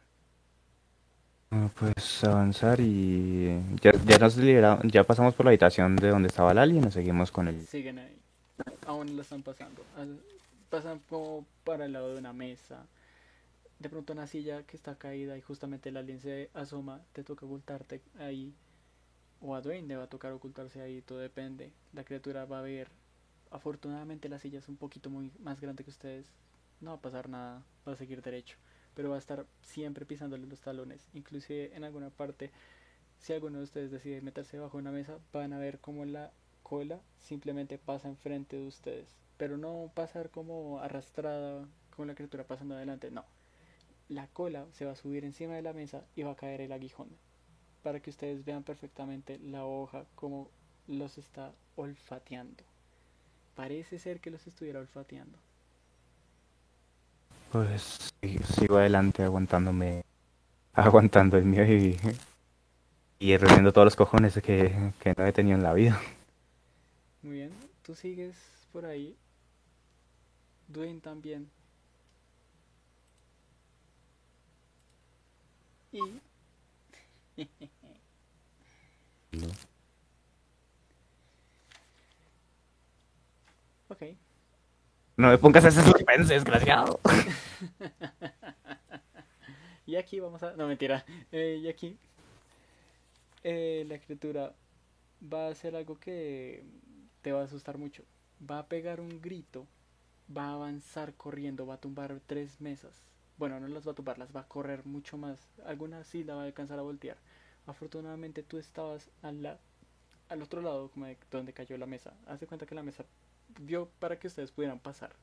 Bueno, 1.51 1.70
Pues 1.78 2.24
avanzar 2.24 2.80
y 2.80 3.61
ya, 3.80 3.92
ya 4.05 4.18
nos 4.18 4.36
ya 4.36 5.05
pasamos 5.05 5.34
por 5.34 5.47
la 5.47 5.51
habitación 5.51 5.94
de 5.97 6.09
donde 6.09 6.28
estaba 6.28 6.53
Lali 6.53 6.78
y 6.78 6.90
seguimos 6.90 7.30
con 7.30 7.47
el 7.47 7.64
Siguen 7.66 8.01
ahí. 8.01 8.16
Aún 8.86 9.16
la 9.16 9.22
están 9.22 9.42
pasando. 9.42 9.82
Pasan 10.70 11.01
como 11.09 11.47
para 11.64 11.84
el 11.84 11.92
lado 11.92 12.12
de 12.12 12.18
una 12.18 12.32
mesa. 12.32 12.84
De 13.78 13.88
pronto 13.88 14.12
una 14.12 14.26
silla 14.26 14.62
que 14.64 14.76
está 14.76 14.97
caída 14.97 15.36
y 15.36 15.42
justamente 15.42 15.90
el 15.90 15.97
alien 15.97 16.20
se 16.20 16.51
asoma. 16.55 17.01
Te 17.12 17.22
toca 17.22 17.47
ocultarte 17.47 18.01
ahí. 18.18 18.53
O 19.40 19.55
a 19.55 19.61
Dwayne 19.61 19.86
le 19.86 19.97
va 19.97 20.05
a 20.05 20.09
tocar 20.09 20.32
ocultarse 20.32 20.80
ahí. 20.80 21.01
Todo 21.03 21.18
depende. 21.18 21.70
La 21.92 22.03
criatura 22.03 22.44
va 22.44 22.59
a 22.59 22.62
ver. 22.62 22.88
Afortunadamente 23.53 24.28
la 24.28 24.40
silla 24.40 24.59
es 24.59 24.68
un 24.68 24.76
poquito 24.76 25.11
muy 25.11 25.30
más 25.40 25.61
grande 25.61 25.84
que 25.84 25.90
ustedes. 25.90 26.26
No 26.80 26.90
va 26.90 26.97
a 26.97 27.01
pasar 27.01 27.28
nada. 27.28 27.62
Va 27.86 27.92
a 27.92 27.97
seguir 27.97 28.20
derecho. 28.22 28.57
Pero 28.97 29.11
va 29.11 29.14
a 29.14 29.20
estar 29.20 29.47
siempre 29.62 30.07
pisándole 30.07 30.49
los 30.49 30.61
talones. 30.61 31.07
Inclusive 31.14 31.76
en 31.76 31.84
alguna 31.84 32.11
parte. 32.11 32.51
Si 33.20 33.32
alguno 33.32 33.59
de 33.59 33.64
ustedes 33.64 33.92
decide 33.92 34.20
meterse 34.20 34.59
bajo 34.59 34.76
una 34.76 34.90
mesa, 34.90 35.18
van 35.32 35.53
a 35.53 35.59
ver 35.59 35.78
como 35.78 36.05
la 36.05 36.32
cola 36.64 37.01
simplemente 37.20 37.78
pasa 37.78 38.09
enfrente 38.09 38.57
de 38.57 38.66
ustedes. 38.66 39.14
Pero 39.36 39.57
no 39.57 39.92
pasar 39.94 40.30
como 40.30 40.80
arrastrada 40.80 41.68
con 41.94 42.09
la 42.09 42.16
criatura 42.16 42.42
pasando 42.42 42.74
adelante, 42.74 43.12
no. 43.12 43.24
La 44.09 44.26
cola 44.28 44.66
se 44.72 44.84
va 44.84 44.92
a 44.92 44.97
subir 44.97 45.24
encima 45.24 45.55
de 45.55 45.62
la 45.62 45.72
mesa 45.72 46.05
y 46.16 46.24
va 46.24 46.32
a 46.32 46.36
caer 46.36 46.61
el 46.61 46.72
aguijón. 46.72 47.09
Para 47.82 48.01
que 48.01 48.11
ustedes 48.11 48.44
vean 48.44 48.64
perfectamente 48.64 49.38
la 49.38 49.64
hoja 49.64 50.07
como 50.14 50.51
los 50.88 51.18
está 51.18 51.53
olfateando. 51.76 52.64
Parece 53.55 53.99
ser 53.99 54.20
que 54.20 54.30
los 54.30 54.47
estuviera 54.47 54.80
olfateando. 54.80 55.38
Pues 57.53 58.12
sigo 58.59 58.76
adelante 58.78 59.22
aguantándome, 59.22 60.03
aguantando 60.74 61.36
el 61.38 61.44
mío 61.44 61.64
y, 61.64 61.99
y 63.18 63.36
reuniendo 63.36 63.72
todos 63.72 63.86
los 63.86 63.97
cojones 63.97 64.34
que, 64.34 64.92
que 65.01 65.14
no 65.16 65.26
he 65.26 65.32
tenido 65.32 65.57
en 65.57 65.62
la 65.62 65.72
vida. 65.72 66.01
Muy 67.22 67.32
bien, 67.32 67.51
tú 67.82 67.94
sigues 67.94 68.34
por 68.72 68.84
ahí. 68.86 69.16
Dwayne 70.68 71.01
también. 71.01 71.49
Y 75.92 76.01
ok, 83.88 84.03
No 85.17 85.29
me 85.29 85.39
pongas 85.39 85.64
ese 85.64 85.83
suspense, 85.83 86.35
desgraciado. 86.35 87.01
Y 89.87 89.95
aquí 89.95 90.19
vamos 90.19 90.43
a... 90.43 90.53
No, 90.57 90.67
mentira. 90.67 91.05
Eh, 91.31 91.61
y 91.62 91.69
aquí 91.69 91.97
eh, 93.45 93.85
la 93.89 93.99
criatura 94.01 94.53
va 95.33 95.47
a 95.47 95.51
hacer 95.51 95.77
algo 95.77 95.99
que 95.99 96.64
te 97.23 97.31
va 97.33 97.43
a 97.43 97.45
asustar 97.45 97.79
mucho. 97.79 98.03
Va 98.51 98.59
a 98.59 98.67
pegar 98.67 99.01
un 99.01 99.21
grito, 99.23 99.67
va 100.37 100.47
a 100.49 100.55
avanzar 100.55 101.14
corriendo, 101.14 101.67
va 101.67 101.75
a 101.75 101.81
tumbar 101.81 102.21
tres 102.27 102.61
mesas. 102.61 102.93
Bueno, 103.39 103.61
no 103.61 103.69
las 103.69 103.87
va 103.87 103.93
a 103.93 103.95
tumbar, 103.95 104.19
las 104.19 104.35
va 104.35 104.41
a 104.41 104.49
correr 104.49 104.85
mucho 104.85 105.17
más. 105.17 105.39
Algunas 105.64 106.07
sí 106.09 106.25
la 106.25 106.35
va 106.35 106.43
a 106.43 106.47
alcanzar 106.47 106.81
a 106.81 106.83
voltear. 106.83 107.17
Afortunadamente 107.67 108.43
tú 108.43 108.59
estabas 108.59 109.09
al, 109.23 109.59
al 110.29 110.43
otro 110.43 110.62
lado, 110.62 110.89
como 110.91 111.07
de 111.07 111.17
donde 111.31 111.53
cayó 111.53 111.79
la 111.79 111.87
mesa. 111.87 112.12
Haz 112.27 112.41
de 112.41 112.49
cuenta 112.49 112.67
que 112.67 112.75
la 112.75 112.83
mesa 112.83 113.05
dio 113.59 113.88
para 113.98 114.18
que 114.18 114.26
ustedes 114.26 114.52
pudieran 114.52 114.80
pasar. 114.80 115.16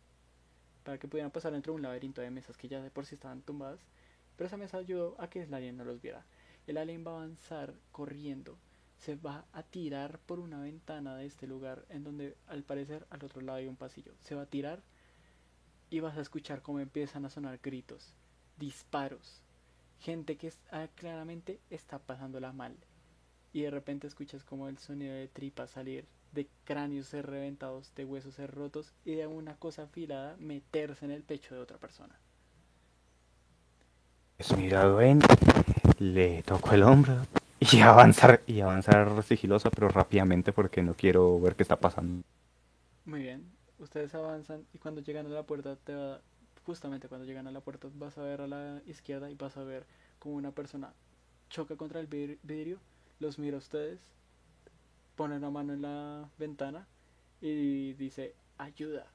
Para 0.84 0.98
que 0.98 1.08
pudieran 1.08 1.32
pasar 1.32 1.54
dentro 1.54 1.74
de 1.74 1.78
un 1.78 1.82
laberinto 1.82 2.22
de 2.22 2.32
mesas 2.32 2.58
que 2.58 2.68
ya 2.68 2.82
de 2.82 2.92
por 2.92 3.06
sí 3.06 3.16
estaban 3.16 3.42
tumbadas. 3.42 3.80
Pero 4.36 4.48
esa 4.48 4.58
mesa 4.58 4.78
ayudó 4.78 5.16
a 5.20 5.30
que 5.30 5.44
el 5.44 5.54
alien 5.54 5.78
no 5.78 5.86
los 5.86 6.02
viera. 6.02 6.26
El 6.68 6.78
alien 6.78 7.06
va 7.06 7.12
a 7.12 7.16
avanzar 7.16 7.74
corriendo. 7.92 8.58
Se 8.98 9.16
va 9.16 9.46
a 9.52 9.64
tirar 9.64 10.20
por 10.20 10.40
una 10.40 10.62
ventana 10.62 11.16
de 11.18 11.26
este 11.26 11.46
lugar 11.46 11.86
en 11.90 12.04
donde 12.04 12.38
al 12.48 12.64
parecer 12.64 13.06
al 13.10 13.24
otro 13.24 13.42
lado 13.42 13.58
hay 13.60 13.68
un 13.68 13.76
pasillo. 13.76 14.14
Se 14.22 14.36
va 14.36 14.44
a 14.44 14.50
tirar 14.50 14.82
y 15.90 16.00
vas 16.00 16.18
a 16.18 16.22
escuchar 16.22 16.62
cómo 16.62 16.80
empiezan 16.80 17.26
a 17.26 17.30
sonar 17.30 17.60
gritos, 17.62 18.16
disparos, 18.58 19.44
gente 20.00 20.38
que 20.38 20.52
ah, 20.72 20.88
claramente 20.96 21.60
está 21.70 22.00
pasándola 22.00 22.52
mal. 22.52 22.76
Y 23.52 23.62
de 23.62 23.70
repente 23.70 24.08
escuchas 24.08 24.44
como 24.44 24.68
el 24.70 24.80
sonido 24.80 25.14
de 25.14 25.28
tripas 25.28 25.70
salir, 25.70 26.08
de 26.34 26.50
cráneos 26.66 27.08
ser 27.08 27.28
reventados, 27.28 27.94
de 27.96 28.06
huesos 28.06 28.36
ser 28.36 28.52
rotos 28.52 28.94
y 29.06 29.16
de 29.16 29.28
una 29.28 29.58
cosa 29.58 29.84
afilada 29.84 30.36
meterse 30.38 31.06
en 31.06 31.12
el 31.12 31.24
pecho 31.24 31.56
de 31.56 31.62
otra 31.62 31.78
persona. 31.80 32.20
Pues 34.38 34.56
mira, 34.56 34.84
Dwayne, 34.86 35.26
le 36.00 36.44
toco 36.44 36.74
el 36.74 36.84
hombro 36.84 37.26
y 37.60 37.80
avanzar, 37.82 38.44
y 38.48 38.62
avanzar 38.62 39.24
sigiloso, 39.24 39.72
pero 39.72 39.90
rápidamente 39.90 40.54
porque 40.54 40.84
no 40.84 40.96
quiero 40.96 41.40
ver 41.40 41.56
qué 41.56 41.64
está 41.64 41.80
pasando. 41.80 42.24
Muy 43.06 43.22
bien, 43.22 43.52
ustedes 43.80 44.14
avanzan 44.16 44.66
y 44.74 44.78
cuando 44.80 45.02
llegan 45.02 45.26
a 45.26 45.30
la 45.30 45.44
puerta, 45.46 45.76
te 45.78 45.94
va, 45.96 46.22
justamente 46.66 47.08
cuando 47.10 47.26
llegan 47.26 47.48
a 47.48 47.52
la 47.52 47.62
puerta, 47.62 47.90
vas 47.94 48.18
a 48.18 48.24
ver 48.24 48.42
a 48.42 48.48
la 48.48 48.82
izquierda 48.86 49.30
y 49.30 49.36
vas 49.36 49.58
a 49.58 49.64
ver 49.64 49.86
como 50.20 50.36
una 50.36 50.52
persona 50.54 50.94
choca 51.50 51.76
contra 51.78 52.00
el 52.00 52.10
vid- 52.10 52.40
vidrio, 52.44 52.80
los 53.20 53.40
mira 53.40 53.56
a 53.58 53.60
ustedes, 53.60 54.00
pone 55.16 55.40
la 55.40 55.50
mano 55.50 55.74
en 55.74 55.82
la 55.82 56.30
ventana 56.38 56.88
y 57.42 57.94
dice 57.94 58.36
ayuda 58.58 59.08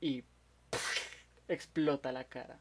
y 0.00 0.24
explota 1.48 2.12
la 2.12 2.24
cara. 2.24 2.58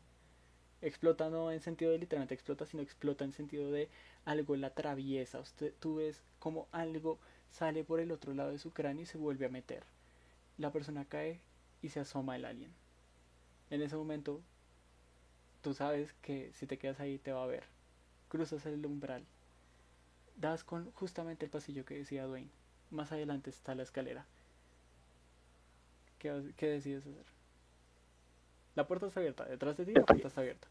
Explota 0.81 1.29
no 1.29 1.51
en 1.51 1.61
sentido 1.61 1.91
de 1.91 1.99
literalmente 1.99 2.33
explota, 2.33 2.65
sino 2.65 2.81
explota 2.81 3.25
en 3.25 3.33
sentido 3.33 3.71
de 3.71 3.89
algo 4.25 4.55
la 4.55 4.67
atraviesa. 4.67 5.39
Usted, 5.39 5.73
tú 5.79 5.95
ves 5.95 6.23
como 6.39 6.67
algo 6.71 7.19
sale 7.51 7.83
por 7.83 7.99
el 7.99 8.11
otro 8.11 8.33
lado 8.33 8.51
de 8.51 8.59
su 8.59 8.71
cráneo 8.71 9.03
y 9.03 9.05
se 9.05 9.17
vuelve 9.17 9.45
a 9.45 9.49
meter 9.49 9.83
la 10.59 10.71
persona 10.71 11.05
cae 11.05 11.39
y 11.81 11.89
se 11.89 12.01
asoma 12.01 12.35
el 12.35 12.45
alien. 12.45 12.73
En 13.69 13.81
ese 13.81 13.95
momento, 13.95 14.41
tú 15.61 15.73
sabes 15.73 16.13
que 16.21 16.51
si 16.53 16.67
te 16.67 16.77
quedas 16.77 16.99
ahí 16.99 17.17
te 17.17 17.31
va 17.31 17.43
a 17.43 17.47
ver. 17.47 17.63
Cruzas 18.27 18.65
el 18.65 18.85
umbral. 18.85 19.25
Das 20.35 20.63
con 20.63 20.91
justamente 20.91 21.45
el 21.45 21.51
pasillo 21.51 21.85
que 21.85 21.95
decía 21.95 22.25
Dwayne. 22.25 22.51
Más 22.91 23.11
adelante 23.11 23.49
está 23.49 23.75
la 23.75 23.83
escalera. 23.83 24.25
¿Qué, 26.17 26.31
decides 26.59 27.05
hacer? 27.05 27.25
La 28.75 28.85
puerta 28.87 29.07
está 29.07 29.19
abierta. 29.19 29.45
Detrás 29.45 29.77
de 29.77 29.85
ti 29.85 29.93
la 29.93 30.05
puerta 30.05 30.27
está 30.27 30.41
abierta. 30.41 30.67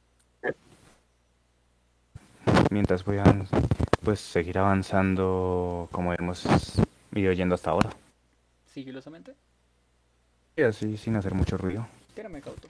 Mientras 2.70 3.04
voy 3.04 3.18
a 3.18 3.24
pues 4.02 4.20
seguir 4.20 4.58
avanzando 4.58 5.88
como 5.90 6.12
hemos 6.12 6.44
ido 7.12 7.32
yendo 7.32 7.54
hasta 7.54 7.70
ahora. 7.70 7.90
Sigilosamente. 8.66 9.34
Y 10.56 10.62
así 10.62 10.96
sin 10.96 11.16
hacer 11.16 11.34
mucho 11.34 11.56
ruido. 11.56 11.86
Tírame 12.14 12.42
cauto. 12.42 12.68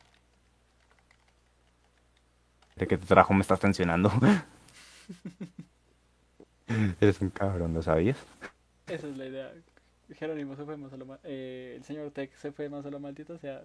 ¿De 2.76 2.86
qué 2.86 2.96
trabajo 2.96 3.34
me 3.34 3.40
estás 3.40 3.58
tensionando? 3.58 4.12
Eres 7.00 7.20
un 7.20 7.30
cabrón, 7.30 7.74
¿lo 7.74 7.82
sabías? 7.82 8.18
Esa 8.88 9.08
es 9.08 9.16
la 9.16 9.26
idea. 9.26 9.52
Jerónimo 10.14 10.56
se 10.56 10.64
fue 10.64 10.76
más 10.76 10.92
a 10.92 10.96
lo 10.96 11.06
ma- 11.06 11.18
eh, 11.24 11.74
el 11.76 11.84
señor 11.84 12.10
Tech 12.10 12.34
se 12.36 12.52
fue 12.52 12.68
más 12.68 12.84
a 12.86 12.90
lo 12.90 12.98
maldito, 12.98 13.34
o 13.34 13.38
sea, 13.38 13.62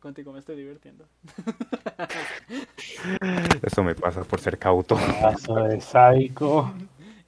contigo 0.00 0.32
me 0.32 0.38
estoy 0.38 0.56
divirtiendo. 0.56 1.06
Eso 3.62 3.82
me 3.82 3.94
pasa 3.94 4.22
por 4.22 4.40
ser 4.40 4.58
cauto. 4.58 4.96
Paso 5.20 5.54
de 5.54 5.80
sádico. 5.80 6.72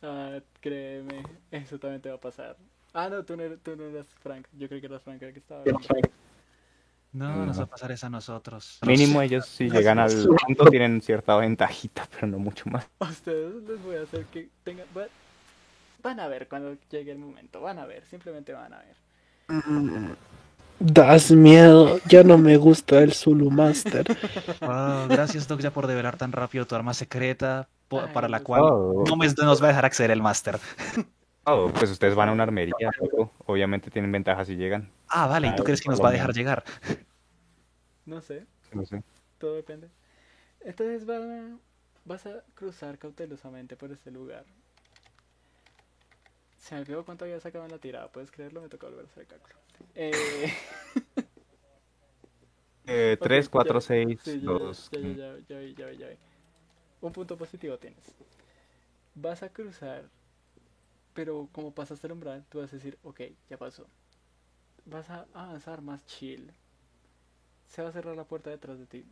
Ah, 0.06 0.38
créeme, 0.60 1.22
eso 1.50 1.78
también 1.78 2.02
te 2.02 2.10
va 2.10 2.16
a 2.16 2.20
pasar. 2.20 2.58
Ah, 2.92 3.08
no, 3.08 3.24
tú 3.24 3.38
no, 3.38 3.42
eres, 3.42 3.58
tú 3.62 3.74
no 3.74 3.84
eras 3.84 4.06
Frank. 4.22 4.46
Yo 4.52 4.68
creo 4.68 4.78
que 4.78 4.86
eras 4.86 5.02
Frank 5.02 5.22
el 5.22 5.32
que 5.32 5.38
estaba 5.38 5.62
hablando. 5.62 5.80
No, 7.14 7.46
nos 7.46 7.58
va 7.58 7.62
a 7.62 7.66
pasar 7.68 7.90
eso 7.90 8.08
a 8.08 8.10
nosotros. 8.10 8.80
Mínimo 8.86 9.22
ellos 9.22 9.46
si 9.46 9.70
llegan 9.70 9.98
al 9.98 10.10
punto 10.46 10.66
tienen 10.66 11.00
cierta 11.00 11.36
ventajita, 11.36 12.06
pero 12.12 12.26
no 12.26 12.38
mucho 12.38 12.68
más. 12.68 12.86
A 12.98 13.08
ustedes 13.08 13.62
les 13.66 13.82
voy 13.82 13.96
a 13.96 14.02
hacer 14.02 14.26
que 14.26 14.50
tengan... 14.62 14.84
va- 16.04 16.10
Van 16.10 16.20
a 16.20 16.28
ver 16.28 16.48
cuando 16.48 16.76
llegue 16.90 17.12
el 17.12 17.18
momento, 17.18 17.60
van 17.60 17.78
a 17.78 17.86
ver, 17.86 18.04
simplemente 18.06 18.52
van 18.52 18.72
a 18.74 18.78
ver. 18.78 18.96
Das 20.78 21.30
miedo. 21.30 21.98
Ya 22.08 22.24
no 22.24 22.36
me 22.38 22.56
gusta 22.56 22.98
el 23.00 23.12
Zulu 23.12 23.50
Master. 23.50 24.04
Wow, 24.60 25.08
gracias, 25.08 25.46
Doc, 25.48 25.60
ya 25.60 25.70
por 25.70 25.86
develar 25.86 26.16
tan 26.16 26.32
rápido 26.32 26.66
tu 26.66 26.74
arma 26.74 26.94
secreta, 26.94 27.68
Ay, 27.90 27.98
para 28.12 28.28
la 28.28 28.40
cual 28.40 28.62
Oh. 28.64 29.04
no 29.06 29.16
me- 29.16 29.28
nos 29.28 29.62
va 29.62 29.66
a 29.66 29.68
dejar 29.68 29.84
acceder 29.84 30.10
el 30.10 30.22
máster. 30.22 30.58
Oh, 31.46 31.70
pues 31.74 31.90
ustedes 31.90 32.14
van 32.14 32.30
a 32.30 32.32
una 32.32 32.44
armería. 32.44 32.74
Obviamente 33.44 33.90
tienen 33.90 34.10
ventaja 34.10 34.46
si 34.46 34.56
llegan. 34.56 34.88
Ah, 35.08 35.26
vale, 35.26 35.48
¿y 35.48 35.50
tú 35.50 35.56
Claro, 35.56 35.64
crees 35.64 35.82
que 35.82 35.90
nos 35.90 36.02
va 36.02 36.08
a 36.08 36.12
dejar 36.12 36.32
llegar? 36.32 36.64
No 38.06 38.22
sé, 38.22 38.46
No 38.72 38.84
sé. 38.86 39.02
todo 39.36 39.54
depende. 39.54 39.90
Entonces 40.62 41.04
van 41.04 41.22
a- 41.30 41.58
vas 42.06 42.24
a 42.24 42.42
cruzar 42.54 42.96
cautelosamente 42.96 43.76
por 43.76 43.92
este 43.92 44.10
lugar. 44.10 44.44
Se 46.64 46.74
me 46.74 46.80
olvidó 46.80 47.04
cuánto 47.04 47.26
había 47.26 47.38
sacado 47.40 47.66
en 47.66 47.72
la 47.72 47.78
tirada, 47.78 48.10
¿puedes 48.10 48.30
creerlo? 48.30 48.62
Me 48.62 48.70
toca 48.70 48.86
volver 48.86 49.04
a 49.04 49.08
hacer 49.08 49.24
el 49.24 49.28
cálculo. 49.28 49.56
Eh... 49.94 50.12
Eh, 52.86 53.16
Ok, 53.18 53.20
3, 53.22 53.48
4, 53.48 53.80
ya. 53.80 53.80
6, 53.80 54.20
Sí, 54.22 54.40
ya, 54.40 54.58
2. 54.58 54.90
ya, 54.90 55.38
ya, 55.48 55.60
ya, 55.62 55.92
ya. 55.92 56.18
Un 57.00 57.12
punto 57.12 57.36
positivo 57.36 57.78
tienes. 57.78 58.16
Vas 59.14 59.42
a 59.42 59.50
cruzar, 59.52 60.10
pero 61.14 61.48
como 61.52 61.74
pasaste 61.74 62.06
el 62.06 62.12
umbral, 62.14 62.44
tú 62.48 62.58
vas 62.60 62.72
a 62.72 62.76
decir, 62.76 62.98
ok, 63.02 63.20
ya 63.48 63.58
pasó. 63.58 63.86
Vas 64.86 65.10
a 65.10 65.26
avanzar 65.34 65.82
más 65.82 66.04
chill. 66.06 66.52
Se 67.68 67.82
va 67.82 67.88
a 67.90 67.92
cerrar 67.92 68.16
la 68.16 68.24
puerta 68.24 68.50
detrás 68.50 68.78
de 68.78 68.86
ti. 68.86 69.04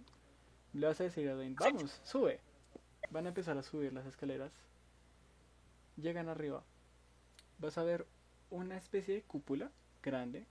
Le 0.73 0.87
vas 0.87 1.01
a 1.01 1.05
decir 1.05 1.29
a 1.29 1.35
Dwayne, 1.35 1.57
vamos, 1.59 2.01
sube. 2.05 2.41
Van 3.11 3.27
a 3.27 3.31
empezar 3.31 3.57
a 3.59 3.63
subir 3.63 3.93
las 3.93 4.07
escaleras. 4.07 4.53
Llegan 5.97 6.29
arriba. 6.29 6.65
Vas 7.63 7.79
a 7.79 7.85
ver 7.85 8.05
una 8.51 8.77
especie 8.77 9.15
de 9.15 9.23
cúpula 9.23 9.71
grande 10.03 10.45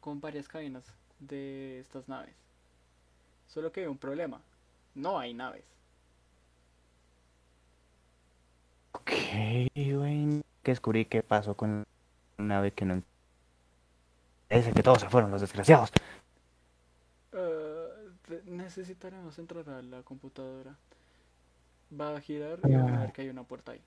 con 0.00 0.20
varias 0.20 0.46
cabinas 0.46 0.84
de 1.18 1.80
estas 1.80 2.08
naves. 2.08 2.34
Solo 3.48 3.72
que 3.72 3.80
hay 3.80 3.86
un 3.88 3.98
problema. 3.98 4.40
No 4.94 5.18
hay 5.18 5.34
naves. 5.34 5.64
Ok, 8.92 9.10
güey. 9.74 10.40
Que 10.62 10.70
descubrí 10.70 11.04
qué 11.04 11.24
pasó 11.24 11.54
con 11.56 11.84
la 12.38 12.44
nave 12.44 12.72
que 12.72 12.84
no. 12.84 13.02
Dice 14.50 14.72
que 14.72 14.82
todos 14.84 15.00
se 15.00 15.08
fueron 15.10 15.32
los 15.32 15.40
desgraciados. 15.40 15.90
Te- 17.30 18.42
necesitaremos 18.46 19.38
entrar 19.38 19.68
a 19.68 19.82
la 19.82 20.02
computadora. 20.02 20.76
Va 21.98 22.16
a 22.16 22.20
girar 22.20 22.60
y 22.64 22.72
van 22.74 22.94
a 22.94 23.00
ver 23.00 23.12
que 23.12 23.22
hay 23.22 23.30
una 23.30 23.42
puerta 23.42 23.72
ahí. 23.72 23.80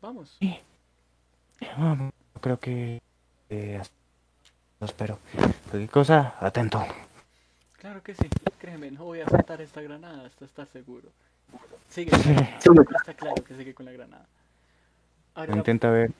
Vamos. 0.00 0.38
Ah, 1.76 2.10
creo 2.40 2.58
que. 2.58 3.00
Eh, 3.50 3.80
espero. 4.80 5.18
Cualquier 5.70 5.90
cosa, 5.90 6.34
atento. 6.40 6.82
Claro 7.78 8.02
que 8.02 8.14
sí. 8.14 8.28
Créeme, 8.58 8.90
no 8.90 9.04
voy 9.04 9.20
a 9.20 9.28
soltar 9.28 9.60
esta 9.60 9.80
granada 9.82 10.26
hasta 10.26 10.44
estar 10.44 10.66
seguro. 10.68 11.08
Sigue. 11.88 12.10
Está 12.14 13.14
claro 13.14 13.42
que 13.44 13.54
sigue 13.56 13.74
con 13.74 13.86
la 13.86 13.92
granada. 13.92 14.26
Intenta 15.52 15.90
ver 15.90 16.12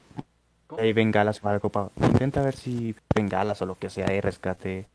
¿Cómo? 0.67 0.81
si 0.81 0.87
hay 0.87 0.93
bengalas 0.93 1.43
o 1.43 1.49
algo. 1.49 1.69
pa- 1.69 1.91
Intenta 2.01 2.43
ver 2.43 2.55
si 2.57 2.95
bengalas 3.15 3.61
o 3.63 3.67
lo 3.67 3.79
que 3.79 3.91
sea 3.91 4.07
de 4.07 4.21
rescate. 4.21 4.87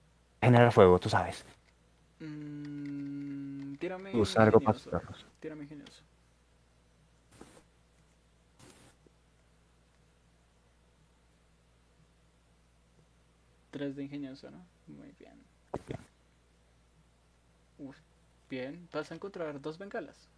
Generar 0.42 0.72
fuego, 0.72 1.00
tú 1.00 1.10
sabes. 1.10 1.46
Mm, 2.20 3.76
tírame 3.76 4.16
Usar 4.16 4.44
algo 4.44 4.60
para. 4.60 4.78
Tírame 5.40 5.64
ingenioso. 5.64 6.02
Tres 13.76 13.94
de 13.98 14.04
ingenioso, 14.04 14.50
¿no? 14.50 14.66
Muy 14.88 15.12
bien. 15.20 15.34
Uf. 17.78 17.98
Bien, 18.50 18.88
vas 18.94 19.12
a 19.12 19.16
encontrar 19.16 19.60
dos 19.60 19.78
bengalas. 19.78 20.30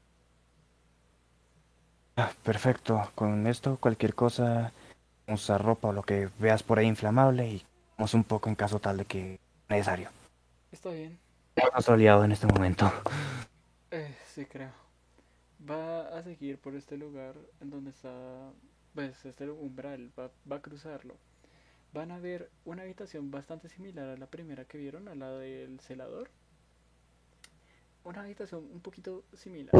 Ah, 2.15 2.31
perfecto. 2.41 2.99
Con 3.13 3.45
esto, 3.45 3.77
cualquier 3.77 4.15
cosa, 4.15 4.71
usa 5.27 5.59
ropa 5.59 5.89
o 5.89 5.93
lo 5.93 6.01
que 6.01 6.31
veas 6.39 6.63
por 6.63 6.79
ahí 6.79 6.87
inflamable 6.87 7.47
y 7.47 7.65
vamos 7.95 8.15
un 8.15 8.23
poco 8.23 8.49
en 8.49 8.55
caso 8.55 8.79
tal 8.79 8.97
de 8.97 9.05
que 9.05 9.39
necesario. 9.69 10.09
Está 10.71 10.89
bien. 10.89 11.19
Estamos 11.55 11.89
aliados 11.89 12.25
en 12.25 12.31
este 12.31 12.47
momento. 12.47 12.91
Eh, 13.91 14.17
sí, 14.25 14.47
creo. 14.47 14.71
Va 15.69 16.07
a 16.17 16.23
seguir 16.23 16.57
por 16.57 16.75
este 16.75 16.97
lugar 16.97 17.35
en 17.61 17.69
donde 17.69 17.91
está, 17.91 18.49
pues, 18.95 19.23
este 19.25 19.47
umbral. 19.47 20.11
Va, 20.17 20.31
va 20.51 20.55
a 20.55 20.61
cruzarlo. 20.63 21.15
Van 21.97 22.11
a 22.11 22.19
ver 22.19 22.51
una 22.63 22.83
habitación 22.83 23.31
bastante 23.31 23.69
similar 23.69 24.07
a 24.07 24.17
la 24.17 24.27
primera 24.27 24.65
que 24.65 24.77
vieron, 24.77 25.07
a 25.07 25.15
la 25.15 25.31
del 25.31 25.79
celador. 25.79 26.29
Una 28.03 28.21
habitación 28.21 28.69
un 28.71 28.81
poquito 28.81 29.23
similar. 29.33 29.73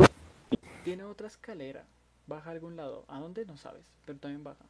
Tiene 0.83 1.03
otra 1.03 1.27
escalera. 1.27 1.85
Baja 2.25 2.49
a 2.49 2.53
algún 2.53 2.75
lado. 2.75 3.05
¿A 3.07 3.19
dónde? 3.19 3.45
No 3.45 3.55
sabes, 3.55 3.83
pero 4.03 4.17
también 4.17 4.43
baja. 4.43 4.65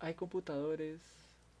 Hay 0.00 0.12
computadores 0.12 1.00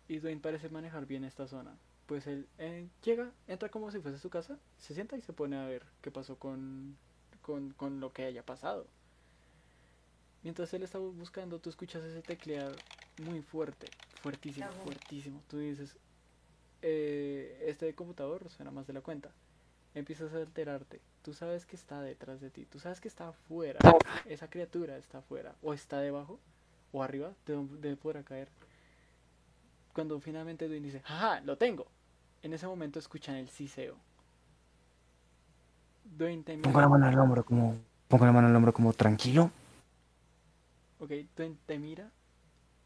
y 0.06 0.18
Dwayne 0.18 0.42
parece 0.42 0.68
manejar 0.68 1.06
bien 1.06 1.24
esta 1.24 1.48
zona. 1.48 1.74
Pues 2.04 2.26
él 2.26 2.46
eh, 2.58 2.86
llega, 3.02 3.30
entra 3.48 3.70
como 3.70 3.90
si 3.90 4.00
fuese 4.00 4.18
su 4.18 4.28
casa, 4.28 4.58
se 4.76 4.92
sienta 4.92 5.16
y 5.16 5.22
se 5.22 5.32
pone 5.32 5.56
a 5.56 5.64
ver 5.64 5.82
qué 6.02 6.10
pasó 6.10 6.36
con, 6.38 6.98
con, 7.40 7.70
con 7.70 8.00
lo 8.00 8.12
que 8.12 8.26
haya 8.26 8.44
pasado. 8.44 8.86
Mientras 10.42 10.74
él 10.74 10.82
está 10.82 10.98
bu- 10.98 11.14
buscando, 11.16 11.58
tú 11.58 11.70
escuchas 11.70 12.04
ese 12.04 12.20
teclear 12.20 12.76
muy 13.22 13.42
fuerte, 13.42 13.86
fuertísimo, 14.22 14.68
fuertísimo. 14.84 15.40
Tú 15.48 15.58
dices, 15.58 15.96
eh, 16.82 17.64
este 17.66 17.94
computador 17.94 18.48
suena 18.50 18.70
más 18.70 18.86
de 18.86 18.92
la 18.92 19.00
cuenta. 19.00 19.30
Empiezas 19.94 20.32
a 20.34 20.38
alterarte. 20.38 21.00
Tú 21.22 21.32
sabes 21.34 21.64
que 21.66 21.76
está 21.76 22.02
detrás 22.02 22.40
de 22.40 22.50
ti. 22.50 22.66
Tú 22.66 22.80
sabes 22.80 23.00
que 23.00 23.08
está 23.08 23.28
afuera. 23.28 23.78
Esa 24.26 24.48
criatura 24.50 24.96
está 24.98 25.18
afuera. 25.18 25.54
O 25.62 25.72
está 25.72 26.00
debajo. 26.00 26.38
O 26.92 27.02
arriba. 27.02 27.32
De 27.46 27.54
donde 27.54 27.78
debe 27.80 27.96
poder 27.96 28.24
caer. 28.24 28.48
Cuando 29.92 30.18
finalmente 30.20 30.66
Dwayne 30.66 30.86
dice, 30.86 31.00
¡Jaja! 31.00 31.40
¡Lo 31.42 31.56
tengo! 31.56 31.86
En 32.42 32.52
ese 32.52 32.66
momento 32.66 32.98
escuchan 32.98 33.36
el 33.36 33.48
siseo. 33.48 33.94
Dwayne 36.04 36.42
te 36.42 36.58
Pongo 36.58 36.80
la 36.80 36.88
mira. 36.88 36.98
mano 36.98 37.08
el 37.08 37.18
hombro 37.18 37.44
como... 37.44 37.76
Pongo 38.08 38.26
la 38.26 38.32
mano 38.32 38.48
el 38.48 38.56
hombro 38.56 38.72
como 38.74 38.92
tranquilo. 38.92 39.50
Ok, 40.98 41.10
Dwayne 41.36 41.56
te 41.66 41.78
mira. 41.78 42.10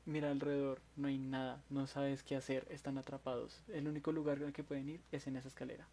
Mira 0.08 0.30
alrededor. 0.30 0.80
No 0.96 1.08
hay 1.08 1.18
nada. 1.18 1.60
No 1.68 1.86
sabes 1.86 2.22
qué 2.22 2.34
hacer. 2.34 2.66
Están 2.70 2.96
atrapados. 2.96 3.60
El 3.68 3.86
único 3.86 4.10
lugar 4.10 4.38
al 4.42 4.54
que 4.54 4.64
pueden 4.64 4.88
ir 4.88 5.00
es 5.12 5.26
en 5.26 5.36
esa 5.36 5.48
escalera. 5.48 5.86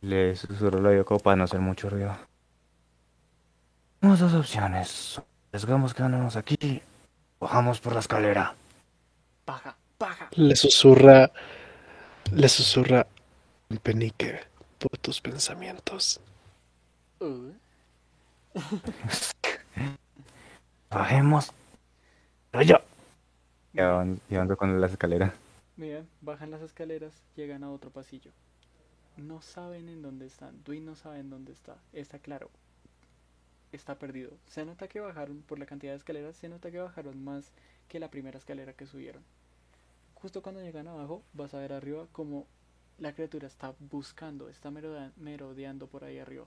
Le 0.00 0.34
susurro 0.34 0.80
el 0.80 0.86
oído 0.86 1.04
para 1.04 1.36
no 1.36 1.44
hacer 1.44 1.60
mucho 1.60 1.88
ruido. 1.88 2.16
Tenemos 4.00 4.18
dos 4.18 4.34
opciones. 4.34 5.22
Arriesgamos 5.52 5.94
quedándonos 5.94 6.34
aquí. 6.34 6.82
Bajamos 7.38 7.78
por 7.80 7.92
la 7.92 8.00
escalera. 8.00 8.56
¡Baja! 9.46 9.76
¡Baja! 9.96 10.28
Le 10.32 10.56
susurra. 10.56 11.30
Le 12.32 12.48
susurra 12.48 13.06
el 13.68 13.78
penique 13.78 14.40
por 14.76 14.98
tus 14.98 15.20
pensamientos. 15.20 16.20
Uh, 17.20 17.52
Bajemos. 20.90 21.52
Yo. 22.52 22.76
Y 23.72 23.78
avan- 23.80 24.20
y 24.28 24.34
avanzo 24.36 24.56
con 24.56 24.80
las 24.80 24.92
escaleras. 24.92 25.32
Bien, 25.76 26.08
bajan 26.20 26.50
las 26.50 26.62
escaleras, 26.62 27.24
llegan 27.34 27.64
a 27.64 27.70
otro 27.70 27.90
pasillo. 27.90 28.30
No 29.16 29.42
saben 29.42 29.88
en 29.88 30.02
dónde 30.02 30.26
están. 30.26 30.62
Dwayne 30.64 30.86
no 30.86 30.96
sabe 30.96 31.18
en 31.20 31.30
dónde 31.30 31.52
está. 31.52 31.76
Está 31.92 32.18
claro. 32.18 32.50
Está 33.72 33.98
perdido. 33.98 34.32
Se 34.46 34.64
nota 34.64 34.88
que 34.88 35.00
bajaron 35.00 35.42
por 35.42 35.58
la 35.58 35.66
cantidad 35.66 35.92
de 35.92 35.98
escaleras, 35.98 36.36
se 36.36 36.48
nota 36.48 36.70
que 36.70 36.78
bajaron 36.78 37.22
más 37.22 37.52
que 37.88 38.00
la 38.00 38.10
primera 38.10 38.38
escalera 38.38 38.72
que 38.74 38.86
subieron. 38.86 39.22
Justo 40.14 40.42
cuando 40.42 40.60
llegan 40.62 40.88
abajo, 40.88 41.22
vas 41.32 41.54
a 41.54 41.58
ver 41.58 41.72
arriba 41.72 42.06
como 42.12 42.46
la 42.98 43.14
criatura 43.14 43.46
está 43.46 43.74
buscando, 43.78 44.48
está 44.48 44.70
merodeando 44.70 45.86
por 45.86 46.04
ahí 46.04 46.18
arriba. 46.18 46.46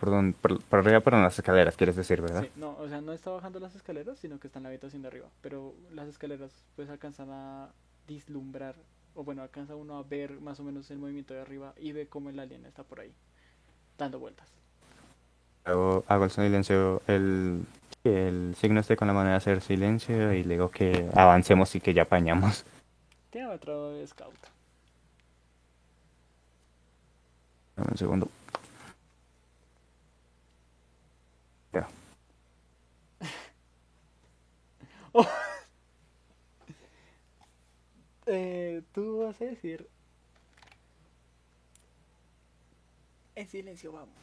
Por, 0.00 0.10
donde, 0.10 0.36
por, 0.38 0.60
por 0.64 0.80
arriba, 0.80 1.00
pero 1.00 1.16
en 1.16 1.22
las 1.22 1.38
escaleras, 1.38 1.76
quieres 1.76 1.94
decir, 1.94 2.20
¿verdad? 2.20 2.42
Sí, 2.42 2.50
no, 2.56 2.76
o 2.78 2.88
sea, 2.88 3.00
no 3.00 3.12
está 3.12 3.30
bajando 3.30 3.60
las 3.60 3.74
escaleras, 3.76 4.18
sino 4.18 4.40
que 4.40 4.48
está 4.48 4.58
en 4.58 4.64
la 4.64 4.68
habitación 4.70 5.02
de 5.02 5.08
arriba. 5.08 5.28
Pero 5.40 5.74
las 5.92 6.08
escaleras 6.08 6.50
pues 6.74 6.90
alcanzan 6.90 7.30
a 7.30 7.68
vislumbrar, 8.08 8.74
o 9.14 9.22
bueno, 9.22 9.42
alcanza 9.42 9.76
uno 9.76 9.96
a 9.96 10.02
ver 10.02 10.40
más 10.40 10.58
o 10.58 10.64
menos 10.64 10.90
el 10.90 10.98
movimiento 10.98 11.34
de 11.34 11.40
arriba 11.40 11.72
y 11.76 11.92
ve 11.92 12.08
cómo 12.08 12.30
el 12.30 12.38
alien 12.40 12.66
está 12.66 12.82
por 12.82 13.00
ahí, 13.00 13.12
dando 13.96 14.18
vueltas. 14.18 14.48
Hago, 15.64 16.04
hago 16.08 16.24
el 16.24 16.30
silencio, 16.32 17.02
el, 17.06 17.64
el 18.02 18.56
signo 18.56 18.80
este 18.80 18.96
con 18.96 19.06
la 19.06 19.14
mano 19.14 19.30
de 19.30 19.36
hacer 19.36 19.60
silencio 19.60 20.32
y 20.32 20.42
le 20.42 20.54
digo 20.54 20.68
que 20.70 21.08
avancemos 21.14 21.74
y 21.76 21.80
que 21.80 21.94
ya 21.94 22.02
apañamos. 22.02 22.64
Tiene 23.30 23.46
otro 23.48 24.04
scout. 24.06 24.34
Dame 27.76 27.88
un 27.92 27.96
segundo. 27.96 28.28
Ya. 31.72 31.88
Eh, 38.24 38.82
tú 38.92 39.18
vas 39.18 39.40
a 39.42 39.46
decir... 39.46 39.88
En 43.34 43.48
silencio, 43.48 43.90
vamos. 43.90 44.14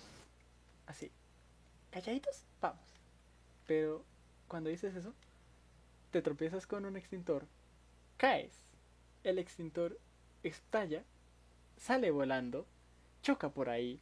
Así. 0.88 1.12
Calladitos, 1.92 2.46
vamos. 2.62 2.86
Pero 3.68 4.06
cuando 4.48 4.70
dices 4.70 4.96
eso, 4.96 5.14
te 6.12 6.22
tropiezas 6.22 6.66
con 6.66 6.86
un 6.86 6.98
extintor, 6.98 7.46
caes, 8.18 8.54
el 9.24 9.38
extintor 9.38 10.00
estalla, 10.44 11.04
sale 11.78 12.10
volando, 12.10 12.66
choca 13.22 13.50
por 13.50 13.70
ahí, 13.70 14.02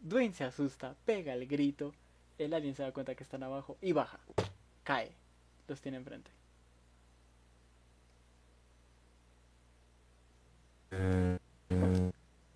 Dwayne 0.00 0.34
se 0.34 0.44
asusta, 0.44 0.96
pega 1.04 1.34
el 1.34 1.46
grito, 1.46 1.94
el 2.38 2.54
alien 2.54 2.74
se 2.74 2.82
da 2.82 2.92
cuenta 2.92 3.14
que 3.14 3.22
están 3.22 3.42
abajo 3.42 3.76
y 3.80 3.92
baja, 3.92 4.18
cae, 4.82 5.12
los 5.68 5.80
tiene 5.80 5.98
enfrente. 5.98 6.30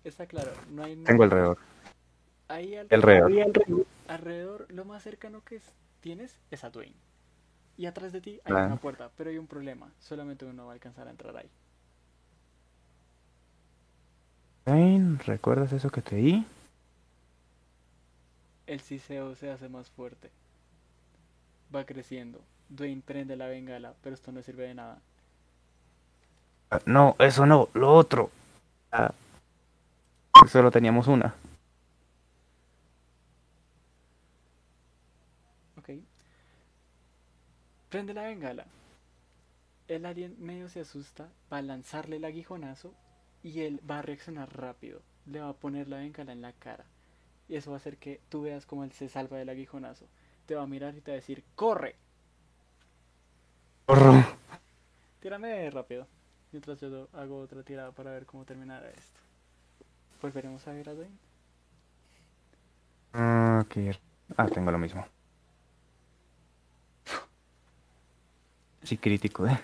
Está 0.03 0.25
claro, 0.25 0.51
no 0.71 0.83
hay 0.83 0.95
tengo 1.03 1.23
alrededor. 1.23 1.57
Ahí 2.47 2.75
al- 2.75 2.87
Alrededor. 2.89 3.55
alrededor, 4.07 4.65
lo 4.69 4.85
más 4.85 5.03
cercano 5.03 5.43
que 5.43 5.57
es- 5.57 5.73
tienes 6.01 6.39
es 6.51 6.63
a 6.63 6.69
Dwayne. 6.69 6.95
Y 7.77 7.85
atrás 7.85 8.11
de 8.11 8.21
ti 8.21 8.31
hay 8.43 8.51
Claro. 8.53 8.65
una 8.67 8.77
puerta, 8.77 9.11
pero 9.15 9.29
hay 9.29 9.37
un 9.37 9.47
problema. 9.47 9.91
Solamente 9.99 10.45
uno 10.45 10.65
va 10.65 10.71
a 10.71 10.73
alcanzar 10.73 11.07
a 11.07 11.11
entrar 11.11 11.35
ahí. 11.37 11.49
Dwayne, 14.65 15.17
¿recuerdas 15.25 15.73
eso 15.73 15.89
que 15.89 16.01
te 16.01 16.15
di? 16.15 16.45
El 18.69 18.81
siseo 18.81 19.33
se 19.33 19.49
hace 19.49 19.67
más 19.67 19.89
fuerte. 19.89 20.29
Va 21.73 21.87
creciendo. 21.87 22.39
Dwayne 22.69 23.01
prende 23.03 23.35
la 23.35 23.47
bengala, 23.47 23.95
pero 24.03 24.13
esto 24.13 24.31
no 24.31 24.43
sirve 24.43 24.67
de 24.67 24.75
nada. 24.75 25.01
Ah, 26.69 26.79
No, 26.85 27.15
eso 27.17 27.47
no, 27.47 27.69
lo 27.73 27.91
otro. 27.91 28.29
Ah, 28.91 29.11
solo 30.47 30.69
teníamos 30.69 31.07
una. 31.07 31.33
Ok. 35.79 35.89
Prende 37.89 38.13
la 38.13 38.21
bengala. 38.21 38.67
El 39.87 40.05
alien 40.05 40.35
medio 40.37 40.69
se 40.69 40.81
asusta, 40.81 41.27
va 41.51 41.57
a 41.57 41.63
lanzarle 41.63 42.17
el 42.17 42.25
aguijonazo 42.25 42.93
y 43.41 43.61
él 43.61 43.81
va 43.89 43.97
a 43.97 44.03
reaccionar 44.03 44.55
rápido. 44.55 45.01
Le 45.25 45.39
va 45.39 45.49
a 45.49 45.53
poner 45.53 45.87
la 45.87 45.97
bengala 45.97 46.33
en 46.33 46.43
la 46.43 46.53
cara. 46.53 46.85
Y 47.49 47.55
eso 47.55 47.71
va 47.71 47.77
a 47.77 47.79
hacer 47.79 47.97
que 47.97 48.21
tú 48.29 48.43
veas 48.43 48.65
cómo 48.65 48.83
él 48.83 48.91
se 48.91 49.09
salva 49.09 49.37
del 49.37 49.49
aguijonazo. 49.49 50.05
Te 50.45 50.55
va 50.55 50.63
a 50.63 50.67
mirar 50.67 50.95
y 50.95 51.01
te 51.01 51.11
va 51.11 51.15
a 51.15 51.19
decir, 51.19 51.43
¡corre! 51.55 51.95
Corro. 53.87 54.23
Tírame 55.19 55.69
rápido. 55.71 56.07
Mientras 56.51 56.79
yo 56.79 57.07
hago 57.13 57.39
otra 57.39 57.63
tirada 57.63 57.91
para 57.91 58.11
ver 58.11 58.25
cómo 58.25 58.45
terminará 58.45 58.89
esto. 58.91 59.19
Volveremos 60.21 60.67
a 60.67 60.73
ver 60.73 60.89
a 60.89 60.93
Dwayne. 60.93 61.17
Ah, 63.13 63.65
qué- 63.69 63.97
Ah, 64.37 64.47
tengo 64.47 64.71
lo 64.71 64.77
mismo. 64.77 65.05
Sí, 68.83 68.97
crítico, 68.97 69.47
¿eh? 69.47 69.59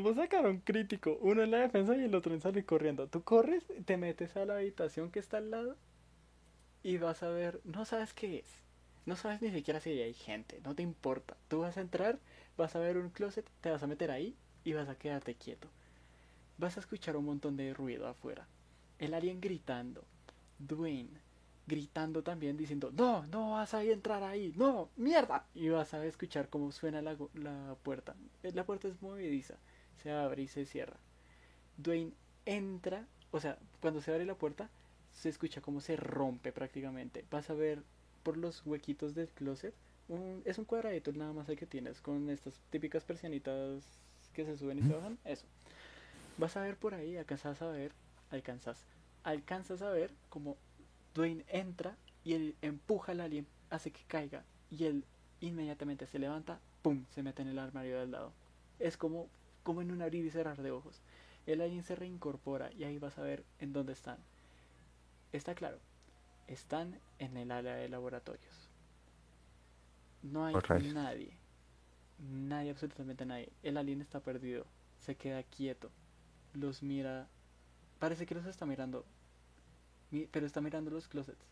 Ambos 0.00 0.16
sacaron 0.16 0.60
crítico, 0.60 1.18
uno 1.20 1.42
en 1.42 1.50
la 1.50 1.58
defensa 1.58 1.94
y 1.94 2.04
el 2.04 2.14
otro 2.14 2.32
en 2.32 2.40
salir 2.40 2.64
corriendo. 2.64 3.06
Tú 3.06 3.22
corres, 3.22 3.66
te 3.84 3.98
metes 3.98 4.34
a 4.34 4.46
la 4.46 4.54
habitación 4.56 5.10
que 5.10 5.18
está 5.18 5.36
al 5.36 5.50
lado 5.50 5.76
y 6.82 6.96
vas 6.98 7.22
a 7.22 7.28
ver, 7.28 7.60
no 7.64 7.84
sabes 7.84 8.12
qué 8.14 8.38
es, 8.38 8.46
No 9.06 9.16
sabes 9.16 9.42
ni 9.42 9.50
siquiera 9.50 9.80
si 9.80 9.90
hay 9.90 10.14
gente, 10.14 10.60
no 10.64 10.74
te 10.74 10.82
importa. 10.82 11.36
Tú 11.48 11.60
vas 11.60 11.76
a 11.76 11.82
entrar, 11.82 12.18
vas 12.56 12.74
a 12.76 12.78
ver 12.78 12.96
un 12.96 13.10
closet, 13.10 13.46
te 13.60 13.70
vas 13.70 13.82
a 13.82 13.86
meter 13.86 14.10
ahí 14.10 14.36
y 14.64 14.72
vas 14.72 14.88
a 14.88 14.96
quedarte 14.96 15.34
quieto. 15.34 15.68
Vas 16.58 16.76
a 16.76 16.80
escuchar 16.80 17.16
un 17.16 17.24
montón 17.26 17.56
de 17.56 17.74
ruido 17.74 18.06
afuera. 18.08 18.46
El 18.98 19.14
alien 19.14 19.40
gritando. 19.40 20.04
Dwayne 20.58 21.20
gritando 21.66 22.22
también 22.22 22.56
diciendo, 22.56 22.90
no, 22.92 23.26
no 23.28 23.52
vas 23.52 23.74
a 23.74 23.82
entrar 23.84 24.22
ahí, 24.24 24.52
no, 24.56 24.90
mierda. 24.96 25.46
Y 25.54 25.68
vas 25.68 25.94
a 25.94 26.04
escuchar 26.04 26.48
cómo 26.48 26.72
suena 26.72 27.00
la, 27.02 27.16
la 27.34 27.76
puerta. 27.82 28.16
Eh, 28.42 28.52
La 28.52 28.64
puerta 28.64 28.88
es 28.88 29.00
movediza, 29.02 29.56
se 30.02 30.10
abre 30.12 30.42
y 30.42 30.48
se 30.48 30.66
cierra. 30.66 30.96
Dwayne 31.76 32.12
entra, 32.46 33.06
o 33.30 33.40
sea, 33.40 33.58
cuando 33.80 34.00
se 34.00 34.10
abre 34.12 34.24
la 34.24 34.34
puerta, 34.34 34.70
se 35.12 35.28
escucha 35.28 35.60
cómo 35.60 35.80
se 35.80 35.96
rompe 35.96 36.52
prácticamente. 36.52 37.24
Vas 37.30 37.50
a 37.50 37.54
ver 37.54 37.82
por 38.22 38.36
los 38.36 38.64
huequitos 38.66 39.14
del 39.14 39.28
closet, 39.28 39.74
un- 40.08 40.42
es 40.44 40.58
un 40.58 40.64
cuadradito 40.64 41.12
nada 41.12 41.32
más 41.32 41.48
el 41.48 41.56
que 41.56 41.66
tienes, 41.66 42.00
con 42.00 42.28
estas 42.30 42.60
típicas 42.70 43.04
persianitas 43.04 43.84
que 44.32 44.44
se 44.44 44.56
suben 44.56 44.78
y 44.78 44.82
se 44.82 44.92
bajan, 44.94 45.18
eso. 45.24 45.46
Vas 46.36 46.56
a 46.56 46.62
ver 46.62 46.76
por 46.76 46.94
ahí, 46.94 47.16
alcanzas 47.16 47.60
a 47.62 47.68
ver, 47.68 47.92
alcanzas, 48.30 48.84
alcanzas 49.24 49.82
a 49.82 49.90
ver 49.90 50.12
como 50.28 50.56
Dwayne 51.14 51.44
entra 51.48 51.96
y 52.24 52.34
él 52.34 52.56
empuja 52.62 53.12
al 53.12 53.20
alien, 53.20 53.46
hace 53.70 53.90
que 53.90 54.02
caiga 54.06 54.44
y 54.70 54.84
él 54.84 55.04
inmediatamente 55.40 56.06
se 56.06 56.18
levanta, 56.18 56.60
pum, 56.82 57.04
se 57.10 57.22
mete 57.22 57.42
en 57.42 57.48
el 57.48 57.58
armario 57.58 57.98
del 58.00 58.10
lado. 58.10 58.32
Es 58.78 58.96
como, 58.96 59.28
como 59.62 59.82
en 59.82 59.90
un 59.90 60.02
abrir 60.02 60.24
y 60.24 60.30
cerrar 60.30 60.62
de 60.62 60.70
ojos. 60.70 61.00
El 61.46 61.60
alien 61.60 61.82
se 61.82 61.96
reincorpora 61.96 62.72
y 62.72 62.84
ahí 62.84 62.98
vas 62.98 63.18
a 63.18 63.22
ver 63.22 63.44
en 63.58 63.72
dónde 63.72 63.92
están. 63.92 64.18
Está 65.32 65.54
claro, 65.54 65.78
están 66.46 66.98
en 67.18 67.36
el 67.36 67.50
área 67.50 67.74
de 67.76 67.88
laboratorios. 67.88 68.68
No 70.22 70.44
hay 70.46 70.54
nadie. 70.94 71.36
Nadie, 72.18 72.70
absolutamente 72.70 73.24
nadie. 73.24 73.50
El 73.62 73.76
alien 73.76 74.00
está 74.02 74.20
perdido. 74.20 74.66
Se 75.00 75.14
queda 75.16 75.42
quieto. 75.42 75.90
Los 76.54 76.82
mira. 76.82 77.28
Parece 77.98 78.26
que 78.26 78.34
los 78.34 78.46
está 78.46 78.66
mirando. 78.66 79.04
Mi- 80.10 80.26
pero 80.26 80.46
está 80.46 80.60
mirando 80.60 80.90
los 80.90 81.08
closets. 81.08 81.44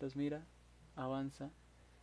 Los 0.00 0.16
mira, 0.16 0.44
avanza, 0.96 1.50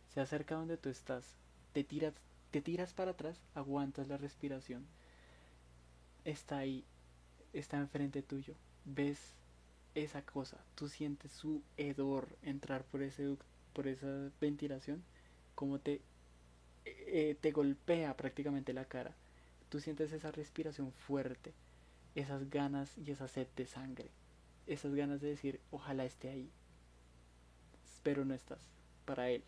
se 0.08 0.20
acerca 0.20 0.54
donde 0.56 0.76
tú 0.78 0.88
estás, 0.88 1.36
te 1.72 1.84
tiras, 1.84 2.14
te 2.50 2.60
tiras 2.60 2.92
para 2.92 3.12
atrás, 3.12 3.40
aguantas 3.54 4.08
la 4.08 4.16
respiración. 4.16 4.86
Está 6.24 6.58
ahí, 6.58 6.84
está 7.52 7.78
enfrente 7.78 8.22
tuyo. 8.22 8.54
Ves 8.84 9.34
esa 9.94 10.22
cosa, 10.22 10.58
tú 10.74 10.88
sientes 10.88 11.32
su 11.32 11.62
hedor 11.76 12.28
entrar 12.42 12.84
por 12.84 13.02
ese 13.02 13.36
por 13.72 13.86
esa 13.86 14.30
ventilación, 14.40 15.02
como 15.54 15.78
te 15.78 16.00
eh, 16.84 17.36
te 17.40 17.52
golpea 17.52 18.16
prácticamente 18.16 18.72
la 18.72 18.84
cara. 18.84 19.14
Tú 19.68 19.80
sientes 19.80 20.12
esa 20.12 20.32
respiración 20.32 20.92
fuerte, 20.92 21.52
esas 22.14 22.50
ganas 22.50 22.96
y 22.98 23.10
esa 23.10 23.28
sed 23.28 23.46
de 23.56 23.66
sangre, 23.66 24.10
esas 24.66 24.94
ganas 24.94 25.20
de 25.20 25.28
decir, 25.28 25.60
ojalá 25.70 26.04
esté 26.04 26.30
ahí. 26.30 26.50
Pero 28.02 28.24
no 28.24 28.34
estás, 28.34 28.60
para 29.04 29.30
él. 29.30 29.44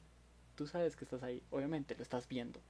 Tú 0.55 0.67
sabes 0.67 0.97
que 0.97 1.05
estás 1.05 1.23
ahí, 1.23 1.43
obviamente 1.51 1.95
lo 1.97 2.03
estás 2.03 2.29
viendo, 2.29 2.61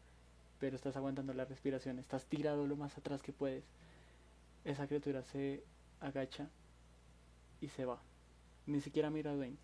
pero 0.62 0.76
estás 0.76 0.94
aguantando 0.96 1.34
la 1.34 1.44
respiración, 1.44 1.98
estás 1.98 2.26
tirado 2.26 2.68
lo 2.68 2.76
más 2.76 2.96
atrás 2.96 3.20
que 3.20 3.32
puedes. 3.32 3.64
Esa 4.64 4.86
criatura 4.86 5.24
se 5.24 5.64
agacha 5.98 6.48
y 7.60 7.66
se 7.66 7.84
va. 7.84 8.00
Ni 8.66 8.80
siquiera 8.80 9.10
mira 9.10 9.32
a 9.32 9.34
Dwayne. 9.34 9.56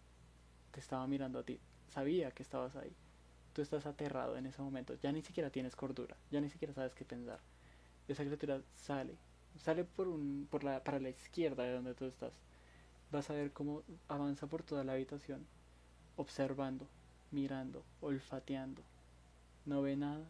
Te 0.73 0.81
estaba 0.81 1.07
mirando 1.07 1.39
a 1.39 1.45
ti. 1.45 1.61
Sabía 1.87 2.33
que 2.33 2.43
estabas 2.43 2.75
ahí. 2.75 2.93
Tú 3.53 3.63
estás 3.63 3.87
aterrado 3.87 4.37
en 4.37 4.47
ese 4.47 4.61
momento. 4.61 4.97
Ya 5.01 5.13
ni 5.13 5.23
siquiera 5.23 5.51
tienes 5.51 5.77
cordura. 5.77 6.17
Ya 6.33 6.41
ni 6.41 6.51
siquiera 6.51 6.75
sabes 6.75 6.97
qué 6.97 7.05
pensar. 7.05 7.39
Esa 8.09 8.25
criatura 8.25 8.61
sale. 8.75 9.15
Sale 9.57 9.85
por 9.85 10.09
un, 10.09 10.49
por 10.51 10.65
la, 10.65 10.83
para 10.83 10.99
la 10.99 11.11
izquierda 11.11 11.63
de 11.63 11.75
donde 11.75 11.95
tú 11.95 12.07
estás. 12.07 12.33
Vas 13.13 13.31
a 13.31 13.35
ver 13.35 13.53
cómo 13.53 13.85
avanza 14.09 14.49
por 14.49 14.65
toda 14.65 14.83
la 14.83 14.95
habitación. 14.95 15.47
Observando, 16.17 16.89
mirando, 17.31 17.85
olfateando. 18.01 18.83
No 19.65 19.81
ve 19.81 19.95
nada 19.95 20.29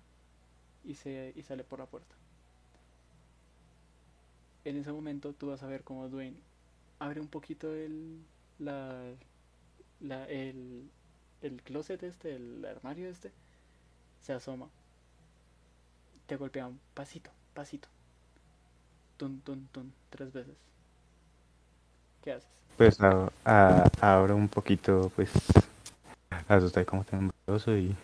y, 0.84 0.94
se, 0.94 1.32
y 1.36 1.42
sale 1.42 1.64
por 1.64 1.78
la 1.80 1.86
puerta. 1.86 2.14
En 4.64 4.76
ese 4.76 4.92
momento 4.92 5.32
tú 5.32 5.48
vas 5.48 5.62
a 5.62 5.66
ver 5.66 5.82
cómo 5.82 6.08
Dwayne 6.08 6.36
abre 7.00 7.20
un 7.20 7.28
poquito 7.28 7.74
el, 7.74 8.18
la, 8.58 9.02
la, 10.00 10.26
el, 10.28 10.90
el 11.42 11.62
closet 11.62 12.02
este, 12.02 12.36
el 12.36 12.64
armario 12.64 13.08
este, 13.08 13.32
se 14.22 14.32
asoma. 14.32 14.68
Te 16.28 16.36
golpea 16.36 16.68
un 16.68 16.78
pasito, 16.94 17.30
pasito. 17.54 17.88
Tun, 19.18 19.40
tun, 19.42 19.68
tun, 19.72 19.92
tres 20.10 20.32
veces. 20.32 20.56
¿Qué 22.22 22.32
haces? 22.32 22.48
Pues 22.76 23.00
a- 23.00 23.30
a- 23.44 23.90
abro 24.00 24.36
un 24.36 24.48
poquito, 24.48 25.10
pues, 25.16 25.30
asustado 26.48 26.86
como 26.86 27.04
tembloroso 27.04 27.76
y 27.76 27.94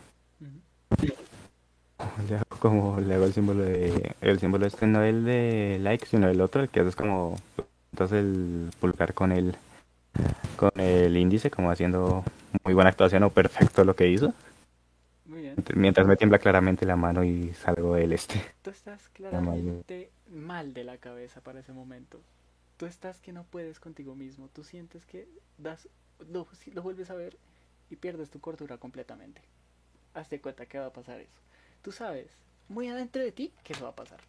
le 2.28 2.34
hago 2.36 2.43
como, 2.64 2.98
le 2.98 3.14
hago 3.14 3.26
el 3.26 3.34
símbolo 3.34 3.62
de, 3.62 4.16
el 4.22 4.40
símbolo 4.40 4.64
este 4.64 4.86
no 4.86 5.02
el 5.02 5.26
de 5.26 5.78
like, 5.82 6.06
sino 6.06 6.30
el 6.30 6.40
otro, 6.40 6.62
el 6.62 6.70
que 6.70 6.80
haces 6.80 6.96
como, 6.96 7.36
entonces 7.92 8.20
el 8.20 8.70
pulgar 8.80 9.12
con 9.12 9.32
el, 9.32 9.54
con 10.56 10.70
el 10.80 11.14
índice, 11.14 11.50
como 11.50 11.70
haciendo 11.70 12.24
muy 12.64 12.72
buena 12.72 12.88
actuación 12.88 13.22
o 13.24 13.28
perfecto 13.28 13.84
lo 13.84 13.94
que 13.94 14.08
hizo, 14.08 14.32
Muy 15.26 15.42
bien. 15.42 15.56
mientras 15.74 16.06
me 16.06 16.16
tiembla 16.16 16.38
claramente 16.38 16.86
la 16.86 16.96
mano 16.96 17.22
y 17.22 17.52
salgo 17.52 17.96
del 17.96 18.14
este. 18.14 18.40
Tú 18.62 18.70
estás 18.70 19.08
claramente 19.12 20.10
mal 20.30 20.72
de 20.72 20.84
la 20.84 20.96
cabeza 20.96 21.42
para 21.42 21.60
ese 21.60 21.74
momento. 21.74 22.18
Tú 22.78 22.86
estás 22.86 23.20
que 23.20 23.34
no 23.34 23.44
puedes 23.44 23.78
contigo 23.78 24.14
mismo. 24.14 24.48
Tú 24.54 24.64
sientes 24.64 25.04
que 25.04 25.28
das, 25.58 25.86
lo, 26.30 26.46
lo 26.72 26.82
vuelves 26.82 27.10
a 27.10 27.14
ver 27.14 27.36
y 27.90 27.96
pierdes 27.96 28.30
tu 28.30 28.40
cordura 28.40 28.78
completamente. 28.78 29.42
Hazte 30.14 30.40
cuenta 30.40 30.64
que 30.64 30.78
va 30.78 30.86
a 30.86 30.92
pasar 30.94 31.20
eso. 31.20 31.38
Tú 31.82 31.92
sabes, 31.92 32.38
muy 32.68 32.88
adentro 32.88 33.22
de 33.22 33.32
ti, 33.32 33.52
que 33.62 33.72
eso 33.72 33.84
va 33.84 33.90
a 33.90 33.96
pasar. 33.96 34.20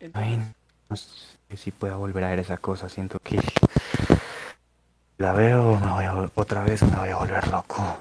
Entonces, 0.00 0.38
Ay, 0.38 0.52
no 0.88 0.96
sé 0.96 1.56
si 1.56 1.70
pueda 1.70 1.96
volver 1.96 2.24
a 2.24 2.30
ver 2.30 2.40
esa 2.40 2.58
cosa, 2.58 2.88
siento 2.88 3.18
que 3.20 3.38
la 5.18 5.32
veo, 5.32 5.78
me 5.78 5.90
voy 5.92 6.04
a 6.04 6.30
otra 6.34 6.64
vez 6.64 6.82
me 6.82 6.96
voy 6.96 7.08
a 7.10 7.16
volver 7.16 7.46
loco. 7.48 7.98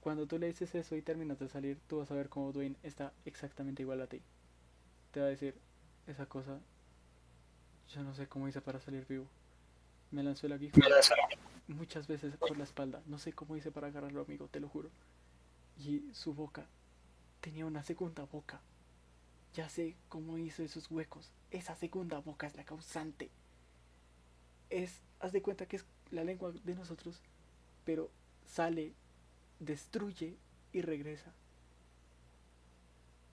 cuando 0.00 0.26
tú 0.26 0.38
le 0.38 0.46
dices 0.48 0.74
eso 0.74 0.96
y 0.96 1.02
terminas 1.02 1.38
de 1.38 1.48
salir, 1.48 1.78
tú 1.86 1.98
vas 1.98 2.10
a 2.10 2.14
ver 2.14 2.28
cómo 2.28 2.52
Dwayne 2.52 2.76
está 2.82 3.12
exactamente 3.24 3.82
igual 3.82 4.00
a 4.02 4.06
ti. 4.06 4.20
Te 5.12 5.20
va 5.20 5.26
a 5.26 5.30
decir, 5.30 5.54
esa 6.06 6.26
cosa, 6.26 6.58
yo 7.94 8.02
no 8.02 8.14
sé 8.14 8.26
cómo 8.26 8.48
hice 8.48 8.60
para 8.60 8.80
salir 8.80 9.06
vivo. 9.08 9.26
Me 10.10 10.22
lanzó 10.22 10.46
el 10.46 10.52
aguijón 10.54 10.82
muchas 11.68 12.06
veces 12.06 12.36
por 12.36 12.56
la 12.56 12.64
espalda. 12.64 13.02
No 13.06 13.18
sé 13.18 13.32
cómo 13.32 13.56
hice 13.56 13.70
para 13.70 13.88
agarrarlo, 13.88 14.22
amigo, 14.22 14.48
te 14.48 14.60
lo 14.60 14.68
juro. 14.68 14.90
Y 15.78 16.02
su 16.12 16.34
boca 16.34 16.66
tenía 17.40 17.66
una 17.66 17.82
segunda 17.82 18.24
boca. 18.24 18.60
Ya 19.54 19.68
sé 19.68 19.96
cómo 20.08 20.38
hizo 20.38 20.62
esos 20.62 20.90
huecos. 20.90 21.30
Esa 21.50 21.74
segunda 21.76 22.18
boca 22.18 22.46
es 22.46 22.56
la 22.56 22.64
causante. 22.64 23.30
Es, 24.70 25.00
haz 25.20 25.32
de 25.32 25.42
cuenta 25.42 25.66
que 25.66 25.76
es 25.76 25.84
la 26.10 26.24
lengua 26.24 26.52
de 26.52 26.74
nosotros, 26.74 27.22
pero 27.84 28.10
sale, 28.46 28.92
destruye 29.60 30.36
y 30.72 30.82
regresa. 30.82 31.32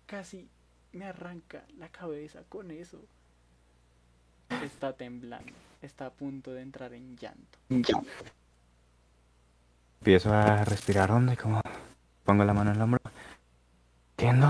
Casi 0.06 0.50
me 0.94 1.06
arranca 1.06 1.66
la 1.78 1.90
cabeza 1.90 2.44
con 2.48 2.72
eso. 2.72 3.04
Está 4.64 4.94
temblando, 4.94 5.52
está 5.82 6.06
a 6.06 6.14
punto 6.14 6.52
de 6.52 6.62
entrar 6.62 6.94
en 6.94 7.18
llanto. 7.18 7.60
Empiezo 10.00 10.32
a 10.32 10.64
respirar 10.64 11.12
hondo 11.12 11.34
y 11.34 11.38
como 11.38 11.60
pongo 12.26 12.44
la 12.44 12.54
mano 12.54 12.72
en 12.72 12.76
el 12.78 12.82
hombro. 12.82 13.00
Entiendo. 14.18 14.48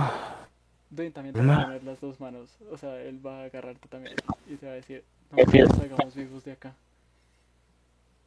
Dwayne 0.89 1.11
también 1.11 1.33
te 1.35 1.41
va 1.45 1.55
a 1.57 1.63
poner 1.65 1.83
las 1.83 1.99
dos 1.99 2.19
manos. 2.19 2.57
O 2.71 2.77
sea, 2.77 2.99
él 3.01 3.23
va 3.25 3.41
a 3.41 3.43
agarrarte 3.45 3.87
también 3.87 4.15
y 4.47 4.55
te 4.55 4.65
va 4.65 4.71
a 4.73 4.75
decir, 4.75 5.03
no 5.31 5.37
nos 5.43 5.77
salgamos 5.77 6.15
vivos 6.15 6.43
de 6.45 6.53
acá. 6.53 6.73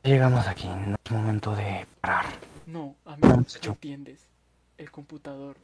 Llegamos 0.03 0.47
aquí, 0.47 0.69
no 0.69 0.97
es 1.05 1.11
momento 1.11 1.55
de 1.57 1.87
parar. 2.01 2.27
No, 2.67 2.95
amigo, 3.05 3.29
Vamos, 3.29 3.59
no 3.65 3.71
entiendes. 3.73 4.21
El 4.77 4.91
computador 4.91 5.57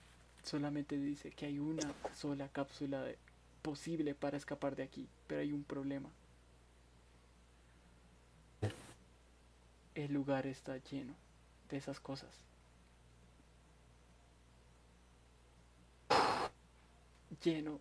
solamente 0.42 0.96
dice 0.96 1.30
que 1.30 1.46
hay 1.46 1.58
una 1.58 1.92
sola 2.14 2.48
cápsula 2.48 3.02
de- 3.02 3.18
posible 3.62 4.14
para 4.14 4.36
escapar 4.36 4.76
de 4.76 4.82
aquí, 4.82 5.08
pero 5.26 5.40
hay 5.40 5.52
un 5.52 5.62
problema. 5.64 6.08
El 9.94 10.12
lugar 10.12 10.46
está 10.46 10.76
lleno 10.78 11.14
de 11.70 11.76
esas 11.76 12.00
cosas. 12.00 12.30
Lleno. 17.42 17.80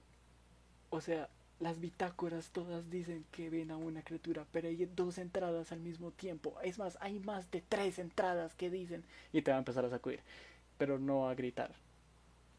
O 0.89 1.01
sea, 1.01 1.30
Las 1.60 1.80
bitácoras 1.80 2.49
todas 2.49 2.89
dicen 2.89 3.24
que 3.32 3.49
ven 3.49 3.72
a 3.72 3.78
una 3.78 4.01
criatura, 4.01 4.45
pero 4.51 4.68
hay 4.68 4.86
dos 4.95 5.18
entradas 5.18 5.72
al 5.72 5.80
mismo 5.80 6.12
tiempo. 6.12 6.56
Es 6.62 6.78
más, 6.78 6.97
hay 6.99 7.20
más 7.20 7.49
de 7.51 7.62
tres 7.62 7.99
entradas 7.99 8.54
que 8.56 8.70
dicen. 8.70 9.04
Y 9.32 9.41
te 9.41 9.51
va 9.51 9.58
a 9.58 9.60
empezar 9.60 9.86
a 9.86 9.89
sacudir, 9.89 10.20
pero 10.78 10.99
no 10.99 11.30
a 11.30 11.36
gritar, 11.36 11.72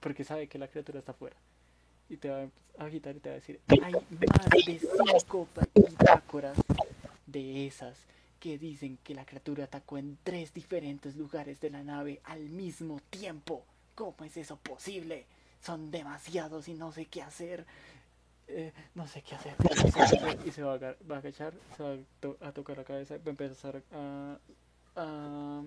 porque 0.00 0.24
sabe 0.24 0.46
que 0.46 0.58
la 0.58 0.68
criatura 0.68 1.00
está 1.00 1.12
afuera. 1.12 1.36
Y 2.08 2.16
te 2.16 2.30
va 2.30 2.48
a 2.78 2.84
agitar 2.84 3.14
y 3.14 3.20
te 3.20 3.28
va 3.28 3.34
a 3.34 3.40
decir, 3.40 3.60
hay 3.68 3.92
más 3.92 4.50
de 4.66 4.78
cinco 4.78 5.48
bitácoras 5.74 6.56
de 7.26 7.66
esas 7.66 7.98
que 8.40 8.56
dicen 8.58 8.98
que 9.04 9.14
la 9.14 9.26
criatura 9.26 9.64
atacó 9.64 9.98
en 9.98 10.16
tres 10.22 10.54
diferentes 10.54 11.16
lugares 11.16 11.60
de 11.60 11.70
la 11.70 11.82
nave 11.82 12.20
al 12.24 12.40
mismo 12.40 13.00
tiempo. 13.10 13.64
¿Cómo 13.94 14.16
es 14.24 14.36
eso 14.36 14.56
posible? 14.56 15.26
Son 15.64 15.90
demasiados 15.90 16.68
y 16.68 16.74
no 16.74 16.92
sé 16.92 17.06
qué 17.06 17.22
hacer. 17.22 17.64
Eh, 18.48 18.72
no 18.94 19.06
sé 19.06 19.22
qué 19.22 19.34
hacer. 19.34 19.54
no 19.58 19.74
sé 19.74 19.90
qué 19.92 20.02
hacer. 20.02 20.38
Y 20.46 20.50
se 20.50 20.62
va 20.62 20.74
a, 20.74 20.78
va 20.78 21.16
a 21.16 21.18
agachar, 21.18 21.54
se 21.74 21.82
va 21.82 21.92
a, 21.94 21.96
to- 22.20 22.36
a 22.42 22.52
tocar 22.52 22.76
la 22.76 22.84
cabeza, 22.84 23.16
va 23.16 23.22
a 23.26 23.30
empezar 23.30 23.82
a, 23.90 24.36
a, 24.96 25.62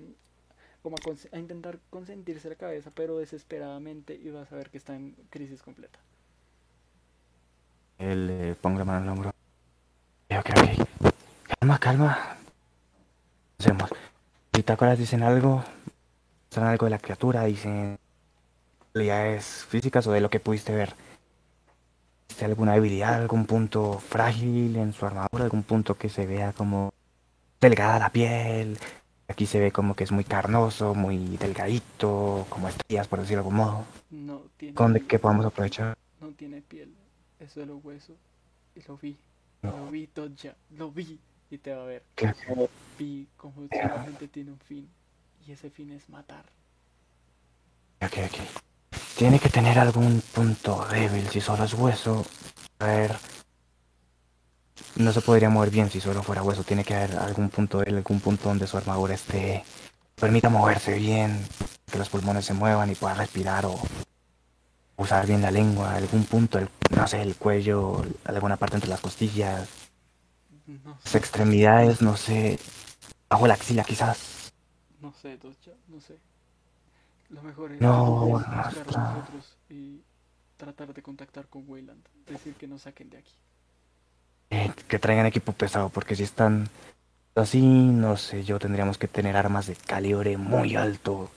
como 0.84 0.96
a, 0.98 1.38
intentar 1.40 1.80
consentirse 1.90 2.48
la 2.48 2.56
cabeza, 2.56 2.92
pero 2.94 3.18
desesperadamente 3.18 4.14
y 4.14 4.30
vas 4.30 4.52
a 4.52 4.56
ver 4.56 4.70
que 4.70 4.78
está 4.78 4.96
en 4.96 5.16
crisis 5.32 5.64
completa. 5.64 5.98
Él 7.98 8.28
le 8.28 8.54
pongo 8.54 8.78
la 8.78 8.86
mano 8.86 9.00
en 9.00 9.04
el 9.06 9.10
hombro. 9.10 9.30
Ok, 10.30 10.50
ok. 10.52 11.14
Calma, 11.60 11.80
calma. 11.80 12.38
Hacemos. 13.58 13.90
Bitácoras 14.54 15.00
dicen 15.00 15.24
algo. 15.24 15.64
Saben 16.52 16.70
algo 16.70 16.86
de 16.86 16.92
la 16.92 17.00
criatura, 17.00 17.44
dicen 17.46 17.98
habilidades 18.94 19.66
físicas 19.70 20.08
o 20.08 20.12
de 20.12 20.22
lo 20.22 20.30
que 20.30 20.40
pudiste 20.40 20.74
ver. 20.74 20.94
¿Viste 22.28 22.46
alguna 22.46 22.74
debilidad, 22.74 23.16
algún 23.16 23.46
punto 23.46 24.00
frágil 24.00 24.76
en 24.76 24.94
su 24.94 25.06
armadura, 25.06 25.46
algún 25.46 25.64
punto 25.64 25.96
que 25.96 26.10
se 26.10 26.26
vea 26.26 26.54
como 26.54 26.94
delgada 27.60 28.00
la 28.00 28.10
piel? 28.12 28.78
Aquí 29.30 29.46
se 29.46 29.60
ve 29.60 29.72
como 29.72 29.96
que 29.96 30.04
es 30.06 30.12
muy 30.12 30.24
carnoso, 30.24 30.96
muy 30.96 31.38
delgadito, 31.38 32.46
como 32.50 32.70
estrías, 32.70 33.08
por 33.08 33.20
decirlo 33.20 33.44
de 33.44 33.48
algún 33.50 33.56
modo. 33.56 33.86
No 34.10 34.42
tiene, 34.58 34.74
¿Con 34.74 34.94
de 34.94 35.06
qué 35.06 35.20
podamos 35.20 35.46
aprovechar? 35.46 35.98
no 36.22 36.30
tiene 36.30 36.62
piel, 36.62 36.94
es 37.40 37.52
solo 37.52 37.78
hueso. 37.78 38.14
Y 38.76 38.82
lo 38.88 38.98
vi, 38.98 39.18
lo 39.64 39.92
vi, 39.92 40.10
Dodja, 40.14 40.56
lo 40.78 40.92
vi. 40.92 41.20
Y 41.50 41.58
te 41.58 41.74
va 41.74 41.84
a 41.84 41.86
ver. 41.86 42.04
¿Qué? 42.16 42.34
Vi 43.00 43.28
como 43.38 43.68
solamente 43.72 44.28
tiene 44.28 44.52
un 44.52 44.60
fin. 44.60 44.88
Y 45.46 45.52
ese 45.54 45.70
fin 45.70 45.92
es 45.92 46.10
matar. 46.10 46.44
Ok, 48.02 48.18
ok. 48.26 48.67
Tiene 49.18 49.40
que 49.40 49.50
tener 49.50 49.80
algún 49.80 50.22
punto 50.34 50.86
débil 50.92 51.28
si 51.30 51.42
solo 51.42 51.64
es 51.64 51.74
hueso. 51.74 52.26
A 52.80 52.86
ver. 52.86 53.18
No 54.96 55.12
se 55.12 55.22
podría 55.22 55.50
mover 55.50 55.70
bien 55.72 55.90
si 55.90 56.00
solo 56.00 56.22
fuera 56.22 56.44
hueso. 56.44 56.64
Tiene 56.64 56.84
que 56.84 56.96
haber 56.96 57.16
algún 57.18 57.50
punto 57.50 57.80
débil, 57.80 57.98
algún 57.98 58.20
punto 58.20 58.50
donde 58.50 58.68
su 58.68 58.78
armadura 58.78 59.16
esté. 59.16 59.64
Permita 60.16 60.50
moverse 60.50 60.94
bien, 60.96 61.46
que 61.92 61.98
los 61.98 62.10
pulmones 62.10 62.46
se 62.46 62.54
muevan 62.54 62.92
y 62.92 62.96
pueda 62.96 63.14
respirar 63.16 63.66
o 63.66 63.80
usar 64.98 65.28
bien 65.28 65.42
la 65.44 65.52
lengua, 65.52 65.94
algún 65.96 66.26
punto, 66.26 66.58
el- 66.58 66.70
no 66.96 67.08
sé, 67.08 67.22
el 67.22 67.36
cuello, 67.36 68.04
alguna 68.26 68.58
parte 68.58 68.76
entre 68.76 68.90
las 68.90 69.00
costillas, 69.00 69.68
No 70.84 70.98
las 71.04 71.12
sé, 71.12 71.18
extremidades, 71.20 72.02
no 72.02 72.18
sé, 72.18 72.60
bajo 73.30 73.46
la 73.46 73.54
axila 73.54 73.84
quizás. 73.84 74.52
no 75.00 75.14
sé, 75.22 75.38
Dodja, 75.38 75.72
no 75.88 76.02
sé. 76.02 76.16
Lo 77.30 77.42
mejor 77.42 77.72
es 77.74 77.82
No, 77.82 78.26
es 78.26 78.32
no 78.32 78.34
buscar 78.34 78.66
a 78.66 78.70
está. 78.82 79.14
nosotros 79.14 79.58
y 79.70 80.02
tratar 80.58 80.94
de 80.94 81.02
contactar 81.02 81.48
con 81.48 81.64
Wayland. 81.68 82.04
Decir 82.28 82.54
que 82.56 82.68
nos 82.68 82.84
saquen 82.84 83.10
de 83.10 83.18
aquí. 83.18 83.34
Eh, 84.50 84.72
que 84.88 84.98
traigan 85.00 85.26
equipo 85.26 85.52
pesado, 85.52 85.90
porque 85.90 86.16
si 86.16 86.24
están 86.24 86.70
así, 87.36 87.62
no 87.62 88.16
sé, 88.16 88.44
yo 88.44 88.60
tendríamos 88.60 88.98
que 88.98 89.08
tener 89.10 89.36
armas 89.36 89.68
de 89.68 89.76
calibre 89.76 90.38
muy 90.38 90.76
alto 90.76 91.30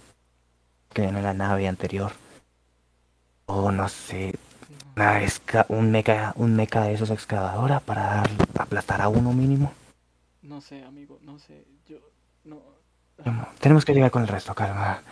que 0.93 1.05
en 1.05 1.20
la 1.22 1.34
nave 1.34 1.66
anterior. 1.66 2.12
O 3.47 3.72
no 3.72 3.88
sé, 3.88 4.34
una 4.95 5.20
esca- 5.22 5.66
un 5.68 5.91
meca, 5.91 6.32
un 6.36 6.55
meca 6.55 6.82
de 6.84 6.95
esos 6.95 7.11
excavadora 7.11 7.80
para 7.80 8.03
dar- 8.05 8.30
aplastar 8.61 9.01
a 9.03 9.09
uno 9.09 9.32
mínimo. 9.32 9.72
no 10.43 10.61
sé, 10.61 10.84
amigo, 10.84 11.18
no 11.22 11.38
sé. 11.38 11.64
Yo. 11.88 11.99
No, 12.45 12.62
Tenemos 13.61 13.84
que 13.84 13.93
llegar 13.93 14.11
con 14.11 14.22
el 14.22 14.28
resto, 14.28 14.55
calma. 14.55 15.03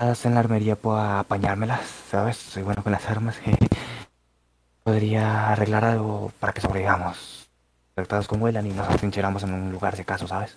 En 0.00 0.32
la 0.34 0.40
armería 0.40 0.76
pueda 0.76 1.20
apañármelas, 1.20 1.82
¿sabes? 2.10 2.38
Soy 2.38 2.62
bueno 2.62 2.82
con 2.82 2.90
las 2.90 3.04
armas. 3.10 3.36
jeje. 3.36 3.58
Podría 4.82 5.52
arreglar 5.52 5.84
algo 5.84 6.32
para 6.40 6.54
que 6.54 6.62
sobrevivamos. 6.62 7.50
Conectados 7.94 8.26
con 8.26 8.40
Weyland 8.40 8.68
y 8.68 8.72
nos 8.72 8.88
atrincheramos 8.88 9.42
en 9.42 9.52
un 9.52 9.70
lugar 9.70 9.94
si 9.96 10.00
acaso, 10.02 10.26
¿sabes? 10.26 10.56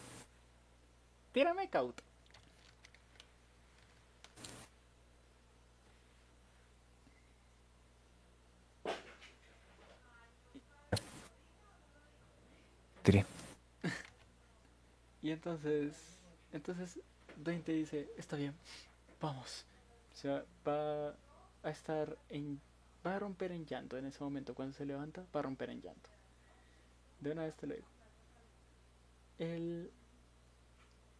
Tírame 1.34 1.68
caut. 1.70 2.00
Tiré. 13.04 13.26
Y 15.22 15.32
entonces, 15.32 15.94
entonces 16.54 17.00
Dwayne 17.38 17.64
te 17.64 17.74
dice, 17.74 18.10
está 18.18 18.36
bien, 18.36 18.54
vamos. 19.24 19.66
O 20.12 20.16
sea, 20.16 20.46
va 20.68 21.16
a 21.64 21.70
estar 21.70 22.18
en, 22.30 22.62
va 23.06 23.16
a 23.16 23.20
romper 23.20 23.52
en 23.52 23.66
llanto 23.66 23.98
en 23.98 24.06
ese 24.06 24.24
momento. 24.24 24.54
Cuando 24.54 24.76
se 24.76 24.86
levanta, 24.86 25.26
va 25.34 25.40
a 25.40 25.44
romper 25.44 25.70
en 25.70 25.82
llanto. 25.82 26.10
De 27.20 27.32
una 27.32 27.46
vez 27.46 27.56
te 27.56 27.66
lo 27.66 27.74
digo. 27.74 27.88
El, 29.40 29.92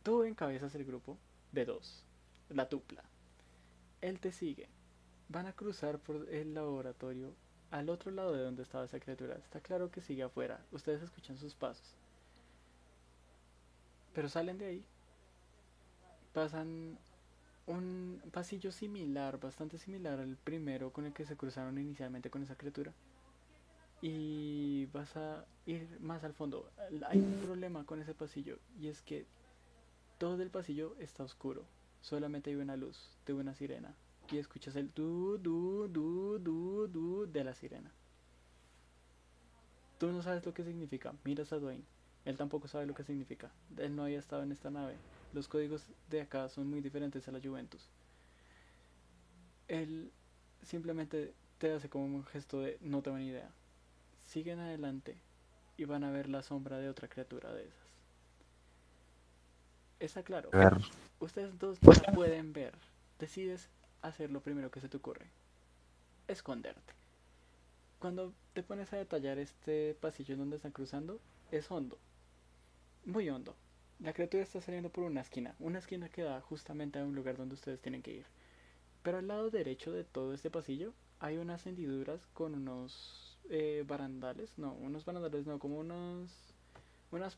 tú 0.04 0.24
encabezas 0.24 0.76
el 0.76 0.86
grupo 0.86 1.18
de 1.52 1.66
dos, 1.66 2.06
la 2.50 2.70
tupla. 2.70 3.04
Él 4.02 4.20
te 4.20 4.32
sigue. 4.32 4.68
Van 5.30 5.48
a 5.48 5.54
cruzar 5.54 5.98
por 5.98 6.30
el 6.30 6.54
laboratorio 6.54 7.34
al 7.72 7.90
otro 7.90 8.12
lado 8.12 8.34
de 8.34 8.44
donde 8.44 8.64
estaba 8.64 8.86
esa 8.86 9.00
criatura. 9.00 9.36
Está 9.36 9.62
claro 9.62 9.90
que 9.90 10.02
sigue 10.02 10.24
afuera. 10.24 10.60
Ustedes 10.72 11.02
escuchan 11.02 11.38
sus 11.38 11.56
pasos. 11.56 11.96
Pero 14.14 14.30
salen 14.30 14.58
de 14.58 14.66
ahí. 14.66 14.86
Pasan 16.34 17.00
un 17.68 18.22
pasillo 18.32 18.72
similar, 18.72 19.40
bastante 19.40 19.78
similar 19.78 20.20
al 20.20 20.36
primero 20.38 20.92
con 20.92 21.06
el 21.06 21.14
que 21.14 21.26
se 21.26 21.38
cruzaron 21.38 21.78
inicialmente 21.78 22.30
con 22.30 22.44
esa 22.44 22.56
criatura. 22.56 22.94
Y 24.02 24.88
vas 24.88 25.16
a 25.16 25.46
ir 25.66 25.88
más 26.02 26.24
al 26.24 26.34
fondo. 26.34 26.70
Hay 27.08 27.20
un 27.20 27.40
problema 27.42 27.86
con 27.86 28.02
ese 28.02 28.14
pasillo 28.14 28.60
y 28.80 28.90
es 28.90 29.02
que 29.02 29.26
todo 30.18 30.42
el 30.42 30.50
pasillo 30.50 30.96
está 31.00 31.24
oscuro. 31.24 31.64
Solamente 32.02 32.50
hay 32.50 32.58
una 32.58 32.76
luz 32.76 33.18
de 33.26 33.34
una 33.34 33.56
sirena. 33.56 33.96
Y 34.30 34.38
escuchas 34.38 34.76
el 34.76 34.94
du, 34.94 35.38
du, 35.38 35.88
du, 35.88 36.38
du, 36.40 36.88
du 36.88 37.26
de 37.32 37.44
la 37.44 37.54
sirena. 37.54 37.92
Tú 40.00 40.12
no 40.12 40.22
sabes 40.22 40.46
lo 40.46 40.54
que 40.54 40.66
significa. 40.66 41.14
Miras 41.24 41.54
a 41.54 41.60
Dwayne. 41.60 41.86
Él 42.26 42.38
tampoco 42.38 42.68
sabe 42.68 42.86
lo 42.86 42.94
que 42.94 43.04
significa. 43.04 43.52
Él 43.78 43.96
no 43.96 44.04
había 44.04 44.20
estado 44.20 44.44
en 44.44 44.52
esta 44.52 44.70
nave. 44.70 44.96
Los 45.34 45.48
códigos 45.48 45.86
de 46.10 46.22
acá 46.22 46.48
son 46.50 46.70
muy 46.70 46.80
diferentes 46.80 47.28
a 47.28 47.32
la 47.32 47.42
Juventus. 47.42 47.90
Él 49.68 50.12
simplemente 50.62 51.34
te 51.58 51.74
hace 51.74 51.90
como 51.90 52.06
un 52.06 52.24
gesto 52.26 52.60
de 52.60 52.78
no 52.82 53.02
tengo 53.02 53.18
ni 53.18 53.28
idea. 53.28 53.50
Siguen 54.24 54.60
adelante 54.60 55.18
y 55.78 55.86
van 55.86 56.04
a 56.04 56.12
ver 56.12 56.30
la 56.30 56.44
sombra 56.44 56.78
de 56.78 56.90
otra 56.90 57.08
criatura 57.08 57.52
de 57.52 57.64
esas. 57.64 57.84
Está 60.00 60.24
claro. 60.24 60.50
Ustedes 61.20 61.58
dos 61.58 61.82
no 61.82 61.94
la 61.94 62.14
pueden 62.14 62.54
ver. 62.54 62.74
Decides 63.20 63.70
hacer 64.02 64.32
lo 64.32 64.42
primero 64.42 64.70
que 64.70 64.82
se 64.82 64.90
te 64.90 64.98
ocurre. 64.98 65.28
Esconderte. 66.28 66.94
Cuando 68.00 68.34
te 68.54 68.64
pones 68.64 68.92
a 68.92 68.98
detallar 68.98 69.40
este 69.40 69.96
pasillo 70.00 70.34
en 70.34 70.42
donde 70.42 70.58
están 70.58 70.74
cruzando, 70.74 71.20
es 71.52 71.72
hondo. 71.72 71.98
Muy 73.06 73.30
hondo. 73.30 73.56
La 74.00 74.14
criatura 74.14 74.44
está 74.44 74.62
saliendo 74.62 74.90
por 74.90 75.04
una 75.04 75.22
esquina. 75.22 75.56
Una 75.60 75.80
esquina 75.80 76.10
que 76.10 76.24
da 76.24 76.42
justamente 76.42 77.00
a 77.00 77.06
un 77.06 77.16
lugar 77.16 77.38
donde 77.38 77.56
ustedes 77.56 77.82
tienen 77.82 78.02
que 78.02 78.12
ir. 78.12 78.26
Pero 79.02 79.18
al 79.18 79.28
lado 79.28 79.50
derecho 79.50 79.92
de 79.92 80.04
todo 80.04 80.34
este 80.34 80.50
pasillo 80.50 80.94
hay 81.20 81.38
unas 81.38 81.66
hendiduras 81.66 82.28
con 82.34 82.56
unos 82.56 83.40
eh, 83.50 83.84
barandales. 83.88 84.58
No, 84.58 84.74
unos 84.74 85.06
barandales 85.06 85.46
no, 85.46 85.60
como 85.60 85.80
unos... 85.80 86.32
Unas 87.12 87.38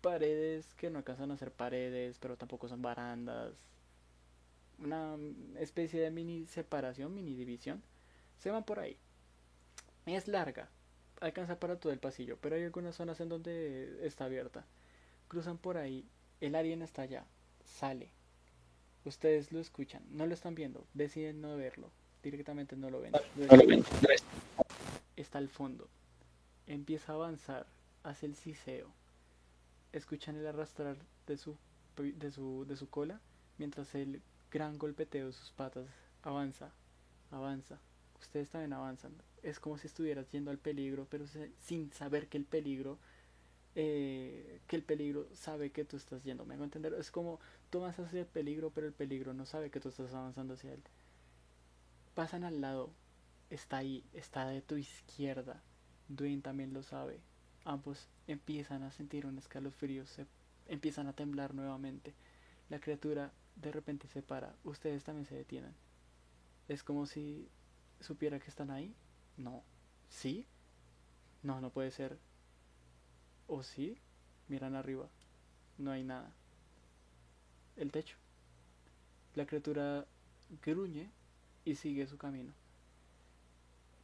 paredes 0.00 0.74
que 0.74 0.90
no 0.90 0.98
alcanzan 0.98 1.30
a 1.30 1.38
ser 1.38 1.50
paredes, 1.50 2.18
pero 2.18 2.36
tampoco 2.36 2.68
son 2.68 2.82
barandas. 2.82 3.54
Una 4.78 5.16
especie 5.58 6.00
de 6.00 6.10
mini 6.10 6.46
separación, 6.46 7.14
mini 7.14 7.34
división. 7.34 7.82
Se 8.38 8.50
van 8.50 8.64
por 8.64 8.80
ahí. 8.80 8.98
Es 10.04 10.28
larga, 10.28 10.68
alcanza 11.20 11.58
para 11.58 11.80
todo 11.80 11.92
el 11.92 11.98
pasillo, 11.98 12.36
pero 12.40 12.56
hay 12.56 12.64
algunas 12.64 12.94
zonas 12.94 13.18
en 13.20 13.30
donde 13.30 14.06
está 14.06 14.26
abierta. 14.26 14.66
Cruzan 15.34 15.58
por 15.58 15.76
ahí, 15.78 16.06
el 16.40 16.54
alien 16.54 16.80
está 16.80 17.02
allá, 17.02 17.24
sale. 17.64 18.08
Ustedes 19.04 19.50
lo 19.50 19.58
escuchan, 19.58 20.00
no 20.12 20.26
lo 20.26 20.32
están 20.32 20.54
viendo, 20.54 20.86
deciden 20.94 21.40
no 21.40 21.56
verlo, 21.56 21.90
directamente 22.22 22.76
no 22.76 22.88
lo 22.88 23.00
ven. 23.00 23.10
Lo. 23.36 23.84
Está 25.16 25.38
al 25.38 25.48
fondo. 25.48 25.88
empieza 26.68 27.10
a 27.10 27.14
avanzar 27.16 27.66
hacia 28.04 28.28
el 28.28 28.36
ciseo. 28.36 28.92
Escuchan 29.92 30.36
el 30.36 30.46
arrastrar 30.46 30.98
de 31.26 31.36
su, 31.36 31.56
de 31.96 32.30
su, 32.30 32.64
de 32.68 32.76
su 32.76 32.88
cola 32.88 33.20
mientras 33.58 33.92
el 33.96 34.22
gran 34.52 34.78
golpeteo 34.78 35.26
de 35.26 35.32
sus 35.32 35.50
patas 35.50 35.88
avanza, 36.22 36.70
avanza. 37.32 37.80
Ustedes 38.20 38.50
también 38.50 38.72
avanzan. 38.72 39.12
Es 39.42 39.58
como 39.58 39.78
si 39.78 39.88
estuvieras 39.88 40.30
yendo 40.30 40.52
al 40.52 40.58
peligro, 40.58 41.08
pero 41.10 41.26
se- 41.26 41.50
sin 41.58 41.92
saber 41.92 42.28
que 42.28 42.38
el 42.38 42.44
peligro, 42.44 43.00
eh, 43.74 44.60
que 44.66 44.76
el 44.76 44.82
peligro 44.82 45.26
sabe 45.34 45.70
que 45.70 45.84
tú 45.84 45.96
estás 45.96 46.22
yendo. 46.24 46.44
¿Me 46.44 46.54
hago 46.54 46.64
entender? 46.64 46.94
Es 46.94 47.10
como 47.10 47.40
tú 47.70 47.80
vas 47.80 47.98
hacia 47.98 48.20
el 48.20 48.26
peligro, 48.26 48.70
pero 48.70 48.86
el 48.86 48.92
peligro 48.92 49.34
no 49.34 49.46
sabe 49.46 49.70
que 49.70 49.80
tú 49.80 49.88
estás 49.88 50.12
avanzando 50.14 50.54
hacia 50.54 50.72
él. 50.72 50.82
Pasan 52.14 52.44
al 52.44 52.60
lado, 52.60 52.90
está 53.50 53.78
ahí, 53.78 54.04
está 54.12 54.46
de 54.46 54.62
tu 54.62 54.76
izquierda. 54.76 55.62
Dwayne 56.08 56.42
también 56.42 56.72
lo 56.72 56.82
sabe. 56.82 57.20
Ambos 57.64 58.08
empiezan 58.26 58.82
a 58.82 58.92
sentir 58.92 59.26
un 59.26 59.38
escalofrío, 59.38 60.06
se 60.06 60.26
empiezan 60.68 61.06
a 61.06 61.14
temblar 61.14 61.54
nuevamente. 61.54 62.14
La 62.68 62.78
criatura 62.78 63.32
de 63.56 63.72
repente 63.72 64.06
se 64.08 64.22
para, 64.22 64.54
ustedes 64.64 65.04
también 65.04 65.26
se 65.26 65.34
detienen. 65.34 65.74
Es 66.68 66.82
como 66.82 67.06
si 67.06 67.48
supiera 68.00 68.38
que 68.38 68.48
están 68.48 68.70
ahí. 68.70 68.94
No. 69.36 69.62
¿Sí? 70.08 70.46
No, 71.42 71.60
no 71.60 71.70
puede 71.70 71.90
ser. 71.90 72.18
¿O 73.46 73.62
sí? 73.62 73.98
Miran 74.48 74.74
arriba. 74.74 75.08
No 75.78 75.90
hay 75.90 76.04
nada. 76.04 76.30
El 77.76 77.90
techo. 77.90 78.16
La 79.34 79.46
criatura 79.46 80.06
gruñe 80.64 81.10
y 81.64 81.74
sigue 81.74 82.06
su 82.06 82.18
camino. 82.18 82.52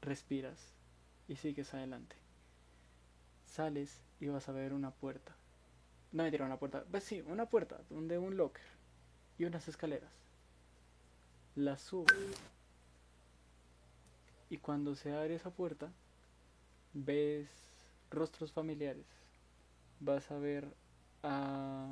Respiras 0.02 0.58
y 1.28 1.36
sigues 1.36 1.72
adelante. 1.74 2.16
Sales 3.46 4.00
y 4.20 4.28
vas 4.28 4.48
a 4.48 4.52
ver 4.52 4.72
una 4.72 4.90
puerta. 4.90 5.34
No 6.12 6.24
me 6.24 6.42
una 6.42 6.58
puerta. 6.58 6.84
Pues 6.90 7.04
sí, 7.04 7.22
una 7.26 7.46
puerta 7.46 7.80
donde 7.88 8.18
un 8.18 8.36
locker 8.36 8.64
y 9.38 9.44
unas 9.44 9.68
escaleras. 9.68 10.10
Las 11.54 11.80
subes. 11.82 12.16
Y 14.48 14.58
cuando 14.58 14.96
se 14.96 15.14
abre 15.14 15.36
esa 15.36 15.50
puerta, 15.50 15.92
ves 16.92 17.48
rostros 18.10 18.52
familiares. 18.52 19.06
Vas 20.00 20.30
a 20.30 20.38
ver 20.38 20.66
a 21.22 21.86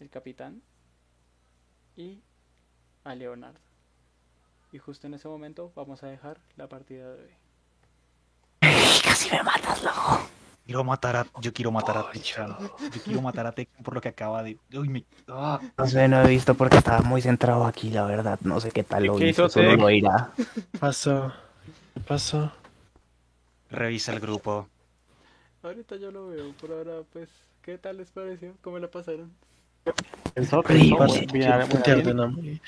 el 0.00 0.08
capitán 0.10 0.62
y 1.96 2.20
a 3.04 3.14
Leonardo. 3.14 3.60
Y 4.72 4.78
justo 4.78 5.06
en 5.06 5.14
ese 5.14 5.28
momento 5.28 5.70
vamos 5.76 6.02
a 6.02 6.06
dejar 6.06 6.40
la 6.56 6.68
partida 6.68 7.14
de 7.14 7.24
hoy. 7.24 7.30
Quiero 10.64 10.84
matar 10.84 11.16
a, 11.16 11.26
yo 11.40 11.52
quiero 11.52 11.70
matar 11.72 11.98
a 11.98 12.10
Tecan. 12.12 12.56
Yo 12.94 13.02
quiero 13.04 13.20
matar 13.20 13.46
a 13.46 13.52
Tecan 13.52 13.82
por 13.82 13.94
lo 13.94 14.00
que 14.00 14.08
acaba 14.08 14.42
de. 14.42 14.58
Uy, 14.72 14.88
me- 14.88 15.04
ah. 15.28 15.60
No 15.76 15.86
sé, 15.86 16.08
no 16.08 16.22
he 16.22 16.28
visto 16.28 16.54
porque 16.54 16.78
estaba 16.78 17.00
muy 17.02 17.20
centrado 17.20 17.66
aquí, 17.66 17.90
la 17.90 18.04
verdad. 18.06 18.38
No 18.42 18.60
sé 18.60 18.70
qué 18.70 18.84
tal 18.84 19.04
lo 19.04 19.16
¿Qué 19.16 19.28
hizo, 19.28 19.48
solo 19.48 19.76
lo 19.76 19.90
irá. 19.90 20.32
Pasó. 20.78 21.32
¿Qué 21.94 22.00
pasó? 22.00 22.52
Revisa 23.70 24.12
el 24.12 24.20
grupo. 24.20 24.68
Ahorita 25.62 25.96
yo 25.96 26.10
lo 26.10 26.28
veo, 26.28 26.52
por 26.60 26.72
ahora 26.72 27.02
pues, 27.12 27.28
¿qué 27.62 27.78
tal 27.78 27.98
les 27.98 28.10
pareció? 28.10 28.54
¿Cómo 28.62 28.78
la 28.80 28.90
pasaron? 28.90 29.32
Muy 29.84 31.26
te 31.26 31.26
quiero 31.26 31.68
putear 31.68 32.02
de 32.02 32.12
una 32.12 32.26
manera. 32.26 32.60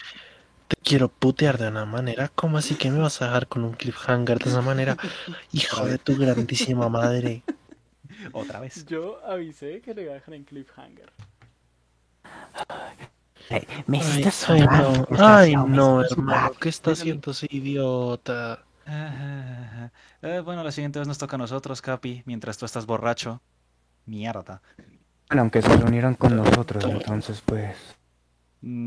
Te 0.69 0.77
quiero 0.77 1.09
putear 1.09 1.59
de 1.59 1.69
una 1.69 1.85
manera. 1.85 2.31
¿Cómo 2.35 2.57
así 2.57 2.77
que 2.77 2.91
me 2.91 3.01
vas 3.01 3.21
a 3.21 3.27
dejar 3.27 3.49
con 3.49 3.65
un 3.65 3.73
cliffhanger 3.73 4.39
de 4.39 4.51
esa 4.51 4.63
manera? 4.63 4.97
Hijo 5.53 5.85
de 5.87 5.99
tu 5.99 6.17
grandísima 6.17 6.89
madre. 6.89 7.43
Otra 8.33 8.61
vez. 8.61 8.87
Yo 8.87 9.21
avisé 9.27 9.81
que 9.81 9.93
le 9.93 10.03
iba 10.03 10.13
a 10.13 10.15
dejar 10.15 10.35
en 10.35 10.45
cliffhanger. 10.45 11.13
Me 13.87 14.01
Ay, 14.01 14.25
ay, 14.49 14.61
no, 14.63 15.07
ay, 15.19 15.57
no, 15.57 16.03
hermano. 16.03 16.53
¿Qué 16.61 16.69
está 16.69 16.93
haciendo 16.93 17.33
ese 17.33 17.47
idiota? 17.51 18.65
Ajá. 18.87 19.34
Eh, 20.25 20.41
bueno, 20.41 20.65
la 20.65 20.73
siguiente 20.73 20.99
vez 20.99 21.07
nos 21.07 21.19
toca 21.19 21.37
a 21.37 21.39
nosotros, 21.39 21.83
Capi, 21.83 22.23
mientras 22.25 22.57
tú 22.57 22.65
estás 22.65 22.87
borracho. 22.87 23.43
Mierda. 24.07 24.63
Bueno, 25.29 25.43
aunque 25.43 25.61
se 25.61 25.69
reunieron 25.77 26.15
con 26.15 26.35
nosotros, 26.35 26.83
entonces 26.85 27.43
pues... 27.45 27.77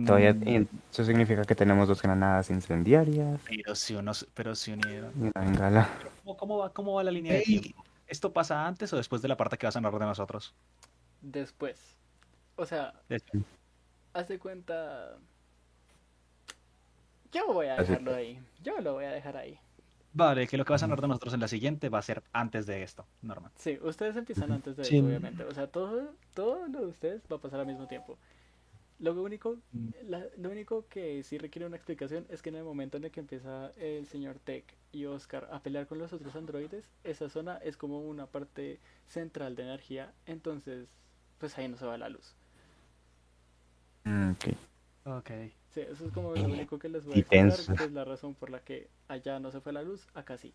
Todavía, 0.05 0.33
Mm, 0.33 0.47
y 0.47 0.67
eso 0.91 1.05
significa 1.05 1.43
que 1.43 1.53
tenemos 1.53 1.87
dos 1.87 2.01
granadas 2.01 2.49
incendiarias 2.49 3.39
Pero 3.47 3.75
si 3.75 3.93
unos, 3.93 4.27
pero 4.33 4.55
si 4.55 4.71
unieron. 4.71 5.11
una. 5.15 5.87
¿Cómo, 6.23 6.35
cómo 6.35 6.57
va, 6.57 6.73
¿Cómo 6.73 6.93
va 6.95 7.03
la 7.03 7.11
línea 7.11 7.33
de 7.35 7.41
tiempo? 7.41 7.83
¿Esto 8.07 8.33
pasa 8.33 8.65
antes 8.65 8.91
o 8.93 8.97
después 8.97 9.21
de 9.21 9.27
la 9.27 9.37
parte 9.37 9.55
que 9.59 9.67
vas 9.67 9.75
a 9.75 9.81
narrar 9.81 9.99
de 9.99 10.07
nosotros? 10.07 10.55
Después. 11.21 11.79
O 12.55 12.65
sea, 12.65 12.93
De- 13.07 13.21
haz 14.13 14.27
de 14.27 14.39
cuenta... 14.39 15.17
Yo 17.31 17.53
voy 17.53 17.67
a 17.67 17.75
Así 17.75 17.89
dejarlo 17.89 18.15
ahí. 18.15 18.39
Yo 18.63 18.81
lo 18.81 18.93
voy 18.93 19.05
a 19.05 19.11
dejar 19.11 19.37
ahí. 19.37 19.59
Vale, 20.17 20.47
que 20.47 20.57
lo 20.57 20.65
que 20.65 20.73
vas 20.73 20.81
a 20.81 20.87
narrar 20.87 21.01
de 21.03 21.09
nosotros 21.09 21.35
en 21.35 21.39
la 21.41 21.47
siguiente 21.47 21.89
va 21.89 21.99
a 21.99 22.01
ser 22.01 22.23
antes 22.33 22.65
de 22.65 22.81
esto, 22.81 23.05
normal. 23.21 23.51
Sí, 23.55 23.77
ustedes 23.83 24.15
empiezan 24.15 24.51
antes 24.51 24.75
de 24.75 24.83
Sí. 24.83 24.97
eso, 24.97 25.05
obviamente. 25.05 25.43
O 25.43 25.53
sea, 25.53 25.67
todo, 25.67 26.15
todo 26.33 26.67
lo 26.67 26.79
de 26.81 26.85
ustedes 26.87 27.21
va 27.31 27.35
a 27.35 27.39
pasar 27.39 27.59
al 27.59 27.67
mismo 27.67 27.87
tiempo. 27.87 28.17
Lo 28.97 29.13
único, 29.21 29.57
Mm. 29.73 29.89
la- 30.07 30.25
lo 30.37 30.49
único 30.49 30.87
que 30.89 31.21
sí 31.21 31.37
requiere 31.37 31.67
una 31.67 31.75
explicación 31.75 32.25
es 32.29 32.41
que 32.41 32.49
en 32.49 32.55
el 32.55 32.63
momento 32.63 32.97
en 32.97 33.03
el 33.03 33.11
que 33.11 33.19
empieza 33.19 33.69
el 33.77 34.07
señor 34.07 34.39
Tech 34.39 34.65
y 34.91 35.05
Oscar 35.05 35.49
a 35.51 35.59
pelear 35.61 35.85
con 35.85 35.99
los 35.99 36.11
otros 36.13 36.35
androides, 36.35 36.89
esa 37.03 37.29
zona 37.29 37.57
es 37.57 37.77
como 37.77 37.99
una 38.01 38.25
parte 38.25 38.79
central 39.07 39.55
de 39.55 39.61
energía, 39.63 40.13
entonces 40.25 40.87
pues 41.37 41.55
ahí 41.59 41.67
no 41.67 41.77
se 41.77 41.85
va 41.85 41.95
la 41.99 42.09
luz. 42.09 42.33
Mm, 44.03 44.31
ok. 44.31 44.45
Ok. 45.05 45.31
Sí, 45.77 45.83
eso 45.91 46.05
es 46.07 46.11
como 46.11 46.33
lo 46.33 46.43
único 46.43 46.79
que 46.79 46.89
les 46.89 47.05
voy 47.05 47.19
a 47.19 47.23
tenso. 47.23 47.75
que 47.75 47.83
es 47.83 47.91
la 47.91 48.03
razón 48.03 48.33
por 48.33 48.49
la 48.49 48.59
que 48.61 48.87
allá 49.07 49.39
no 49.39 49.51
se 49.51 49.59
fue 49.61 49.71
la 49.73 49.83
luz, 49.83 50.07
acá 50.15 50.35
sí. 50.37 50.51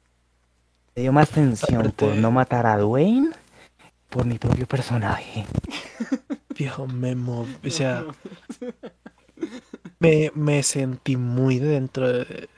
Me 0.97 1.03
dio 1.03 1.13
más 1.13 1.31
tensión 1.31 1.81
Aparte- 1.83 2.07
por 2.07 2.17
no 2.17 2.33
matar 2.33 2.67
a 2.67 2.77
Dwayne 2.77 3.31
por 4.11 4.27
mi 4.27 4.39
propio 4.39 4.67
personaje. 4.67 5.47
Viejo 6.59 6.87
Memo. 6.89 7.47
O 7.65 7.71
sea, 7.71 8.05
me, 10.01 10.33
me 10.35 10.63
sentí 10.65 11.17
muy 11.17 11.59
dentro 11.61 12.13
de. 12.13 12.49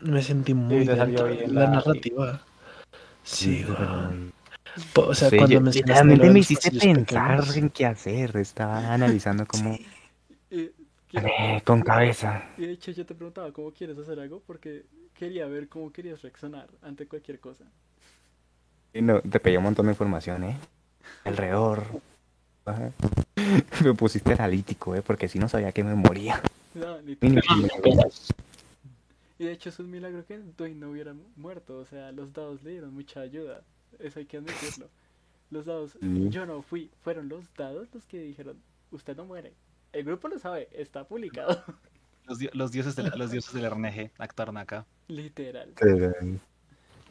Me 0.00 0.20
sentí 0.22 0.54
muy 0.54 0.84
dentro 0.84 1.24
de 1.26 1.46
la 1.48 1.62
la- 1.66 1.70
narrativa. 1.70 2.42
Sí. 3.22 3.64
Po- 4.92 5.02
O 5.08 5.14
sea, 5.14 5.30
Sí, 5.30 5.36
cuando 5.36 5.54
yo- 5.54 5.60
me 5.60 5.66
los 5.66 5.76
hiciste 5.76 6.70
pensar 6.72 7.38
pequeños, 7.38 7.56
en 7.56 7.70
qué 7.70 7.86
hacer. 7.86 8.36
Estaba 8.36 8.92
analizando 8.92 9.44
sí, 9.52 9.60
quiero- 9.62 9.97
eh, 11.12 11.62
con 11.64 11.82
cabeza. 11.82 12.50
y 12.56 12.66
de 12.66 12.72
hecho 12.72 12.90
yo 12.90 13.06
te 13.06 13.14
preguntaba 13.14 13.52
cómo 13.52 13.72
quieres 13.72 13.98
hacer 13.98 14.20
algo 14.20 14.42
porque 14.46 14.84
quería 15.14 15.46
ver 15.46 15.68
cómo 15.68 15.92
querías 15.92 16.22
reaccionar 16.22 16.68
ante 16.82 17.06
cualquier 17.06 17.40
cosa. 17.40 17.64
Y 18.92 19.02
no, 19.02 19.20
te 19.20 19.40
pedí 19.40 19.56
un 19.56 19.64
montón 19.64 19.86
de 19.86 19.92
información, 19.92 20.44
¿eh? 20.44 20.56
Alrededor. 21.24 21.84
Ajá. 22.64 22.92
Me 23.84 23.94
pusiste 23.94 24.32
analítico, 24.32 24.94
¿eh? 24.94 25.02
Porque 25.02 25.28
si 25.28 25.38
no 25.38 25.48
sabía 25.48 25.72
que 25.72 25.84
me 25.84 25.94
moría. 25.94 26.40
No, 26.74 26.98
literal. 27.00 27.42
Mínimo. 27.56 28.10
Y 29.38 29.44
de 29.44 29.52
hecho 29.52 29.68
es 29.68 29.78
un 29.78 29.90
milagro 29.90 30.24
que 30.26 30.38
Dwayne 30.38 30.80
no 30.80 30.90
hubiera 30.90 31.14
muerto, 31.36 31.78
o 31.78 31.84
sea, 31.84 32.10
los 32.10 32.32
dados 32.32 32.62
le 32.64 32.72
dieron 32.72 32.92
mucha 32.92 33.20
ayuda, 33.20 33.62
eso 34.00 34.18
hay 34.18 34.26
que 34.26 34.38
admitirlo. 34.38 34.88
Los 35.50 35.64
dados, 35.64 35.96
yo 36.00 36.44
no 36.44 36.60
fui, 36.60 36.90
fueron 37.02 37.28
los 37.28 37.54
dados 37.54 37.88
los 37.94 38.04
que 38.04 38.20
dijeron, 38.20 38.60
usted 38.90 39.16
no 39.16 39.24
muere. 39.24 39.52
El 39.92 40.04
grupo 40.04 40.28
lo 40.28 40.38
sabe, 40.38 40.68
está 40.72 41.04
publicado, 41.04 41.62
Los, 42.26 42.38
di- 42.38 42.50
los 42.52 42.70
dioses 42.72 42.94
del, 42.94 43.10
los 43.16 43.30
dioses 43.30 43.54
del 43.54 43.64
RNG 43.70 44.10
actuaron 44.18 44.58
acá. 44.58 44.84
literal. 45.08 45.72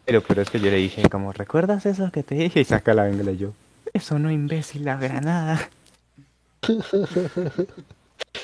Pero, 0.06 0.22
pero 0.22 0.42
es 0.44 0.50
que 0.52 0.60
yo 0.60 0.70
le 0.70 0.78
dije, 0.78 1.10
como, 1.10 1.34
¿recuerdas 1.34 1.86
eso 1.88 2.12
que 2.12 2.22
te 2.24 2.36
dije? 2.36 2.60
Y 2.62 2.66
saca 2.66 2.94
la 2.94 3.04
bengala 3.04 3.32
y 3.32 3.38
yo. 3.38 3.54
Eso 3.94 4.20
no, 4.20 4.30
imbécil, 4.32 4.86
la 4.86 4.98
granada. 4.98 5.70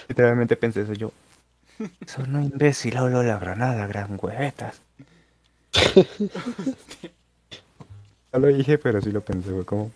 Literalmente 0.07 0.55
pensé 0.55 0.81
eso 0.81 0.93
yo. 0.93 1.11
Eso 2.05 2.25
no, 2.25 2.41
imbécil, 2.41 2.97
hablo 2.97 3.21
la 3.23 3.37
granada, 3.37 3.85
gran 3.87 4.17
huevetas. 4.21 4.81
No 8.33 8.39
lo 8.39 8.47
dije, 8.47 8.79
pero 8.79 8.99
sí 8.99 9.11
lo 9.11 9.21
pensé, 9.21 9.51
fue 9.51 9.63
como... 9.63 9.91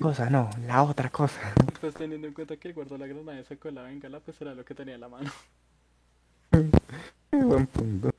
Cosa, 0.00 0.30
no, 0.30 0.48
la 0.66 0.82
otra 0.82 1.10
cosa. 1.10 1.52
Pues 1.80 1.94
teniendo 1.94 2.26
en 2.26 2.32
cuenta 2.32 2.56
que 2.56 2.72
guardó 2.72 2.96
la 2.96 3.06
granada 3.06 3.38
y 3.38 3.44
sacó 3.44 3.70
la 3.70 3.82
bengala, 3.82 4.20
pues 4.20 4.40
era 4.40 4.54
lo 4.54 4.64
que 4.64 4.74
tenía 4.74 4.94
en 4.94 5.00
la 5.00 5.08
mano. 5.08 5.30
Buen 7.30 7.66
punto. 7.66 8.10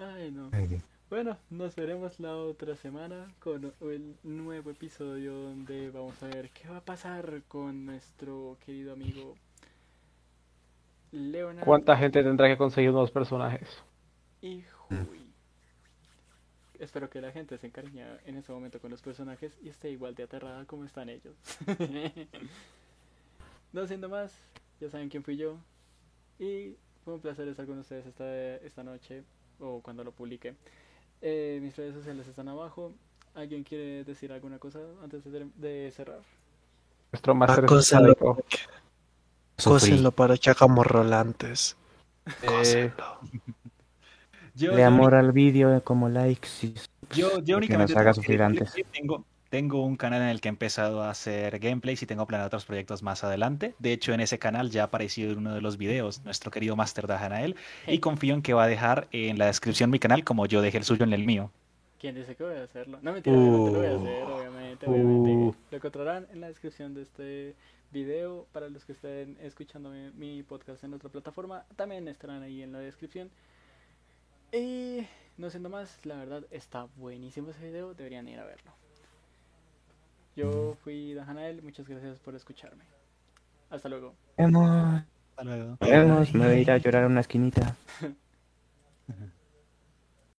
Ay, 0.00 0.30
no. 0.30 0.50
Bueno, 1.10 1.36
nos 1.50 1.74
veremos 1.74 2.20
la 2.20 2.36
otra 2.36 2.76
semana 2.76 3.26
con 3.40 3.72
el 3.80 4.14
nuevo 4.22 4.70
episodio 4.70 5.32
donde 5.32 5.90
vamos 5.90 6.22
a 6.22 6.26
ver 6.26 6.50
qué 6.50 6.68
va 6.68 6.78
a 6.78 6.84
pasar 6.84 7.42
con 7.48 7.86
nuestro 7.86 8.58
querido 8.64 8.92
amigo 8.92 9.34
Leonard 11.12 11.64
¿Cuánta 11.64 11.96
gente 11.96 12.22
tendrá 12.22 12.46
que 12.46 12.58
conseguir 12.58 12.90
nuevos 12.90 13.10
personajes? 13.10 13.82
y. 14.42 14.62
espero 16.78 17.10
que 17.10 17.20
la 17.20 17.32
gente 17.32 17.58
se 17.58 17.66
encariñe 17.66 18.04
en 18.24 18.36
ese 18.36 18.52
momento 18.52 18.80
con 18.80 18.90
los 18.90 19.02
personajes 19.02 19.56
y 19.62 19.68
esté 19.68 19.90
igual 19.90 20.14
de 20.14 20.24
aterrada 20.24 20.64
como 20.64 20.84
están 20.84 21.08
ellos. 21.08 21.34
no 23.72 23.86
siendo 23.86 24.08
más, 24.08 24.32
ya 24.80 24.88
saben 24.90 25.08
quién 25.08 25.22
fui 25.22 25.36
yo. 25.36 25.58
Y 26.38 26.76
fue 27.04 27.14
un 27.14 27.20
placer 27.20 27.48
estar 27.48 27.66
con 27.66 27.78
ustedes 27.78 28.06
esta, 28.06 28.56
esta 28.56 28.84
noche 28.84 29.24
o 29.58 29.80
cuando 29.80 30.04
lo 30.04 30.12
publique. 30.12 30.54
Eh, 31.20 31.58
mis 31.60 31.76
redes 31.76 31.94
sociales 31.94 32.26
están 32.28 32.48
abajo. 32.48 32.94
¿Alguien 33.34 33.64
quiere 33.64 34.04
decir 34.04 34.32
alguna 34.32 34.58
cosa 34.58 34.80
antes 35.02 35.24
de, 35.24 35.48
de 35.56 35.90
cerrar? 35.92 36.20
Nuestro 37.12 37.34
máster 37.34 37.64
acósenlo 39.58 40.12
para 40.12 40.36
que 40.36 40.50
hagamos 40.50 40.86
rolantes. 40.86 41.76
Eh. 42.42 42.92
Yo, 44.58 44.72
De 44.72 44.78
yo- 44.82 44.86
amor 44.86 45.14
al 45.14 45.32
vídeo 45.32 45.82
como 45.84 46.08
likes 46.08 46.48
y 46.62 46.74
Yo, 47.14 47.38
yo 47.40 47.56
únicamente 47.56 47.92
nos 47.94 48.00
haga 48.00 48.10
que 48.10 48.14
sufrir 48.16 48.42
antes. 48.42 48.72
que 48.74 48.84
Tengo, 48.84 49.24
tengo 49.50 49.84
un 49.84 49.96
canal 49.96 50.20
en 50.22 50.28
el 50.28 50.40
que 50.40 50.48
he 50.48 50.50
empezado 50.50 51.02
a 51.02 51.10
hacer 51.10 51.58
gameplays 51.58 52.02
y 52.02 52.06
tengo 52.06 52.26
planeado 52.26 52.48
otros 52.48 52.66
proyectos 52.66 53.02
más 53.02 53.22
adelante. 53.24 53.74
De 53.78 53.92
hecho, 53.92 54.12
en 54.12 54.20
ese 54.20 54.38
canal 54.38 54.70
ya 54.70 54.82
ha 54.82 54.84
aparecido 54.86 55.32
en 55.32 55.38
uno 55.38 55.54
de 55.54 55.60
los 55.60 55.78
videos 55.78 56.24
nuestro 56.24 56.50
querido 56.50 56.76
Master 56.76 57.06
Dahanael 57.06 57.56
y 57.86 57.98
confío 58.00 58.34
en 58.34 58.42
que 58.42 58.52
va 58.52 58.64
a 58.64 58.66
dejar 58.66 59.06
en 59.12 59.38
la 59.38 59.46
descripción 59.46 59.90
mi 59.90 59.98
canal 59.98 60.24
como 60.24 60.44
yo 60.46 60.60
dejé 60.60 60.78
el 60.78 60.84
suyo 60.84 61.04
en 61.04 61.12
el 61.12 61.24
mío. 61.24 61.50
¿Quién 62.00 62.14
dice 62.14 62.34
que 62.36 62.44
voy 62.44 62.56
a 62.56 62.64
hacerlo? 62.64 62.98
No, 63.02 63.12
mentira, 63.12 63.36
obviamente 63.36 63.72
lo 63.72 63.78
voy 63.78 63.86
a 63.86 63.90
Uh. 63.90 64.02
hacer, 64.02 64.22
obviamente, 64.24 64.86
obviamente. 64.86 65.30
Uh. 65.30 65.54
Lo 65.70 65.76
encontrarán 65.76 66.26
en 66.32 66.40
la 66.40 66.48
descripción 66.48 66.94
de 66.94 67.02
este 67.02 67.54
video 67.90 68.46
para 68.52 68.68
los 68.68 68.84
que 68.84 68.92
estén 68.92 69.36
escuchando 69.40 69.90
mi, 69.90 70.10
mi 70.36 70.42
podcast 70.42 70.84
en 70.84 70.94
otra 70.94 71.08
plataforma. 71.08 71.64
También 71.74 72.06
estarán 72.06 72.42
ahí 72.42 72.62
en 72.62 72.72
la 72.72 72.80
descripción. 72.80 73.30
Y 74.52 75.06
no 75.36 75.50
siendo 75.50 75.68
más, 75.68 75.98
la 76.04 76.16
verdad 76.16 76.44
está 76.50 76.86
buenísimo 76.96 77.50
ese 77.50 77.66
video, 77.66 77.94
deberían 77.94 78.28
ir 78.28 78.38
a 78.38 78.44
verlo. 78.44 78.72
Yo 80.36 80.76
fui 80.82 81.14
Dajanael, 81.14 81.62
muchas 81.62 81.88
gracias 81.88 82.18
por 82.20 82.34
escucharme. 82.34 82.84
Hasta 83.70 83.88
luego. 83.88 84.14
Vemos, 84.36 85.02
Hasta 85.30 85.44
luego. 85.44 85.76
vemos, 85.80 86.32
me 86.32 86.46
voy 86.46 86.54
a 86.54 86.60
ir 86.60 86.70
a 86.70 86.78
llorar 86.78 87.04
a 87.04 87.06
una 87.08 87.20
esquinita. 87.20 87.76